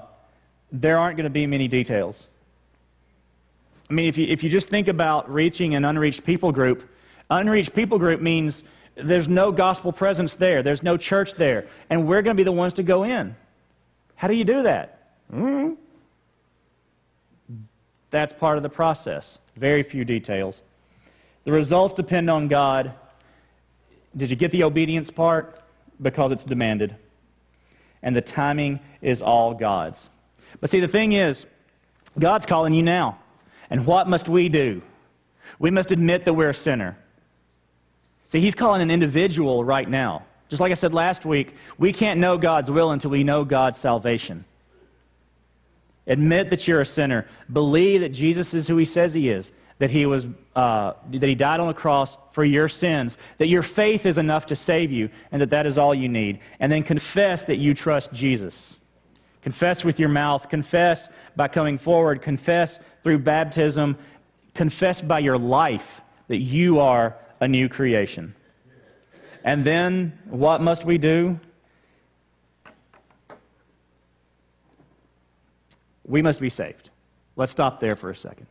there 0.71 0.97
aren't 0.97 1.17
going 1.17 1.25
to 1.25 1.29
be 1.29 1.45
many 1.45 1.67
details. 1.67 2.29
I 3.89 3.93
mean, 3.93 4.05
if 4.05 4.17
you, 4.17 4.25
if 4.27 4.43
you 4.43 4.49
just 4.49 4.69
think 4.69 4.87
about 4.87 5.31
reaching 5.31 5.75
an 5.75 5.83
unreached 5.83 6.23
people 6.23 6.53
group, 6.53 6.89
unreached 7.29 7.73
people 7.73 7.99
group 7.99 8.21
means 8.21 8.63
there's 8.95 9.27
no 9.27 9.51
gospel 9.51 9.91
presence 9.91 10.35
there, 10.35 10.63
there's 10.63 10.81
no 10.81 10.95
church 10.95 11.33
there, 11.35 11.67
and 11.89 12.07
we're 12.07 12.21
going 12.21 12.35
to 12.35 12.39
be 12.39 12.43
the 12.43 12.51
ones 12.51 12.73
to 12.75 12.83
go 12.83 13.03
in. 13.03 13.35
How 14.15 14.29
do 14.29 14.33
you 14.33 14.45
do 14.45 14.63
that? 14.63 15.11
Mm-hmm. 15.31 15.73
That's 18.09 18.33
part 18.33 18.57
of 18.57 18.63
the 18.63 18.69
process. 18.69 19.39
Very 19.55 19.83
few 19.83 20.05
details. 20.05 20.61
The 21.43 21.51
results 21.51 21.93
depend 21.93 22.29
on 22.29 22.47
God. 22.47 22.93
Did 24.15 24.29
you 24.29 24.35
get 24.35 24.51
the 24.51 24.63
obedience 24.63 25.09
part? 25.11 25.61
Because 26.01 26.31
it's 26.31 26.43
demanded. 26.43 26.95
And 28.01 28.15
the 28.15 28.21
timing 28.21 28.79
is 29.01 29.21
all 29.21 29.53
God's. 29.53 30.09
But 30.59 30.69
see, 30.69 30.79
the 30.79 30.87
thing 30.87 31.13
is, 31.13 31.45
God's 32.17 32.45
calling 32.45 32.73
you 32.73 32.83
now. 32.83 33.19
And 33.69 33.85
what 33.85 34.07
must 34.07 34.29
we 34.29 34.49
do? 34.49 34.81
We 35.59 35.71
must 35.71 35.91
admit 35.91 36.25
that 36.25 36.33
we're 36.33 36.49
a 36.49 36.53
sinner. 36.53 36.97
See, 38.27 38.39
He's 38.39 38.55
calling 38.55 38.81
an 38.81 38.91
individual 38.91 39.63
right 39.63 39.89
now. 39.89 40.25
Just 40.49 40.61
like 40.61 40.71
I 40.71 40.75
said 40.75 40.93
last 40.93 41.25
week, 41.25 41.55
we 41.77 41.91
can't 41.91 42.19
know 42.19 42.37
God's 42.37 42.71
will 42.71 42.91
until 42.91 43.11
we 43.11 43.23
know 43.23 43.43
God's 43.43 43.77
salvation. 43.77 44.45
Admit 46.07 46.49
that 46.49 46.67
you're 46.67 46.81
a 46.81 46.85
sinner. 46.85 47.27
Believe 47.51 48.01
that 48.01 48.09
Jesus 48.09 48.53
is 48.53 48.67
who 48.67 48.77
he 48.77 48.85
says 48.85 49.13
he 49.13 49.29
is, 49.29 49.51
that 49.79 49.89
he, 49.91 50.05
was, 50.05 50.25
uh, 50.55 50.93
that 51.11 51.27
he 51.27 51.35
died 51.35 51.59
on 51.59 51.67
the 51.67 51.73
cross 51.73 52.17
for 52.31 52.45
your 52.45 52.69
sins, 52.69 53.17
that 53.37 53.47
your 53.47 53.61
faith 53.61 54.05
is 54.05 54.17
enough 54.17 54.45
to 54.47 54.55
save 54.55 54.91
you, 54.91 55.09
and 55.31 55.41
that 55.41 55.49
that 55.49 55.65
is 55.65 55.77
all 55.77 55.93
you 55.93 56.07
need. 56.07 56.39
And 56.59 56.71
then 56.71 56.83
confess 56.83 57.43
that 57.45 57.57
you 57.57 57.73
trust 57.73 58.13
Jesus. 58.13 58.77
Confess 59.41 59.83
with 59.83 59.99
your 59.99 60.09
mouth, 60.09 60.49
confess 60.49 61.09
by 61.35 61.47
coming 61.47 61.77
forward, 61.77 62.21
confess 62.21 62.79
through 63.03 63.19
baptism, 63.19 63.97
confess 64.53 64.99
by 64.99 65.19
your 65.19 65.37
life 65.37 66.01
that 66.27 66.37
you 66.37 66.79
are 66.79 67.15
a 67.39 67.47
new 67.47 67.69
creation. 67.69 68.33
And 69.43 69.63
then 69.63 70.17
what 70.25 70.61
must 70.61 70.83
we 70.83 70.97
do? 70.97 71.39
We 76.07 76.21
must 76.21 76.39
be 76.39 76.49
saved. 76.49 76.89
Let's 77.35 77.51
stop 77.51 77.79
there 77.79 77.95
for 77.95 78.09
a 78.09 78.15
second. 78.15 78.47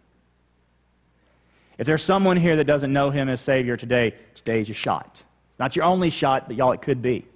If 1.78 1.86
there's 1.86 2.02
someone 2.02 2.36
here 2.36 2.56
that 2.56 2.64
doesn't 2.64 2.92
know 2.92 3.10
him 3.10 3.28
as 3.28 3.40
Savior 3.40 3.76
today, 3.76 4.14
today's 4.34 4.68
your 4.68 4.74
shot. 4.74 5.22
It's 5.50 5.58
not 5.58 5.76
your 5.76 5.84
only 5.84 6.10
shot, 6.10 6.46
but 6.46 6.56
y'all, 6.56 6.72
it 6.72 6.82
could 6.82 7.02
be. 7.02 7.26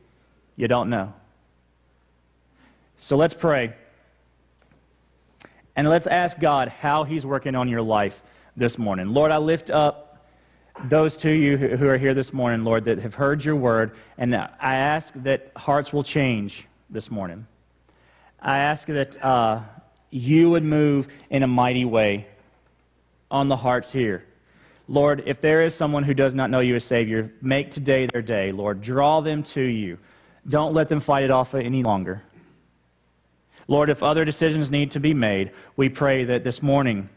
You 0.57 0.68
don't 0.68 0.91
know. 0.91 1.12
So 2.99 3.16
let's 3.16 3.35
pray. 3.35 3.75
And 5.75 5.89
let's 5.89 6.07
ask 6.07 6.39
God 6.39 6.68
how 6.68 7.05
He's 7.05 7.25
working 7.25 7.55
on 7.55 7.68
your 7.68 7.81
life 7.81 8.23
this 8.57 8.77
morning. 8.77 9.14
Lord, 9.14 9.31
I 9.31 9.39
lift 9.39 9.71
up 9.71 10.23
those 10.85 11.16
to 11.18 11.31
you 11.31 11.57
who 11.57 11.89
are 11.89 11.97
here 11.97 12.14
this 12.14 12.33
morning, 12.33 12.64
Lord, 12.64 12.85
that 12.85 12.99
have 12.99 13.14
heard 13.14 13.45
your 13.45 13.57
word, 13.57 13.93
and 14.18 14.35
I 14.35 14.51
ask 14.61 15.14
that 15.16 15.51
hearts 15.57 15.93
will 15.93 16.03
change 16.03 16.66
this 16.91 17.11
morning. 17.11 17.47
I 18.41 18.59
ask 18.59 18.87
that 18.89 19.23
uh, 19.25 19.61
you 20.11 20.51
would 20.51 20.65
move 20.65 21.09
in 21.31 21.43
a 21.43 21.47
mighty 21.47 21.85
way 21.85 22.27
on 23.31 23.49
the 23.49 23.57
hearts 23.57 23.91
here. 23.93 24.25
Lord, 24.89 25.23
if 25.27 25.41
there 25.41 25.63
is 25.63 25.75
someone 25.75 26.03
who 26.03 26.15
does 26.15 26.35
not 26.35 26.51
know 26.51 26.61
you 26.61 26.75
as 26.75 26.85
Savior, 26.85 27.33
make 27.41 27.71
today 27.71 28.07
their 28.07 28.23
day. 28.23 28.51
Lord, 28.51 28.81
draw 28.81 29.21
them 29.21 29.45
to 29.45 29.63
you. 29.63 29.99
Don't 30.49 30.75
let 30.75 30.89
them 30.89 30.99
fight 30.99 31.23
it 31.23 31.31
off 31.31 31.55
any 31.55 31.85
longer. 31.85 32.23
Lord, 33.69 33.89
if 33.89 34.03
other 34.03 34.25
decisions 34.25 34.69
need 34.69 34.91
to 34.93 35.01
be 35.01 35.15
made, 35.15 35.53
we 35.77 35.89
pray 35.89 36.25
that 36.25 36.43
this 36.43 36.61
morning 36.61 37.09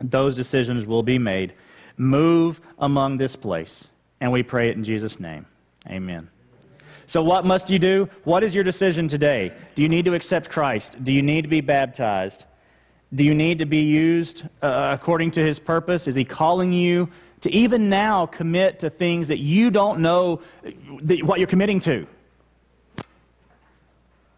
those 0.00 0.36
decisions 0.36 0.84
will 0.84 1.02
be 1.02 1.18
made. 1.18 1.54
Move 1.96 2.60
among 2.78 3.16
this 3.16 3.36
place. 3.36 3.88
And 4.20 4.30
we 4.30 4.42
pray 4.42 4.68
it 4.68 4.76
in 4.76 4.84
Jesus' 4.84 5.18
name. 5.18 5.46
Amen. 5.88 6.28
So, 7.06 7.22
what 7.22 7.44
must 7.44 7.70
you 7.70 7.78
do? 7.78 8.08
What 8.24 8.44
is 8.44 8.54
your 8.54 8.64
decision 8.64 9.08
today? 9.08 9.52
Do 9.74 9.82
you 9.82 9.88
need 9.88 10.04
to 10.04 10.14
accept 10.14 10.50
Christ? 10.50 11.02
Do 11.04 11.12
you 11.12 11.22
need 11.22 11.42
to 11.42 11.48
be 11.48 11.60
baptized? 11.60 12.44
Do 13.14 13.24
you 13.24 13.34
need 13.34 13.58
to 13.58 13.66
be 13.66 13.80
used 13.80 14.44
uh, 14.62 14.96
according 14.98 15.32
to 15.32 15.44
his 15.44 15.58
purpose? 15.58 16.06
Is 16.08 16.14
he 16.14 16.24
calling 16.24 16.72
you 16.72 17.10
to 17.42 17.50
even 17.52 17.88
now 17.88 18.26
commit 18.26 18.78
to 18.80 18.90
things 18.90 19.28
that 19.28 19.38
you 19.38 19.70
don't 19.70 20.00
know 20.00 20.40
that, 21.02 21.22
what 21.22 21.38
you're 21.38 21.48
committing 21.48 21.80
to? 21.80 22.06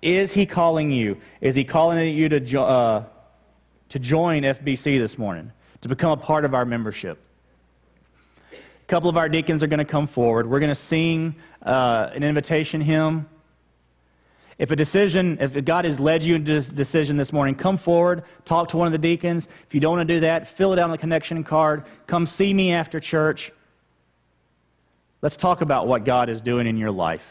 Is 0.02 0.32
he 0.32 0.44
calling 0.44 0.90
you? 0.90 1.18
Is 1.40 1.54
he 1.54 1.64
calling 1.64 2.14
you 2.14 2.28
to, 2.28 2.40
jo- 2.40 2.64
uh, 2.64 3.04
to 3.90 3.98
join 3.98 4.42
FBC 4.42 4.98
this 4.98 5.16
morning, 5.16 5.52
to 5.80 5.88
become 5.88 6.10
a 6.10 6.16
part 6.16 6.44
of 6.44 6.52
our 6.52 6.64
membership? 6.64 7.23
Couple 8.94 9.10
of 9.10 9.16
our 9.16 9.28
deacons 9.28 9.60
are 9.64 9.66
going 9.66 9.78
to 9.78 9.84
come 9.84 10.06
forward. 10.06 10.48
We're 10.48 10.60
going 10.60 10.70
to 10.70 10.76
sing 10.76 11.34
uh, 11.66 12.10
an 12.14 12.22
invitation 12.22 12.80
hymn. 12.80 13.28
If 14.56 14.70
a 14.70 14.76
decision, 14.76 15.36
if 15.40 15.64
God 15.64 15.84
has 15.84 15.98
led 15.98 16.22
you 16.22 16.36
into 16.36 16.54
a 16.54 16.60
decision 16.60 17.16
this 17.16 17.32
morning, 17.32 17.56
come 17.56 17.76
forward, 17.76 18.22
talk 18.44 18.68
to 18.68 18.76
one 18.76 18.86
of 18.86 18.92
the 18.92 18.98
deacons. 18.98 19.48
If 19.66 19.74
you 19.74 19.80
don't 19.80 19.96
want 19.96 20.06
to 20.06 20.14
do 20.14 20.20
that, 20.20 20.46
fill 20.46 20.72
it 20.72 20.78
out 20.78 20.84
on 20.84 20.90
the 20.92 20.98
connection 20.98 21.42
card. 21.42 21.82
Come 22.06 22.24
see 22.24 22.54
me 22.54 22.70
after 22.70 23.00
church. 23.00 23.50
Let's 25.22 25.36
talk 25.36 25.60
about 25.60 25.88
what 25.88 26.04
God 26.04 26.28
is 26.28 26.40
doing 26.40 26.68
in 26.68 26.76
your 26.76 26.92
life. 26.92 27.28